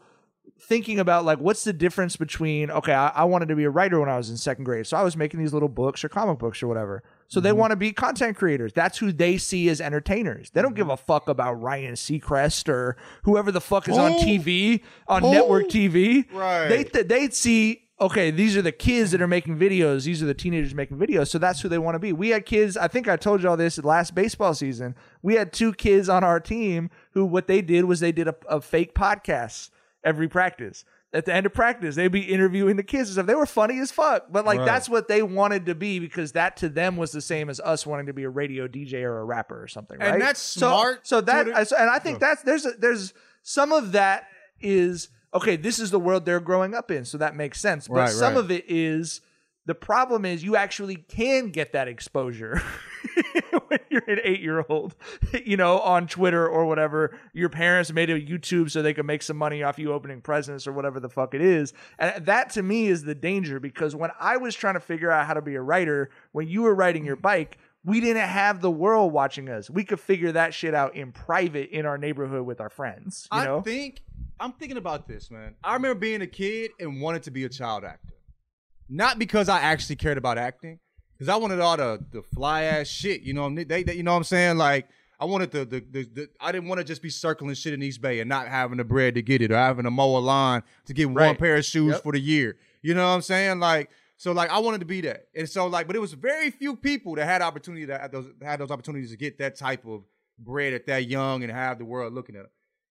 thinking 0.59 0.99
about 0.99 1.25
like 1.25 1.39
what's 1.39 1.63
the 1.63 1.73
difference 1.73 2.15
between 2.15 2.69
okay 2.69 2.93
I, 2.93 3.09
I 3.09 3.23
wanted 3.23 3.47
to 3.47 3.55
be 3.55 3.63
a 3.63 3.69
writer 3.69 3.99
when 3.99 4.09
i 4.09 4.17
was 4.17 4.29
in 4.29 4.37
second 4.37 4.65
grade 4.65 4.85
so 4.85 4.97
i 4.97 5.03
was 5.03 5.15
making 5.15 5.39
these 5.39 5.53
little 5.53 5.69
books 5.69 6.03
or 6.03 6.09
comic 6.09 6.39
books 6.39 6.61
or 6.61 6.67
whatever. 6.67 7.03
So 7.27 7.39
they 7.39 7.49
mm-hmm. 7.49 7.59
want 7.59 7.71
to 7.71 7.75
be 7.75 7.91
content 7.91 8.37
creators. 8.37 8.73
That's 8.73 8.97
who 8.97 9.11
they 9.11 9.37
see 9.37 9.69
as 9.69 9.79
entertainers. 9.79 10.49
They 10.49 10.63
don't 10.63 10.73
give 10.73 10.89
a 10.89 10.95
mm-hmm. 10.95 11.05
fuck 11.05 11.29
about 11.29 11.61
ryan 11.61 11.93
seacrest 11.93 12.67
or 12.69 12.97
whoever 13.23 13.51
the 13.51 13.61
fuck 13.61 13.87
is 13.87 13.97
on 13.97 14.13
tv 14.13 14.81
on 15.07 15.21
Who? 15.21 15.31
network 15.31 15.67
tv 15.67 16.31
Right. 16.33 16.67
they 16.67 16.83
th- 16.83 17.07
they'd 17.07 17.33
see 17.33 17.83
okay 18.01 18.31
these 18.31 18.57
are 18.57 18.61
the 18.61 18.71
kids 18.71 19.11
that 19.11 19.21
are 19.21 19.27
making 19.27 19.57
videos. 19.57 20.05
These 20.05 20.23
are 20.23 20.25
the 20.25 20.33
teenagers 20.33 20.73
making 20.73 20.97
videos. 20.97 21.27
So 21.27 21.37
that's 21.37 21.61
who 21.61 21.69
they 21.69 21.77
want 21.77 21.95
to 21.95 21.99
be. 21.99 22.13
We 22.13 22.29
had 22.29 22.45
kids 22.45 22.75
i 22.77 22.87
think 22.87 23.07
i 23.07 23.15
told 23.15 23.43
you 23.43 23.49
all 23.49 23.57
this 23.57 23.77
last 23.83 24.15
baseball 24.15 24.53
season 24.53 24.95
we 25.21 25.35
had 25.35 25.53
two 25.53 25.73
kids 25.73 26.09
on 26.09 26.23
our 26.23 26.39
team 26.39 26.89
who 27.11 27.25
what 27.25 27.47
they 27.47 27.61
did 27.61 27.85
was 27.85 27.99
they 27.99 28.11
did 28.11 28.27
a, 28.27 28.35
a 28.47 28.61
fake 28.61 28.95
podcast 28.95 29.69
every 30.03 30.27
practice. 30.27 30.85
At 31.11 31.25
the 31.25 31.33
end 31.33 31.45
of 31.47 31.53
practice 31.53 31.95
they'd 31.95 32.07
be 32.09 32.21
interviewing 32.21 32.75
the 32.75 32.83
kids 32.83 33.09
and 33.09 33.13
stuff. 33.15 33.25
They 33.25 33.33
were 33.35 33.45
funny 33.47 33.79
as 33.79 33.91
fuck 33.91 34.27
but 34.31 34.45
like 34.45 34.59
Right. 34.59 34.65
that's 34.65 34.87
what 34.87 35.07
they 35.07 35.23
wanted 35.23 35.65
to 35.65 35.73
be 35.75 35.97
because 35.99 36.33
that 36.33 36.55
to 36.57 36.69
them 36.69 36.97
was 36.97 37.11
the 37.11 37.21
same 37.21 37.49
as 37.49 37.59
us 37.59 37.85
wanting 37.87 38.05
to 38.05 38.13
be 38.13 38.23
a 38.25 38.29
radio 38.29 38.67
dj 38.67 38.93
or 39.03 39.19
a 39.19 39.25
rapper 39.25 39.61
or 39.61 39.67
something 39.67 39.99
And 39.99 40.11
right? 40.11 40.19
that's 40.19 40.39
So- 40.39 40.59
smart 40.59 41.07
so, 41.07 41.19
to 41.19 41.25
that 41.25 41.45
the- 41.47 41.63
so- 41.65 41.75
and 41.77 41.89
i 41.89 41.97
think 41.97 42.19
that's 42.19 42.43
there's 42.43 42.65
a, 42.67 42.73
there's 42.77 43.13
some 43.41 43.71
of 43.73 43.93
that 43.93 44.25
is 44.61 45.09
okay 45.33 45.55
this 45.55 45.79
is 45.79 45.89
the 45.89 45.99
world 45.99 46.25
they're 46.25 46.39
growing 46.39 46.75
up 46.75 46.91
in 46.91 47.05
so 47.05 47.17
that 47.17 47.35
makes 47.35 47.59
sense. 47.59 47.87
But 47.87 47.95
Right, 47.95 48.09
some 48.09 48.35
right. 48.35 48.39
of 48.39 48.51
it 48.51 48.65
is 48.69 49.21
the 49.65 49.73
problem 49.75 50.25
is 50.25 50.43
you 50.43 50.55
actually 50.55 50.95
can 50.97 51.49
get 51.49 51.73
that 51.73 51.87
exposure 51.87 52.61
when 53.67 53.79
you're 53.89 54.03
an 54.07 54.19
eight 54.23 54.41
year 54.41 54.65
old 54.69 54.95
you 55.45 55.57
know 55.57 55.79
on 55.79 56.07
twitter 56.07 56.47
or 56.47 56.65
whatever 56.65 57.17
your 57.33 57.49
parents 57.49 57.91
made 57.91 58.09
a 58.09 58.19
youtube 58.19 58.69
so 58.69 58.81
they 58.81 58.93
could 58.93 59.05
make 59.05 59.21
some 59.21 59.37
money 59.37 59.63
off 59.63 59.79
you 59.79 59.91
opening 59.91 60.21
presents 60.21 60.67
or 60.67 60.71
whatever 60.71 60.99
the 60.99 61.09
fuck 61.09 61.33
it 61.33 61.41
is 61.41 61.73
and 61.97 62.25
that 62.25 62.49
to 62.49 62.63
me 62.63 62.87
is 62.87 63.03
the 63.03 63.15
danger 63.15 63.59
because 63.59 63.95
when 63.95 64.11
i 64.19 64.37
was 64.37 64.55
trying 64.55 64.73
to 64.73 64.79
figure 64.79 65.11
out 65.11 65.25
how 65.25 65.33
to 65.33 65.41
be 65.41 65.55
a 65.55 65.61
writer 65.61 66.09
when 66.31 66.47
you 66.47 66.61
were 66.61 66.75
riding 66.75 67.05
your 67.05 67.15
bike 67.15 67.57
we 67.85 68.01
didn't 68.01 68.27
have 68.27 68.61
the 68.61 68.71
world 68.71 69.13
watching 69.13 69.49
us. 69.49 69.69
We 69.69 69.83
could 69.83 69.99
figure 69.99 70.33
that 70.33 70.53
shit 70.53 70.73
out 70.73 70.95
in 70.95 71.11
private 71.11 71.69
in 71.69 71.85
our 71.85 71.97
neighborhood 71.97 72.45
with 72.45 72.59
our 72.59 72.69
friends. 72.69 73.27
You 73.31 73.43
know? 73.43 73.59
I 73.59 73.61
think 73.61 74.01
I'm 74.39 74.53
thinking 74.53 74.77
about 74.77 75.07
this, 75.07 75.31
man. 75.31 75.55
I 75.63 75.73
remember 75.73 75.99
being 75.99 76.21
a 76.21 76.27
kid 76.27 76.71
and 76.79 77.01
wanted 77.01 77.23
to 77.23 77.31
be 77.31 77.45
a 77.45 77.49
child 77.49 77.83
actor, 77.83 78.13
not 78.89 79.19
because 79.19 79.49
I 79.49 79.59
actually 79.59 79.95
cared 79.97 80.17
about 80.17 80.37
acting, 80.37 80.79
because 81.19 81.29
I 81.29 81.35
wanted 81.35 81.59
all 81.59 81.75
the 81.77 82.03
the 82.11 82.21
fly 82.23 82.63
ass 82.63 82.87
shit. 82.87 83.21
You 83.21 83.33
know, 83.33 83.53
they, 83.53 83.83
they 83.83 83.93
you 83.93 84.03
know 84.03 84.11
what 84.13 84.17
I'm 84.17 84.23
saying? 84.23 84.57
Like 84.57 84.87
I 85.19 85.25
wanted 85.25 85.51
the 85.51 85.65
the, 85.65 85.79
the, 85.91 86.03
the 86.05 86.29
I 86.39 86.53
didn't 86.53 86.69
want 86.69 86.79
to 86.79 86.85
just 86.85 87.01
be 87.01 87.09
circling 87.09 87.53
shit 87.55 87.73
in 87.73 87.81
Eastbay 87.81 88.21
and 88.21 88.29
not 88.29 88.47
having 88.47 88.77
the 88.77 88.85
bread 88.85 89.15
to 89.15 89.21
get 89.21 89.41
it 89.41 89.51
or 89.51 89.57
having 89.57 89.83
to 89.83 89.91
mow 89.91 90.17
a 90.17 90.19
line 90.19 90.63
to 90.85 90.93
get 90.93 91.09
one 91.09 91.35
pair 91.35 91.57
of 91.57 91.65
shoes 91.65 91.93
Yep. 91.93 92.03
for 92.03 92.13
the 92.13 92.19
year. 92.19 92.57
You 92.81 92.93
know 92.93 93.03
what 93.07 93.15
I'm 93.15 93.21
saying? 93.21 93.59
Like. 93.59 93.89
So 94.15 94.33
like 94.33 94.49
I 94.49 94.59
wanted 94.59 94.79
to 94.79 94.85
be 94.85 94.99
that, 94.99 95.27
and 95.33 95.47
so 95.47 95.67
like, 95.67 95.87
but 95.87 95.95
it 95.95 95.99
was 95.99 96.11
very 96.11 96.51
few 96.51 96.75
people 96.75 97.15
that 97.15 97.23
had 97.25 97.41
opportunity 97.41 97.85
that 97.85 98.01
had 98.01 98.11
those 98.11 98.25
had 98.41 98.59
those 98.59 98.69
opportunities 98.69 99.11
to 99.11 99.15
get 99.17 99.37
that 99.37 99.55
type 99.55 99.85
of 99.85 100.03
bread 100.37 100.73
at 100.73 100.85
that 100.87 101.05
young 101.05 101.41
and 101.41 101.49
have 101.49 101.77
the 101.79 101.85
world 101.85 102.13
looking 102.13 102.35
at 102.35 102.41
them 102.41 102.51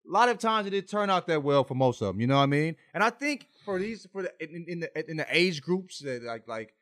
a 0.09 0.11
lot 0.11 0.29
of 0.29 0.39
times 0.39 0.67
it 0.67 0.71
didn't 0.71 0.89
turn 0.89 1.11
out 1.11 1.27
that 1.27 1.43
well 1.43 1.65
for 1.65 1.75
most 1.75 2.01
of 2.01 2.09
them. 2.09 2.21
You 2.21 2.27
know 2.27 2.37
what 2.37 2.43
I 2.45 2.47
mean? 2.47 2.77
And 2.95 3.03
I 3.05 3.11
think 3.11 3.47
for 3.65 3.79
these 3.79 4.07
for 4.13 4.23
the 4.23 4.33
in, 4.41 4.65
in 4.67 4.81
the 4.81 5.11
in 5.11 5.17
the 5.17 5.27
age 5.31 5.61
groups 5.63 5.99
that 6.01 6.23
like 6.23 6.49
like 6.49 6.75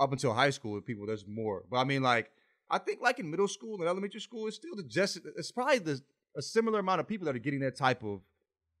up 0.00 0.12
until 0.12 0.32
high 0.32 0.50
school 0.50 0.72
with 0.72 0.84
people, 0.84 1.06
there's 1.06 1.26
more. 1.26 1.64
But 1.70 1.78
I 1.78 1.84
mean, 1.84 2.02
like 2.02 2.30
I 2.70 2.78
think 2.78 3.00
like 3.00 3.18
in 3.18 3.30
middle 3.30 3.48
school 3.48 3.76
and 3.80 3.88
elementary 3.88 4.20
school, 4.20 4.46
it's 4.46 4.56
still 4.56 4.76
the 4.76 4.82
just 4.82 5.18
it's 5.36 5.50
probably 5.50 5.78
the 5.78 6.00
a 6.36 6.42
similar 6.42 6.80
amount 6.80 7.00
of 7.00 7.08
people 7.08 7.24
that 7.26 7.34
are 7.34 7.40
getting 7.40 7.60
that 7.60 7.76
type 7.76 8.02
of 8.04 8.20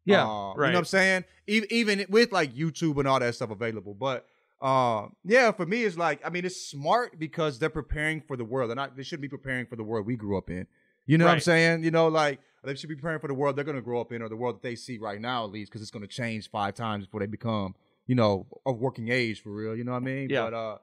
Yeah, 0.04 0.24
uh, 0.24 0.54
You 0.54 0.72
know 0.72 0.72
what 0.72 0.76
I'm 0.76 0.84
saying? 0.84 1.24
Even 1.46 1.68
even 1.70 2.06
with 2.08 2.32
like 2.32 2.54
YouTube 2.54 2.98
and 2.98 3.08
all 3.08 3.20
that 3.20 3.34
stuff 3.34 3.50
available, 3.50 3.94
but. 3.94 4.26
Uh, 4.60 5.06
yeah, 5.22 5.52
for 5.52 5.64
me, 5.66 5.84
it's 5.84 5.96
like 5.96 6.20
I 6.26 6.30
mean, 6.30 6.44
it's 6.44 6.60
smart 6.60 7.16
because 7.16 7.60
they're 7.60 7.70
preparing 7.70 8.20
for 8.20 8.36
the 8.36 8.44
world. 8.44 8.68
They're 8.68 8.74
not. 8.74 8.96
They 8.96 9.04
shouldn't 9.04 9.22
be 9.22 9.28
preparing 9.28 9.66
for 9.66 9.76
the 9.76 9.84
world 9.84 10.04
we 10.04 10.16
grew 10.16 10.36
up 10.36 10.50
in. 10.50 10.66
You 11.06 11.16
know 11.16 11.26
what 11.26 11.34
I'm 11.34 11.40
saying? 11.40 11.84
You 11.84 11.92
know, 11.92 12.08
like 12.08 12.40
they 12.64 12.74
should 12.74 12.88
be 12.88 12.94
preparing 12.94 13.20
for 13.20 13.28
the 13.28 13.34
world 13.34 13.56
they're 13.56 13.64
going 13.64 13.76
to 13.76 13.82
grow 13.82 14.00
up 14.00 14.12
in, 14.12 14.20
or 14.20 14.28
the 14.28 14.36
world 14.36 14.56
that 14.56 14.62
they 14.62 14.74
see 14.74 14.98
right 14.98 15.20
now, 15.20 15.44
at 15.44 15.50
least, 15.50 15.70
because 15.70 15.80
it's 15.80 15.90
going 15.90 16.06
to 16.06 16.08
change 16.12 16.50
five 16.50 16.74
times 16.74 17.06
before 17.06 17.20
they 17.20 17.26
become, 17.26 17.74
you 18.06 18.14
know, 18.14 18.46
of 18.66 18.78
working 18.78 19.08
age 19.10 19.40
for 19.42 19.50
real. 19.50 19.76
You 19.76 19.84
know 19.84 19.92
what 19.92 20.02
I 20.02 20.04
mean? 20.04 20.28
Yeah. 20.28 20.44
But 20.44 20.54
uh, 20.54 20.78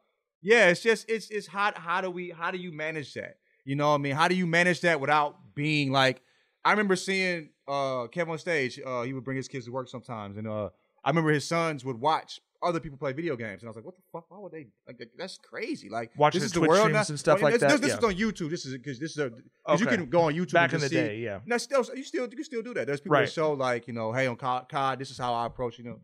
yeah, 0.45 0.67
it's 0.69 0.81
just 0.81 1.09
it's 1.09 1.29
it's 1.31 1.47
how 1.47 1.71
how 1.75 1.99
do 2.01 2.09
we 2.11 2.29
how 2.29 2.51
do 2.51 2.57
you 2.57 2.71
manage 2.71 3.13
that? 3.15 3.37
You 3.65 3.75
know 3.75 3.89
what 3.89 3.95
I 3.95 3.97
mean? 3.97 4.15
How 4.15 4.27
do 4.27 4.35
you 4.35 4.45
manage 4.45 4.81
that 4.81 5.01
without 5.01 5.55
being 5.55 5.91
like? 5.91 6.21
I 6.63 6.71
remember 6.71 6.95
seeing 6.95 7.49
uh 7.67 8.05
Kevin 8.07 8.31
on 8.33 8.37
stage. 8.37 8.79
Uh, 8.85 9.01
he 9.03 9.13
would 9.13 9.23
bring 9.23 9.37
his 9.37 9.47
kids 9.47 9.65
to 9.65 9.71
work 9.71 9.89
sometimes, 9.89 10.37
and 10.37 10.47
uh, 10.47 10.69
I 11.03 11.09
remember 11.09 11.31
his 11.31 11.47
sons 11.47 11.83
would 11.83 11.99
watch 11.99 12.39
other 12.63 12.79
people 12.79 12.97
play 12.97 13.13
video 13.13 13.35
games, 13.35 13.61
and 13.61 13.67
I 13.67 13.69
was 13.69 13.75
like, 13.75 13.85
"What 13.85 13.95
the 13.95 14.01
fuck? 14.11 14.25
Why 14.29 14.39
would 14.39 14.51
they? 14.51 14.67
Like, 14.87 14.99
that's 15.17 15.37
crazy! 15.37 15.89
Like, 15.89 16.11
Watching 16.17 16.41
this 16.41 16.47
is 16.47 16.51
the 16.53 16.59
the 16.61 16.65
Twitch 16.67 16.69
world 16.69 16.89
streams 16.89 17.09
now? 17.09 17.11
and 17.13 17.19
stuff 17.19 17.41
Well, 17.41 17.51
like 17.51 17.59
this, 17.59 17.71
that, 17.71 17.81
This, 17.81 17.91
yeah. 17.91 17.97
is 17.97 18.03
on 18.03 18.13
YouTube. 18.13 18.49
This 18.49 18.65
is 18.65 18.73
because 18.73 18.99
this 18.99 19.11
is 19.11 19.17
a 19.17 19.29
because 19.65 19.81
you 19.81 19.87
can 19.87 20.05
go 20.09 20.21
on 20.21 20.33
YouTube 20.33 20.53
Back 20.53 20.73
in 20.73 20.79
the 20.79 20.89
see- 20.89 20.95
day, 20.95 21.17
yeah. 21.19 21.39
No, 21.45 21.57
still 21.57 21.83
you 21.95 22.03
still 22.03 22.23
you 22.23 22.29
can 22.35 22.43
still 22.43 22.61
do 22.63 22.73
that. 22.75 22.87
There's 22.87 23.01
people 23.01 23.13
Right. 23.17 23.25
that 23.25 23.31
show 23.33 23.53
like 23.53 23.87
you 23.87 23.93
know, 23.93 24.11
hey 24.13 24.25
on 24.27 24.35
COD, 24.35 24.67
COD, 24.69 24.99
this 24.99 25.09
is 25.11 25.17
how 25.19 25.33
I 25.33 25.45
approach. 25.47 25.77
You 25.79 25.85
know, 25.85 25.99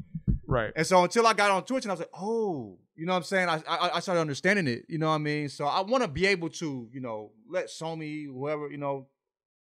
right. 0.47 0.71
and 0.75 0.85
so 0.85 1.03
until 1.03 1.25
I 1.25 1.33
got 1.33 1.49
on 1.51 1.63
Twitch 1.63 1.85
and 1.85 1.91
I 1.91 1.93
was 1.93 1.99
like, 2.01 2.11
oh, 2.15 2.77
you 3.01 3.07
know 3.07 3.13
what 3.13 3.17
I'm 3.17 3.23
saying? 3.23 3.49
I 3.49 3.63
I, 3.67 3.95
I 3.95 3.99
started 3.99 4.21
understanding 4.21 4.67
it. 4.67 4.85
You 4.87 4.99
know 4.99 5.07
what 5.07 5.15
I 5.15 5.17
mean? 5.17 5.49
So 5.49 5.65
I 5.65 5.81
want 5.81 6.03
to 6.03 6.07
be 6.07 6.27
able 6.27 6.49
to, 6.49 6.87
you 6.93 7.01
know, 7.01 7.31
let 7.49 7.65
Somi, 7.65 8.27
whoever, 8.27 8.69
you 8.69 8.77
know, 8.77 9.07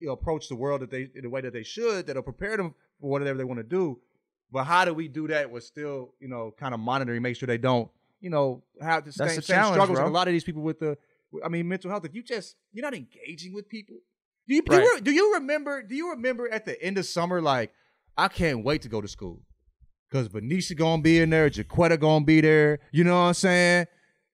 you 0.01 0.09
know, 0.09 0.13
approach 0.15 0.49
the 0.49 0.57
world 0.57 0.81
that 0.81 0.91
they 0.91 1.09
in 1.15 1.23
the 1.23 1.31
way 1.31 1.41
that 1.41 1.53
they 1.53 1.63
should, 1.63 2.09
that'll 2.09 2.25
prepare 2.25 2.57
them 2.57 2.75
for 3.01 3.11
whatever 3.11 3.39
they 3.39 3.45
want 3.45 3.59
to 3.59 3.65
do. 3.65 4.01
But 4.51 4.65
how 4.65 4.85
do 4.85 4.93
we 4.93 5.07
do 5.07 5.29
that 5.29 5.53
with 5.53 5.63
still, 5.63 6.15
you 6.19 6.27
know, 6.27 6.53
kind 6.59 6.75
of 6.75 6.81
monitoring, 6.81 7.23
make 7.23 7.37
sure 7.37 7.47
they 7.47 7.59
don't, 7.59 7.89
you 8.21 8.29
know, 8.29 8.65
have 8.81 9.05
the 9.05 9.13
That's 9.17 9.35
same, 9.35 9.43
same 9.43 9.55
challenge, 9.55 9.75
struggles. 9.75 10.01
bro. 10.01 10.09
A 10.09 10.11
lot 10.11 10.27
of 10.27 10.33
these 10.33 10.43
people 10.43 10.63
with 10.63 10.81
the, 10.81 10.99
I 11.45 11.49
mean, 11.49 11.69
mental 11.69 11.93
health. 11.93 12.05
If 12.05 12.17
you 12.17 12.25
just 12.25 12.57
you're 12.73 12.83
not 12.83 12.93
engaging 12.93 13.55
with 13.55 13.69
people, 13.69 13.99
do 14.49 14.57
you, 14.57 14.63
do, 14.63 14.81
you, 14.81 15.01
do 15.01 15.13
you 15.13 15.35
remember? 15.35 15.81
Do 15.85 15.95
you 15.95 16.11
remember 16.11 16.53
at 16.53 16.65
the 16.65 16.83
end 16.83 16.99
of 16.99 17.07
summer, 17.07 17.41
like 17.41 17.73
I 18.19 18.27
can't 18.27 18.65
wait 18.65 18.83
to 18.83 18.89
go 18.89 19.01
to 19.01 19.07
school 19.07 19.43
because 20.13 20.29
Benicia 20.29 20.75
gonna 20.75 21.01
be 21.01 21.21
in 21.21 21.31
there, 21.31 21.49
Jaquetta 21.49 21.99
gonna 21.99 22.25
be 22.25 22.43
there. 22.43 22.81
You 22.93 23.03
know 23.03 23.15
what 23.15 23.29
I'm 23.29 23.35
saying? 23.35 23.87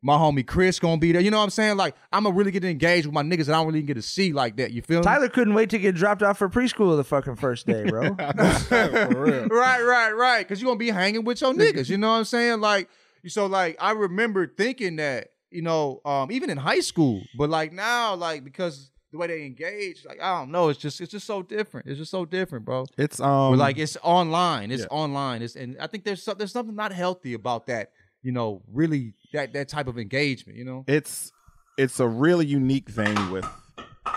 My 0.02 0.14
homie 0.14 0.46
Chris 0.46 0.80
gonna 0.80 0.98
be 0.98 1.12
there. 1.12 1.20
You 1.20 1.30
know 1.30 1.38
what 1.38 1.44
I'm 1.44 1.50
saying? 1.50 1.76
Like 1.76 1.94
I'm 2.12 2.24
gonna 2.24 2.34
really 2.34 2.50
get 2.50 2.64
engaged 2.64 3.06
with 3.06 3.14
my 3.14 3.22
niggas 3.22 3.46
that 3.46 3.54
I 3.54 3.58
don't 3.58 3.68
really 3.68 3.82
get 3.82 3.94
to 3.94 4.02
see 4.02 4.32
like 4.32 4.56
that. 4.56 4.72
You 4.72 4.82
feel 4.82 4.98
me? 4.98 5.04
Tyler 5.04 5.28
couldn't 5.28 5.54
wait 5.54 5.70
to 5.70 5.78
get 5.78 5.94
dropped 5.94 6.22
off 6.22 6.38
for 6.38 6.48
preschool 6.48 6.96
the 6.96 7.04
fucking 7.04 7.36
first 7.36 7.66
day, 7.66 7.88
bro. 7.88 8.02
right, 8.10 9.48
right, 9.50 10.10
right. 10.10 10.38
Because 10.40 10.60
you're 10.60 10.68
gonna 10.68 10.78
be 10.78 10.90
hanging 10.90 11.24
with 11.24 11.40
your 11.40 11.54
niggas. 11.54 11.88
You 11.88 11.98
know 11.98 12.10
what 12.10 12.18
I'm 12.18 12.24
saying? 12.24 12.60
Like, 12.60 12.88
so 13.28 13.46
like 13.46 13.76
I 13.80 13.92
remember 13.92 14.48
thinking 14.48 14.96
that, 14.96 15.28
you 15.50 15.62
know, 15.62 16.00
um, 16.04 16.32
even 16.32 16.50
in 16.50 16.58
high 16.58 16.80
school, 16.80 17.22
but 17.36 17.50
like 17.50 17.72
now, 17.72 18.14
like 18.14 18.42
because 18.44 18.90
the 19.10 19.18
way 19.18 19.26
they 19.26 19.44
engage, 19.44 20.04
like 20.04 20.20
I 20.20 20.38
don't 20.38 20.50
know, 20.50 20.68
it's 20.68 20.78
just 20.78 21.00
it's 21.00 21.10
just 21.10 21.26
so 21.26 21.42
different. 21.42 21.86
It's 21.86 21.98
just 21.98 22.10
so 22.10 22.24
different, 22.24 22.64
bro. 22.64 22.86
It's 22.96 23.20
um 23.20 23.56
like 23.56 23.78
it's 23.78 23.96
online. 24.02 24.70
It's 24.70 24.82
yeah. 24.82 24.88
online. 24.90 25.42
It's 25.42 25.56
and 25.56 25.76
I 25.80 25.86
think 25.86 26.04
there's 26.04 26.22
some, 26.22 26.36
there's 26.36 26.52
something 26.52 26.74
not 26.74 26.92
healthy 26.92 27.34
about 27.34 27.66
that. 27.66 27.92
You 28.22 28.32
know, 28.32 28.62
really 28.70 29.14
that 29.32 29.52
that 29.54 29.68
type 29.68 29.86
of 29.86 29.98
engagement. 29.98 30.58
You 30.58 30.64
know. 30.64 30.84
it's 30.86 31.32
it's 31.76 32.00
a 32.00 32.08
really 32.08 32.46
unique 32.46 32.90
thing 32.90 33.30
with 33.30 33.46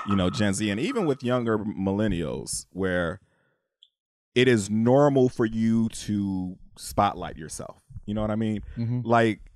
you 0.10 0.16
know 0.16 0.30
Gen 0.30 0.54
Z 0.54 0.70
and 0.70 0.80
even 0.80 1.06
with 1.06 1.24
younger 1.24 1.58
millennials 1.60 2.66
where 2.72 3.22
it 4.34 4.48
is 4.48 4.70
normal 4.70 5.30
for 5.30 5.46
you 5.46 5.90
to 5.90 6.58
spotlight 6.78 7.38
yourself. 7.38 7.82
You 8.06 8.14
know 8.14 8.22
what 8.22 8.32
I 8.32 8.36
mean? 8.36 8.62
Mhm. 8.78 9.06
Like 9.06 9.51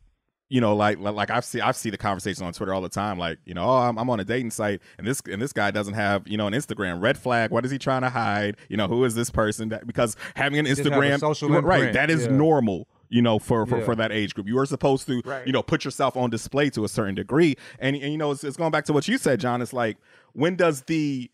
you 0.49 0.61
know, 0.61 0.75
like 0.75 0.99
like 0.99 1.29
I've 1.31 1.43
seen 1.45 1.61
I've 1.61 1.75
seen 1.75 1.91
the 1.91 1.97
conversation 1.97 2.45
on 2.45 2.53
Twitter 2.53 2.73
all 2.73 2.81
the 2.81 2.89
time. 2.89 3.17
Like 3.17 3.39
you 3.45 3.53
know, 3.53 3.65
oh, 3.65 3.77
I'm, 3.77 3.97
I'm 3.97 4.09
on 4.09 4.19
a 4.19 4.23
dating 4.23 4.51
site 4.51 4.81
and 4.97 5.07
this 5.07 5.21
and 5.31 5.41
this 5.41 5.51
guy 5.53 5.71
doesn't 5.71 5.95
have 5.95 6.27
you 6.27 6.37
know 6.37 6.45
an 6.47 6.53
Instagram. 6.53 7.01
Red 7.01 7.17
flag. 7.17 7.51
What 7.51 7.65
is 7.65 7.71
he 7.71 7.79
trying 7.79 8.01
to 8.03 8.09
hide? 8.09 8.57
You 8.69 8.77
know, 8.77 8.87
who 8.87 9.03
is 9.05 9.15
this 9.15 9.29
person? 9.31 9.69
That 9.69 9.87
because 9.87 10.15
having 10.35 10.59
an 10.59 10.65
Just 10.65 10.83
have 10.83 10.87
a 10.93 10.95
Instagram, 10.95 11.19
social 11.19 11.49
right? 11.49 11.57
imprint, 11.57 11.93
That 11.93 12.09
is 12.11 12.25
yeah. 12.25 12.31
normal. 12.31 12.87
You 13.09 13.21
know, 13.21 13.37
for 13.39 13.65
for, 13.65 13.77
Yeah. 13.79 13.85
for 13.85 13.95
that 13.95 14.11
age 14.11 14.33
group, 14.33 14.47
you 14.47 14.57
are 14.59 14.65
supposed 14.65 15.05
to 15.07 15.21
Right. 15.25 15.45
you 15.47 15.53
know 15.53 15.61
put 15.63 15.85
yourself 15.85 16.15
on 16.17 16.29
display 16.29 16.69
to 16.71 16.83
a 16.83 16.89
certain 16.89 17.15
degree. 17.15 17.55
And 17.79 17.95
and 17.95 18.11
you 18.11 18.17
know, 18.17 18.31
it's, 18.31 18.43
it's 18.43 18.57
going 18.57 18.71
back 18.71 18.85
to 18.85 18.93
what 18.93 19.07
you 19.07 19.17
said, 19.17 19.39
John. 19.39 19.61
It's 19.61 19.73
like 19.73 19.97
when 20.33 20.55
does 20.55 20.83
the 20.83 21.29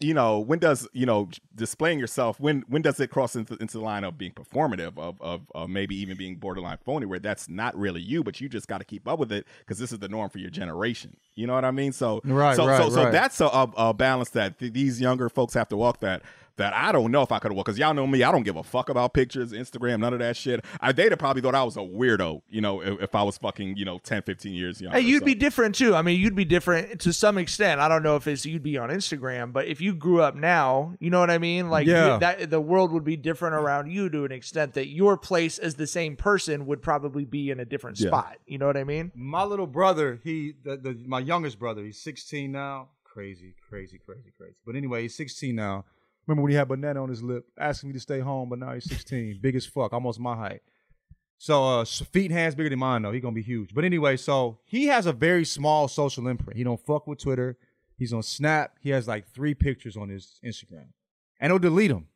you 0.00 0.12
know 0.12 0.38
when 0.38 0.58
does 0.58 0.88
you 0.92 1.06
know 1.06 1.28
displaying 1.54 1.98
yourself 1.98 2.40
when 2.40 2.64
when 2.68 2.82
does 2.82 2.98
it 2.98 3.10
cross 3.10 3.36
into, 3.36 3.56
into 3.56 3.78
the 3.78 3.84
line 3.84 4.02
of 4.04 4.18
being 4.18 4.32
performative 4.32 4.98
of, 4.98 5.20
of 5.20 5.42
of 5.54 5.68
maybe 5.68 5.94
even 5.96 6.16
being 6.16 6.36
borderline 6.36 6.78
phony 6.84 7.06
where 7.06 7.18
that's 7.18 7.48
not 7.48 7.76
really 7.78 8.00
you 8.00 8.24
but 8.24 8.40
you 8.40 8.48
just 8.48 8.66
got 8.66 8.78
to 8.78 8.84
keep 8.84 9.06
up 9.06 9.18
with 9.18 9.30
it 9.30 9.46
because 9.60 9.78
this 9.78 9.92
is 9.92 9.98
the 10.00 10.08
norm 10.08 10.28
for 10.28 10.38
your 10.38 10.50
generation. 10.50 11.16
You 11.34 11.46
know 11.46 11.54
what 11.54 11.64
i 11.64 11.70
mean? 11.70 11.92
So 11.92 12.20
Right, 12.24 12.56
so 12.56 12.66
right, 12.66 12.82
so, 12.82 12.90
so 12.90 13.10
that's 13.10 13.40
a, 13.40 13.46
a, 13.46 13.72
a 13.76 13.94
balance 13.94 14.30
that 14.30 14.58
th- 14.58 14.72
these 14.72 15.00
younger 15.00 15.28
folks 15.28 15.54
have 15.54 15.68
to 15.68 15.76
walk 15.76 16.00
that 16.00 16.22
that 16.56 16.72
I 16.74 16.92
don't 16.92 17.10
know 17.10 17.22
if 17.22 17.32
I 17.32 17.38
could 17.38 17.50
have. 17.52 17.56
Because 17.56 17.78
y'all 17.78 17.94
know 17.94 18.06
me, 18.06 18.22
I 18.22 18.30
don't 18.30 18.42
give 18.42 18.56
a 18.56 18.62
fuck 18.62 18.88
about 18.88 19.12
pictures, 19.14 19.52
Instagram, 19.52 20.00
none 20.00 20.12
of 20.12 20.18
that 20.20 20.36
shit. 20.36 20.64
I 20.80 20.92
they'd 20.92 21.10
have 21.12 21.18
probably 21.18 21.42
thought 21.42 21.54
I 21.54 21.64
was 21.64 21.76
a 21.76 21.80
weirdo, 21.80 22.42
you 22.48 22.60
know, 22.60 22.80
if, 22.80 23.02
if 23.02 23.14
I 23.14 23.22
was 23.22 23.38
fucking, 23.38 23.76
you 23.76 23.84
know, 23.84 23.98
10, 23.98 24.22
15 24.22 24.52
years 24.54 24.80
younger. 24.80 24.98
Hey, 24.98 25.04
you'd 25.04 25.20
so. 25.20 25.26
be 25.26 25.34
different 25.34 25.74
too. 25.74 25.94
I 25.94 26.02
mean, 26.02 26.20
you'd 26.20 26.34
be 26.36 26.44
different 26.44 27.00
to 27.00 27.12
some 27.12 27.38
extent. 27.38 27.80
I 27.80 27.88
don't 27.88 28.02
know 28.02 28.16
if 28.16 28.26
it's 28.26 28.46
you'd 28.46 28.62
be 28.62 28.78
on 28.78 28.90
Instagram, 28.90 29.52
but 29.52 29.66
if 29.66 29.80
you 29.80 29.94
grew 29.94 30.20
up 30.22 30.34
now, 30.34 30.94
you 31.00 31.10
know 31.10 31.20
what 31.20 31.30
I 31.30 31.38
mean. 31.38 31.70
Like 31.70 31.86
Yeah. 31.86 32.14
you- 32.14 32.20
that, 32.20 32.50
the 32.50 32.60
world 32.60 32.92
would 32.92 33.04
be 33.04 33.16
different 33.16 33.54
around 33.54 33.90
you 33.90 34.08
to 34.10 34.24
an 34.24 34.32
extent 34.32 34.74
that 34.74 34.88
your 34.88 35.16
place 35.16 35.58
as 35.58 35.74
the 35.74 35.86
same 35.86 36.16
person 36.16 36.66
would 36.66 36.82
probably 36.82 37.24
be 37.24 37.50
in 37.50 37.60
a 37.60 37.64
different 37.64 37.98
Yeah. 37.98 38.08
spot. 38.08 38.36
You 38.46 38.58
know 38.58 38.66
what 38.66 38.76
I 38.76 38.84
mean? 38.84 39.10
My 39.14 39.44
little 39.44 39.66
brother, 39.66 40.20
he 40.22 40.54
the, 40.62 40.76
the 40.76 40.96
my 41.06 41.18
youngest 41.20 41.58
brother, 41.58 41.82
he's 41.84 42.00
16 42.00 42.52
now. 42.52 42.88
Crazy, 43.04 43.54
crazy, 43.68 43.98
crazy, 44.04 44.32
crazy. 44.36 44.56
But 44.66 44.74
anyway, 44.76 45.02
he's 45.02 45.14
16 45.16 45.54
now. 45.54 45.84
Remember 46.26 46.42
when 46.42 46.50
he 46.52 46.56
had 46.56 46.68
banana 46.68 47.02
on 47.02 47.08
his 47.08 47.22
lip, 47.22 47.46
asking 47.58 47.90
me 47.90 47.92
to 47.94 48.00
stay 48.00 48.20
home, 48.20 48.48
but 48.48 48.58
now 48.58 48.72
he's 48.72 48.88
16, 48.88 49.38
big 49.42 49.54
as 49.56 49.66
fuck, 49.66 49.92
almost 49.92 50.18
my 50.20 50.34
height. 50.36 50.62
So 51.38 51.64
uh 51.64 51.84
feet 51.84 52.30
and 52.30 52.38
hands 52.38 52.54
bigger 52.54 52.70
than 52.70 52.78
mine 52.78 53.02
though. 53.02 53.12
He 53.12 53.20
gonna 53.20 53.34
be 53.34 53.42
huge. 53.42 53.74
But 53.74 53.84
anyway, 53.84 54.16
so 54.16 54.58
he 54.64 54.86
has 54.86 55.04
a 55.06 55.12
very 55.12 55.44
small 55.44 55.88
social 55.88 56.26
imprint. 56.28 56.56
He 56.56 56.64
don't 56.64 56.80
fuck 56.80 57.06
with 57.06 57.18
Twitter. 57.18 57.58
He's 57.96 58.12
on 58.12 58.22
Snap. 58.22 58.76
He 58.80 58.90
has 58.90 59.06
like 59.06 59.28
three 59.28 59.52
pictures 59.54 59.96
on 59.96 60.08
his 60.08 60.38
Instagram, 60.44 60.86
and 61.40 61.50
he'll 61.52 61.58
delete 61.58 61.90
them. 61.90 62.06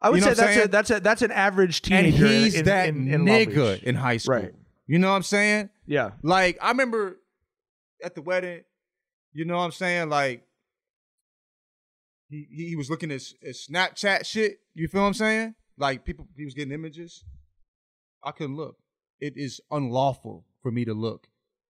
I 0.00 0.10
would 0.10 0.20
You 0.20 0.26
know 0.26 0.34
say 0.34 0.44
that's 0.44 0.64
a 0.64 0.68
that's 0.68 0.90
a 0.90 1.00
that's 1.00 1.22
an 1.22 1.32
average 1.32 1.82
teenager. 1.82 2.24
and 2.24 2.34
he's 2.34 2.54
in, 2.54 2.64
that 2.66 2.88
in, 2.88 3.08
in 3.08 3.24
nigga 3.24 3.82
in 3.82 3.94
high 3.96 4.16
school. 4.18 4.36
Right. 4.36 4.52
You 4.86 4.98
know 5.00 5.10
what 5.10 5.16
I'm 5.16 5.22
saying? 5.22 5.70
Yeah. 5.84 6.10
Like 6.22 6.58
I 6.62 6.68
remember 6.68 7.18
at 8.02 8.14
the 8.14 8.22
wedding, 8.22 8.62
you 9.32 9.44
know 9.44 9.56
what 9.56 9.64
I'm 9.64 9.72
saying? 9.72 10.08
Like 10.08 10.45
he 12.28 12.46
he 12.50 12.76
was 12.76 12.90
looking 12.90 13.10
at, 13.10 13.22
at 13.46 13.54
Snapchat 13.54 14.26
shit. 14.26 14.58
You 14.74 14.88
feel 14.88 15.02
what 15.02 15.08
I'm 15.08 15.14
saying? 15.14 15.54
Like 15.78 16.04
people, 16.04 16.26
he 16.36 16.44
was 16.44 16.54
getting 16.54 16.72
images. 16.72 17.24
I 18.22 18.30
couldn't 18.32 18.56
look. 18.56 18.76
It 19.20 19.34
is 19.36 19.60
unlawful 19.70 20.44
for 20.62 20.70
me 20.70 20.84
to 20.84 20.94
look 20.94 21.28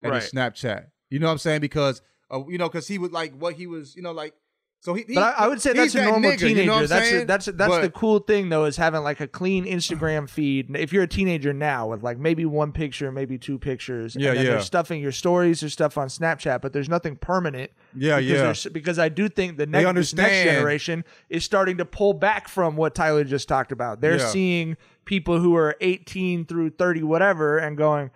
at 0.04 0.14
his 0.14 0.32
Snapchat. 0.32 0.88
You 1.10 1.20
know 1.20 1.28
what 1.28 1.34
I'm 1.34 1.38
saying? 1.38 1.62
Because 1.62 2.02
uh, 2.32 2.43
you 2.47 2.58
know, 2.58 2.70
because 2.70 2.88
he 2.88 2.97
was 2.97 3.12
like 3.12 3.34
what 3.36 3.56
he 3.56 3.68
was, 3.68 3.95
you 3.95 4.02
know, 4.02 4.12
like 4.12 4.34
so 4.82 4.93
he. 4.93 5.05
he 5.07 5.15
But 5.15 5.23
I, 5.39 5.45
I 5.45 5.47
would 5.47 5.61
say 5.61 5.73
that's 5.73 5.95
a 5.95 5.99
that 5.99 6.05
normal 6.09 6.32
nigga, 6.32 6.39
teenager. 6.39 6.59
You 6.61 6.65
know 6.67 6.73
what 6.73 6.82
I'm 6.84 6.88
that's 6.89 7.09
saying? 7.09 7.27
that's 7.27 7.45
that's 7.45 7.69
But- 7.69 7.82
the 7.82 7.89
cool 7.89 8.19
thing 8.19 8.49
though 8.49 8.65
is 8.65 8.75
having 8.77 9.01
like 9.03 9.19
a 9.21 9.27
clean 9.27 9.65
Instagram 9.65 10.29
feed. 10.29 10.75
If 10.75 10.91
you're 10.91 11.03
a 11.03 11.07
teenager 11.07 11.53
now 11.53 11.88
with 11.88 12.03
like 12.03 12.17
maybe 12.17 12.45
one 12.45 12.71
picture, 12.73 13.11
maybe 13.11 13.38
two 13.38 13.57
pictures, 13.57 14.15
Yeah, 14.15 14.29
and 14.29 14.38
then 14.39 14.45
yeah. 14.45 14.51
there's 14.53 14.65
stuff 14.65 14.91
in 14.91 14.99
your 14.99 15.11
stories, 15.13 15.63
or 15.63 15.69
stuff 15.69 15.97
on 15.97 16.07
Snapchat, 16.09 16.61
but 16.61 16.73
there's 16.73 16.89
nothing 16.89 17.15
permanent. 17.15 17.71
Yeah, 17.95 18.19
because 18.19 18.65
yeah. 18.65 18.71
Because 18.73 18.99
I 18.99 19.09
do 19.09 19.29
think 19.29 19.57
the 19.57 19.65
next, 19.65 20.15
next 20.15 20.43
generation 20.43 21.05
is 21.29 21.45
starting 21.45 21.77
to 21.77 21.86
pull 21.86 22.13
back 22.13 22.47
from 22.47 22.75
what 22.75 22.95
Tyler 22.95 23.23
just 23.23 23.47
talked 23.47 23.71
about. 23.71 24.01
They're 24.01 24.17
Yeah. 24.17 24.27
seeing 24.27 24.77
people 25.05 25.39
who 25.39 25.55
are 25.55 25.75
18 25.82 26.45
through 26.45 26.69
30, 26.71 27.03
whatever, 27.03 27.57
and 27.57 27.77
going. 27.77 28.11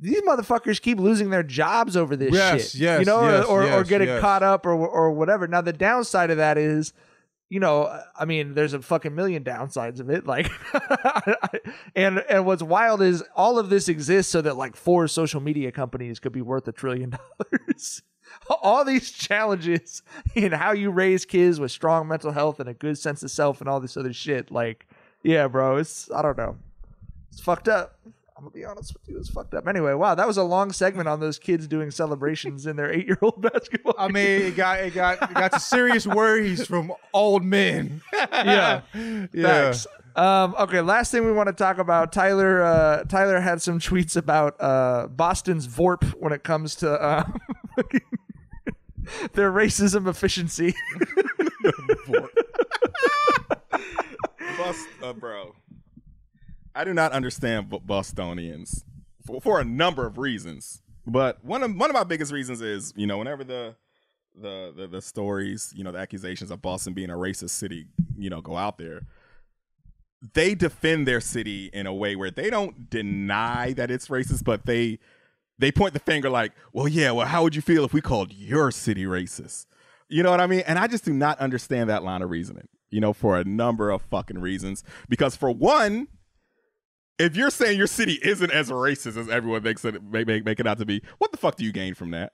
These 0.00 0.22
motherfuckers 0.22 0.80
keep 0.82 0.98
losing 0.98 1.30
their 1.30 1.42
jobs 1.44 1.96
over 1.96 2.16
this 2.16 2.32
Yes, 2.34 2.72
shit. 2.72 2.80
yes, 2.80 2.98
you 3.00 3.06
know, 3.06 3.22
yes, 3.22 3.44
or, 3.46 3.62
or 3.62 3.66
yes, 3.66 3.88
getting 3.88 4.08
yes. 4.08 4.20
caught 4.20 4.42
up 4.42 4.66
or 4.66 4.72
or 4.74 5.12
whatever. 5.12 5.46
Now 5.46 5.60
the 5.60 5.72
downside 5.72 6.30
of 6.30 6.36
that 6.38 6.58
is, 6.58 6.92
you 7.48 7.60
know, 7.60 8.00
I 8.18 8.24
mean, 8.24 8.54
there's 8.54 8.72
a 8.74 8.82
fucking 8.82 9.14
million 9.14 9.44
downsides 9.44 10.00
of 10.00 10.10
it. 10.10 10.26
Like, 10.26 10.50
and 11.96 12.18
and 12.28 12.44
what's 12.44 12.62
wild 12.62 13.02
is 13.02 13.22
all 13.36 13.58
of 13.58 13.70
this 13.70 13.88
exists 13.88 14.32
so 14.32 14.40
that 14.42 14.56
like 14.56 14.76
four 14.76 15.06
social 15.08 15.40
media 15.40 15.70
companies 15.72 16.18
could 16.18 16.32
be 16.32 16.42
worth 16.42 16.66
a 16.68 16.72
trillion 16.72 17.10
dollars. 17.50 18.02
all 18.62 18.84
these 18.84 19.12
challenges 19.12 20.02
in 20.34 20.50
how 20.52 20.72
you 20.72 20.90
raise 20.90 21.24
kids 21.24 21.60
with 21.60 21.70
strong 21.70 22.08
mental 22.08 22.32
health 22.32 22.58
and 22.58 22.68
a 22.68 22.74
good 22.74 22.98
sense 22.98 23.22
of 23.22 23.30
self 23.30 23.60
and 23.60 23.68
all 23.70 23.78
this 23.80 23.96
other 23.96 24.12
shit. 24.12 24.50
Like, 24.50 24.88
yeah, 25.22 25.46
bro, 25.46 25.76
it's 25.76 26.10
I 26.10 26.20
don't 26.22 26.36
know, 26.36 26.56
it's 27.30 27.40
fucked 27.40 27.68
up. 27.68 27.96
I'm 28.36 28.42
gonna 28.42 28.50
be 28.50 28.64
honest 28.64 28.92
with 28.94 29.08
you, 29.08 29.16
it's 29.16 29.30
fucked 29.30 29.54
up. 29.54 29.68
Anyway, 29.68 29.92
wow, 29.92 30.16
that 30.16 30.26
was 30.26 30.36
a 30.38 30.42
long 30.42 30.72
segment 30.72 31.08
on 31.08 31.20
those 31.20 31.38
kids 31.38 31.68
doing 31.68 31.92
celebrations 31.92 32.66
in 32.66 32.74
their 32.74 32.92
eight 32.92 33.06
year 33.06 33.18
old 33.22 33.40
basketball. 33.52 33.94
I 33.96 34.08
mean, 34.08 34.42
it 34.42 34.56
got 34.56 34.80
it 34.80 34.92
got 34.92 35.22
it 35.22 35.34
got 35.34 35.52
to 35.52 35.60
serious 35.60 36.04
worries 36.04 36.66
from 36.66 36.92
old 37.12 37.44
men. 37.44 38.02
yeah, 38.12 38.80
yeah. 38.94 39.26
Facts. 39.42 39.86
Um, 40.16 40.54
okay, 40.58 40.80
last 40.80 41.12
thing 41.12 41.24
we 41.24 41.32
want 41.32 41.46
to 41.48 41.52
talk 41.52 41.78
about. 41.78 42.12
Tyler 42.12 42.62
uh, 42.62 43.04
Tyler 43.04 43.38
had 43.38 43.62
some 43.62 43.78
tweets 43.78 44.16
about 44.16 44.56
uh, 44.60 45.06
Boston's 45.08 45.68
VORP 45.68 46.02
when 46.20 46.32
it 46.32 46.42
comes 46.42 46.74
to 46.76 46.90
uh, 46.90 47.24
their 49.34 49.52
racism 49.52 50.08
efficiency. 50.08 50.74
Bust, 54.58 54.86
uh, 55.02 55.12
bro. 55.12 55.54
I 56.74 56.84
do 56.84 56.92
not 56.94 57.12
understand 57.12 57.72
Bostonians 57.84 58.84
for, 59.24 59.40
for 59.40 59.60
a 59.60 59.64
number 59.64 60.06
of 60.06 60.18
reasons, 60.18 60.82
but 61.06 61.44
one 61.44 61.62
of 61.62 61.74
one 61.76 61.90
of 61.90 61.94
my 61.94 62.04
biggest 62.04 62.32
reasons 62.32 62.60
is 62.60 62.92
you 62.96 63.06
know 63.06 63.18
whenever 63.18 63.44
the 63.44 63.76
the 64.34 64.72
the, 64.76 64.86
the 64.88 65.02
stories 65.02 65.72
you 65.76 65.84
know 65.84 65.92
the 65.92 65.98
accusations 65.98 66.50
of 66.50 66.60
Boston 66.60 66.92
being 66.92 67.10
a 67.10 67.14
racist 67.14 67.50
city 67.50 67.86
you 68.16 68.30
know 68.30 68.40
go 68.40 68.56
out 68.56 68.78
there, 68.78 69.02
they 70.32 70.54
defend 70.54 71.06
their 71.06 71.20
city 71.20 71.70
in 71.72 71.86
a 71.86 71.94
way 71.94 72.16
where 72.16 72.30
they 72.30 72.50
don't 72.50 72.88
deny 72.88 73.72
that 73.74 73.90
it's 73.90 74.08
racist, 74.08 74.44
but 74.44 74.66
they 74.66 74.98
they 75.58 75.70
point 75.70 75.94
the 75.94 76.00
finger 76.00 76.30
like, 76.30 76.52
well, 76.72 76.88
yeah, 76.88 77.12
well, 77.12 77.26
how 77.26 77.42
would 77.42 77.54
you 77.54 77.62
feel 77.62 77.84
if 77.84 77.92
we 77.92 78.00
called 78.00 78.32
your 78.32 78.70
city 78.70 79.04
racist? 79.04 79.66
You 80.08 80.22
know 80.22 80.30
what 80.30 80.40
I 80.40 80.46
mean? 80.46 80.62
And 80.66 80.78
I 80.78 80.86
just 80.86 81.04
do 81.04 81.12
not 81.12 81.38
understand 81.38 81.88
that 81.90 82.02
line 82.02 82.22
of 82.22 82.30
reasoning, 82.30 82.68
you 82.90 83.00
know, 83.00 83.12
for 83.12 83.38
a 83.38 83.44
number 83.44 83.90
of 83.90 84.02
fucking 84.02 84.38
reasons. 84.38 84.82
Because 85.08 85.36
for 85.36 85.50
one, 85.50 86.08
if 87.18 87.36
you're 87.36 87.50
saying 87.50 87.78
your 87.78 87.86
city 87.86 88.18
isn't 88.22 88.50
as 88.50 88.70
racist 88.70 89.16
as 89.16 89.28
everyone 89.28 89.62
makes 89.62 89.84
it 89.84 90.02
make, 90.02 90.26
make, 90.26 90.44
make 90.44 90.60
it 90.60 90.66
out 90.66 90.78
to 90.78 90.86
be, 90.86 91.02
what 91.18 91.30
the 91.30 91.36
fuck 91.36 91.56
do 91.56 91.64
you 91.64 91.72
gain 91.72 91.94
from 91.94 92.10
that? 92.10 92.32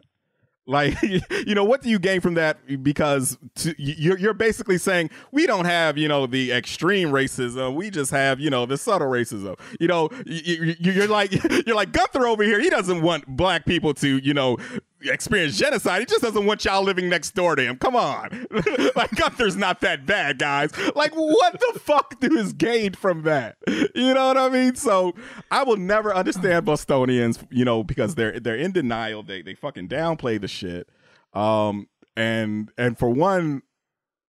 Like, 0.67 1.03
you 1.47 1.55
know, 1.55 1.65
what 1.65 1.83
do 1.83 1.91
you 1.91 1.99
gain 1.99 2.21
from 2.21 2.35
that? 2.35 2.83
Because 2.83 3.37
to, 3.57 3.75
you're 3.77 4.19
you're 4.19 4.35
basically 4.35 4.79
saying 4.79 5.11
we 5.33 5.47
don't 5.47 5.65
have, 5.65 5.99
you 5.99 6.07
know, 6.07 6.27
the 6.27 6.53
extreme 6.53 7.11
racism. 7.11 7.75
We 7.75 7.91
just 7.91 8.11
have, 8.13 8.41
you 8.41 8.51
know, 8.51 8.67
the 8.67 8.77
subtle 8.77 9.09
racism. 9.09 9.59
You 9.81 9.89
know, 9.89 10.11
you, 10.27 10.77
you're 10.79 11.09
like 11.09 11.33
you're 11.67 11.77
like 11.77 11.93
Gunther 11.93 12.27
over 12.27 12.45
here. 12.45 12.61
He 12.61 12.71
doesn't 12.71 13.03
want 13.03 13.27
black 13.27 13.67
people 13.67 13.95
to, 13.95 14.19
you 14.19 14.33
know, 14.33 14.59
experience 15.03 15.59
genocide. 15.59 16.01
He 16.01 16.07
just 16.07 16.23
doesn't 16.23 16.45
want 16.45 16.65
y'all 16.65 16.83
living 16.83 17.09
next 17.09 17.35
door 17.35 17.57
to 17.57 17.63
him. 17.63 17.77
Come 17.77 17.97
on, 17.97 18.47
like 18.97 19.11
Gunther's 19.13 19.57
not 19.57 19.81
that 19.81 20.07
bad, 20.07 20.39
guys. 20.39 20.71
Like, 20.95 21.15
what 21.15 21.59
the 21.61 21.79
fuck 21.81 22.21
do 22.21 22.37
is 22.37 22.53
gained 22.53 22.97
from 22.97 23.23
that? 23.23 23.57
You 23.95 24.15
know 24.15 24.29
what 24.29 24.37
I 24.37 24.49
mean? 24.49 24.75
So 24.75 25.15
I 25.51 25.63
will 25.63 25.77
never 25.77 26.15
understand 26.15 26.65
Bostonians, 26.67 27.39
you 27.51 27.65
know, 27.65 27.83
because 27.83 28.15
they're 28.15 28.39
they're 28.41 28.57
in 28.57 28.73
denial. 28.73 29.23
They 29.23 29.43
they 29.43 29.55
fucking 29.55 29.89
downplay 29.89 30.41
the 30.41 30.49
shit. 30.49 30.89
Um, 31.33 31.89
and 32.17 32.71
and 32.77 32.99
for 32.99 33.09
one, 33.09 33.63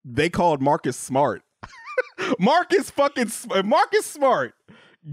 they 0.05 0.29
called 0.29 0.61
Marcus 0.61 0.97
Smart. 0.97 1.43
Marcus 2.39 2.89
fucking 2.89 3.31
Marcus 3.65 4.05
Smart 4.05 4.53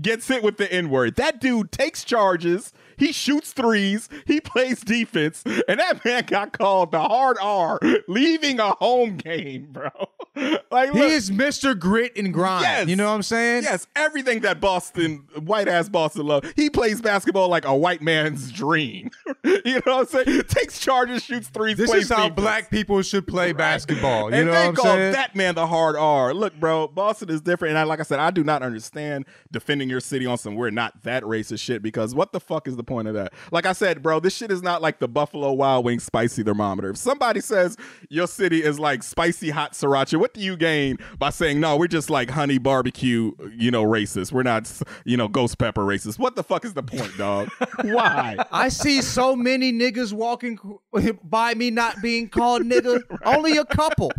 gets 0.01 0.29
hit 0.29 0.43
with 0.43 0.57
the 0.57 0.71
N 0.73 0.91
word. 0.91 1.17
That 1.17 1.41
dude 1.41 1.73
takes 1.73 2.05
charges. 2.05 2.73
He 2.99 3.13
shoots 3.13 3.53
threes. 3.53 4.09
He 4.27 4.41
plays 4.41 4.81
defense, 4.81 5.43
and 5.69 5.81
that 5.81 6.05
man 6.05 6.25
got 6.27 6.53
called 6.53 6.93
the 6.93 7.01
hard 7.01 7.39
R, 7.41 7.79
leaving 8.09 8.61
a 8.61 8.71
home 8.73 9.17
game, 9.17 9.69
bro. 9.71 9.91
like 10.71 10.93
He 10.93 11.01
is 11.01 11.31
Mr. 11.31 11.79
Grit 11.79 12.17
and 12.17 12.33
Grind. 12.33 12.63
Yes. 12.63 12.89
You 12.89 12.97
know 12.97 13.07
what 13.09 13.15
I'm 13.15 13.23
saying? 13.23 13.65
Yes, 13.65 13.87
everything 13.97 14.41
that 14.41 14.61
Boston, 14.61 15.27
white 15.45 15.69
ass 15.69 15.89
Boston 15.89 16.27
love. 16.27 16.51
He 16.57 16.71
plays 16.71 17.01
basketball 17.01 17.49
like 17.49 17.65
a 17.65 17.75
white 17.77 18.03
man's 18.03 18.51
dream. 18.53 19.11
you 19.45 19.81
know 19.87 19.99
what 19.99 20.15
I'm 20.15 20.25
saying? 20.25 20.43
Takes 20.45 20.79
charges, 20.81 21.23
shoots 21.25 21.49
threes. 21.49 21.77
This 21.77 21.91
plays 21.91 22.05
is 22.05 22.09
how 22.11 22.29
defense. 22.29 22.35
black 22.41 22.71
people 22.71 23.03
should 23.03 23.27
play 23.27 23.53
basketball. 23.53 24.31
You 24.31 24.37
and 24.37 24.47
know 24.47 24.53
they 24.53 24.59
what 24.61 24.69
I'm 24.69 24.75
call 24.75 24.85
saying? 24.85 25.13
that 25.13 25.35
man 25.35 25.55
the 25.55 25.67
hard 25.67 25.97
R. 25.97 26.35
Look, 26.35 26.55
bro, 26.59 26.89
Boston 26.89 27.31
is 27.31 27.41
different. 27.41 27.71
And 27.71 27.79
I, 27.79 27.83
like 27.85 28.01
I 28.01 28.05
said, 28.05 28.19
I 28.21 28.31
do 28.31 28.45
not 28.45 28.63
understand 28.63 29.27
defending 29.51 29.89
your 29.89 30.01
city 30.01 30.27
on 30.27 30.39
some 30.39 30.55
we're 30.55 30.71
not 30.71 31.03
that 31.05 31.23
racist 31.23 31.61
shit 31.61 31.83
because 31.83 32.15
what 32.15 32.33
the 32.33 32.41
fuck 32.41 32.67
is 32.69 32.77
the 32.77 32.85
point 32.85 33.09
of 33.09 33.15
that? 33.15 33.33
Like 33.53 33.67
I 33.67 33.73
said, 33.73 34.03
bro, 34.03 34.21
this 34.21 34.35
shit 34.35 34.51
is 34.51 34.63
not 34.63 34.83
like 34.83 34.99
the 34.99 35.09
Buffalo 35.09 35.53
Wild 35.53 35.85
Wings 35.85 36.05
spicy 36.05 36.43
thermometer. 36.43 36.91
If 36.91 36.97
somebody 36.97 37.41
says 37.41 37.77
your 38.09 38.27
city 38.27 38.63
is 38.63 38.79
like 38.79 39.03
spicy 39.03 39.51
hot 39.51 39.73
sriracha, 39.73 40.19
what 40.19 40.28
do 40.35 40.41
you 40.41 40.57
gain 40.57 40.99
by 41.19 41.31
saying 41.31 41.61
no? 41.61 41.77
We're 41.77 41.87
just 41.89 42.11
like 42.11 42.31
honey 42.31 42.59
barbecue, 42.59 43.33
you 43.57 43.71
know, 43.71 43.85
racist. 43.85 44.33
We're 44.33 44.43
not, 44.43 44.71
you 45.05 45.17
know, 45.17 45.29
ghost 45.29 45.59
pepper 45.59 45.83
racist. 45.83 46.19
What 46.19 46.37
the 46.37 46.43
fuck 46.43 46.65
is 46.65 46.75
the 46.75 46.83
point, 46.83 47.17
dog? 47.17 47.49
Why? 47.83 48.37
I 48.53 48.69
see 48.69 49.03
so 49.03 49.35
many 49.37 49.73
niggas 49.73 50.13
walking 50.13 50.59
by 51.25 51.55
me 51.55 51.71
not 51.71 51.97
being 52.03 52.29
called 52.29 52.63
nigga. 52.63 53.03
Only 53.25 53.57
a 53.57 53.65
couple. 53.65 54.13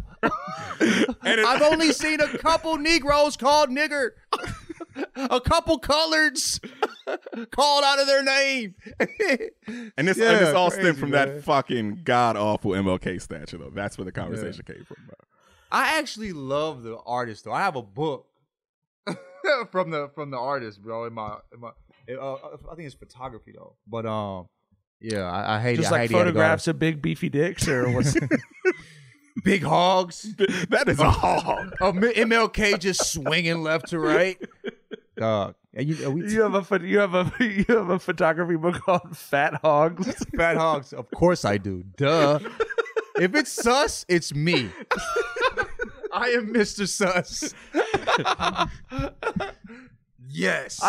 I've 0.82 1.62
only 1.62 1.93
seen 1.93 2.20
a 2.20 2.28
couple 2.39 2.78
Negroes 2.78 3.38
called 3.38 3.70
nigger. 3.70 4.10
a 5.16 5.39
couple 5.39 5.80
coloreds 5.80 6.60
called 7.51 7.84
out 7.86 7.99
of 7.99 8.07
their 8.07 8.24
name. 8.24 8.76
And 9.97 10.07
this, 10.07 10.18
Yeah, 10.18 10.32
and 10.32 10.39
this 10.45 10.53
all 10.53 10.72
stemmed 10.72 10.97
from 10.99 11.12
man. 11.12 11.36
that 11.36 11.43
fucking 11.45 12.01
god 12.03 12.36
awful 12.36 12.72
MLK 12.72 13.22
statue, 13.22 13.57
though. 13.60 13.70
That's 13.70 13.97
where 13.97 14.05
the 14.05 14.12
conversation 14.12 14.64
came 14.66 14.84
from, 14.86 14.97
bro. 15.05 15.16
I 15.72 16.00
actually 16.00 16.34
love 16.34 16.84
the 16.84 16.98
artist 17.06 17.46
though. 17.46 17.52
I 17.54 17.62
have 17.62 17.76
a 17.76 17.82
book 17.82 18.28
from 19.72 19.92
the 19.92 20.10
from 20.16 20.32
the 20.32 20.38
artist, 20.38 20.82
bro. 20.82 21.06
In 21.06 21.14
my, 21.14 21.38
in 21.54 21.60
my 21.60 21.72
uh, 22.20 22.38
I 22.72 22.76
think 22.76 22.88
it's 22.88 22.96
photography 22.96 23.54
though. 23.56 23.76
But 23.88 24.06
um, 24.06 24.48
yeah, 25.00 25.30
I, 25.30 25.58
I 25.58 25.62
hate 25.62 25.78
Just 25.78 25.92
it. 25.92 25.94
I 25.94 25.98
like 25.98 26.02
hate 26.02 26.12
he 26.12 26.18
had 26.18 26.24
to 26.26 26.32
go. 26.32 26.40
photographs 26.40 26.68
of 26.68 26.80
big 26.80 27.02
beefy 27.02 27.30
dicks, 27.30 27.68
or 27.68 27.90
what's 27.94 28.16
big 29.44 29.64
hogs. 29.64 30.34
That 30.70 30.88
is 30.88 31.00
a 31.00 31.10
hog. 31.10 31.74
Oh, 31.82 31.94
MLK 31.94 32.80
just 32.80 33.12
swinging 33.12 33.64
left 33.64 33.90
to 33.90 34.00
right. 34.00 34.38
Dog. 35.18 35.56
And 35.74 35.88
you, 35.88 36.08
are 36.08 36.12
we 36.12 36.32
you 36.32 36.42
have 36.42 36.72
a 36.72 36.88
you 36.88 37.00
have 37.00 37.14
a 37.14 37.32
you 37.40 37.66
have 37.70 37.90
a 37.90 38.00
photography 38.00 38.56
book 38.56 38.82
called 38.82 39.16
Fat 39.16 39.60
Hogs. 39.62 40.26
Fat 40.36 40.58
hogs. 40.58 40.94
Of 40.94 41.10
course 41.12 41.46
I 41.46 41.58
do. 41.58 41.84
Duh. 41.96 42.40
if 43.20 43.36
it's 43.36 43.52
sus, 43.52 44.06
it's 44.10 44.34
me. 44.34 44.70
I 46.20 46.32
am 46.32 46.54
Mr. 46.54 46.86
Sus. 46.86 47.54
yes. 50.28 50.84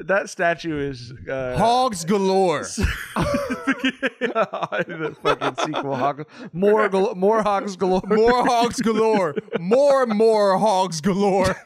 that 0.00 0.28
statue 0.28 0.78
is 0.78 1.14
uh, 1.28 1.56
Hogs 1.56 2.04
galore. 2.04 2.62
the 3.16 5.16
fucking 5.22 5.54
sequel. 5.64 5.96
Hog, 5.96 6.26
more 6.52 6.90
gal- 6.90 7.14
more 7.14 7.42
hogs 7.42 7.76
galore. 7.76 8.02
More 8.06 8.46
hogs 8.46 8.80
galore. 8.80 9.34
More 9.58 10.04
more 10.04 10.58
hogs 10.58 11.00
galore. 11.00 11.56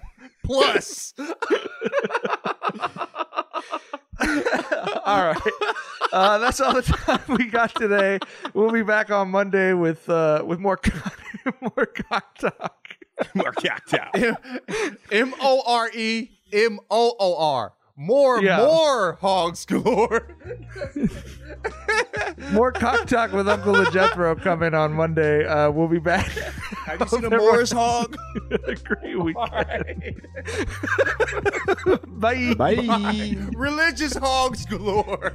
Plus. 0.45 1.13
all 5.05 5.25
right. 5.25 5.41
Uh, 6.13 6.39
that's 6.39 6.61
all 6.61 6.75
the 6.75 6.83
time 6.83 7.21
we 7.37 7.47
got 7.47 7.75
today. 7.75 8.21
We'll 8.55 8.71
be 8.71 8.83
back 8.83 9.11
on 9.11 9.31
Monday 9.31 9.73
with 9.73 10.09
uh, 10.09 10.45
with 10.47 10.61
more 10.61 10.79
more 11.61 11.87
cock 11.87 12.39
talk. 12.39 12.82
More 13.35 13.53
cock 13.53 13.85
talk. 13.87 14.15
M 15.11 15.35
O 15.41 15.63
R 15.67 15.91
E 15.95 16.31
M 16.53 16.79
O 16.91 17.15
O 17.19 17.37
R. 17.37 17.73
More 17.95 18.43
Yeah. 18.43 18.57
more 18.57 19.19
hogs 19.21 19.65
galore. 19.67 20.35
More 22.53 22.73
cock 22.73 23.07
talk 23.07 23.33
with 23.33 23.47
Uncle 23.49 23.77
and 23.77 23.93
Jethro 23.93 24.35
coming 24.35 24.73
on 24.75 24.93
Monday. 24.95 25.45
Uh, 25.47 25.71
we'll 25.71 25.87
be 25.89 25.99
back. 25.99 26.27
Have 26.87 27.01
you 27.01 27.07
seen 27.21 27.25
a 27.27 27.31
Morris 27.31 27.71
hog? 27.71 28.17
a 28.67 28.75
great 28.77 29.19
weekend. 29.23 30.27
Bye. 32.19 32.55
Bye. 32.55 33.37
Religious 33.55 34.15
hogs 34.17 34.65
galore. 34.67 35.35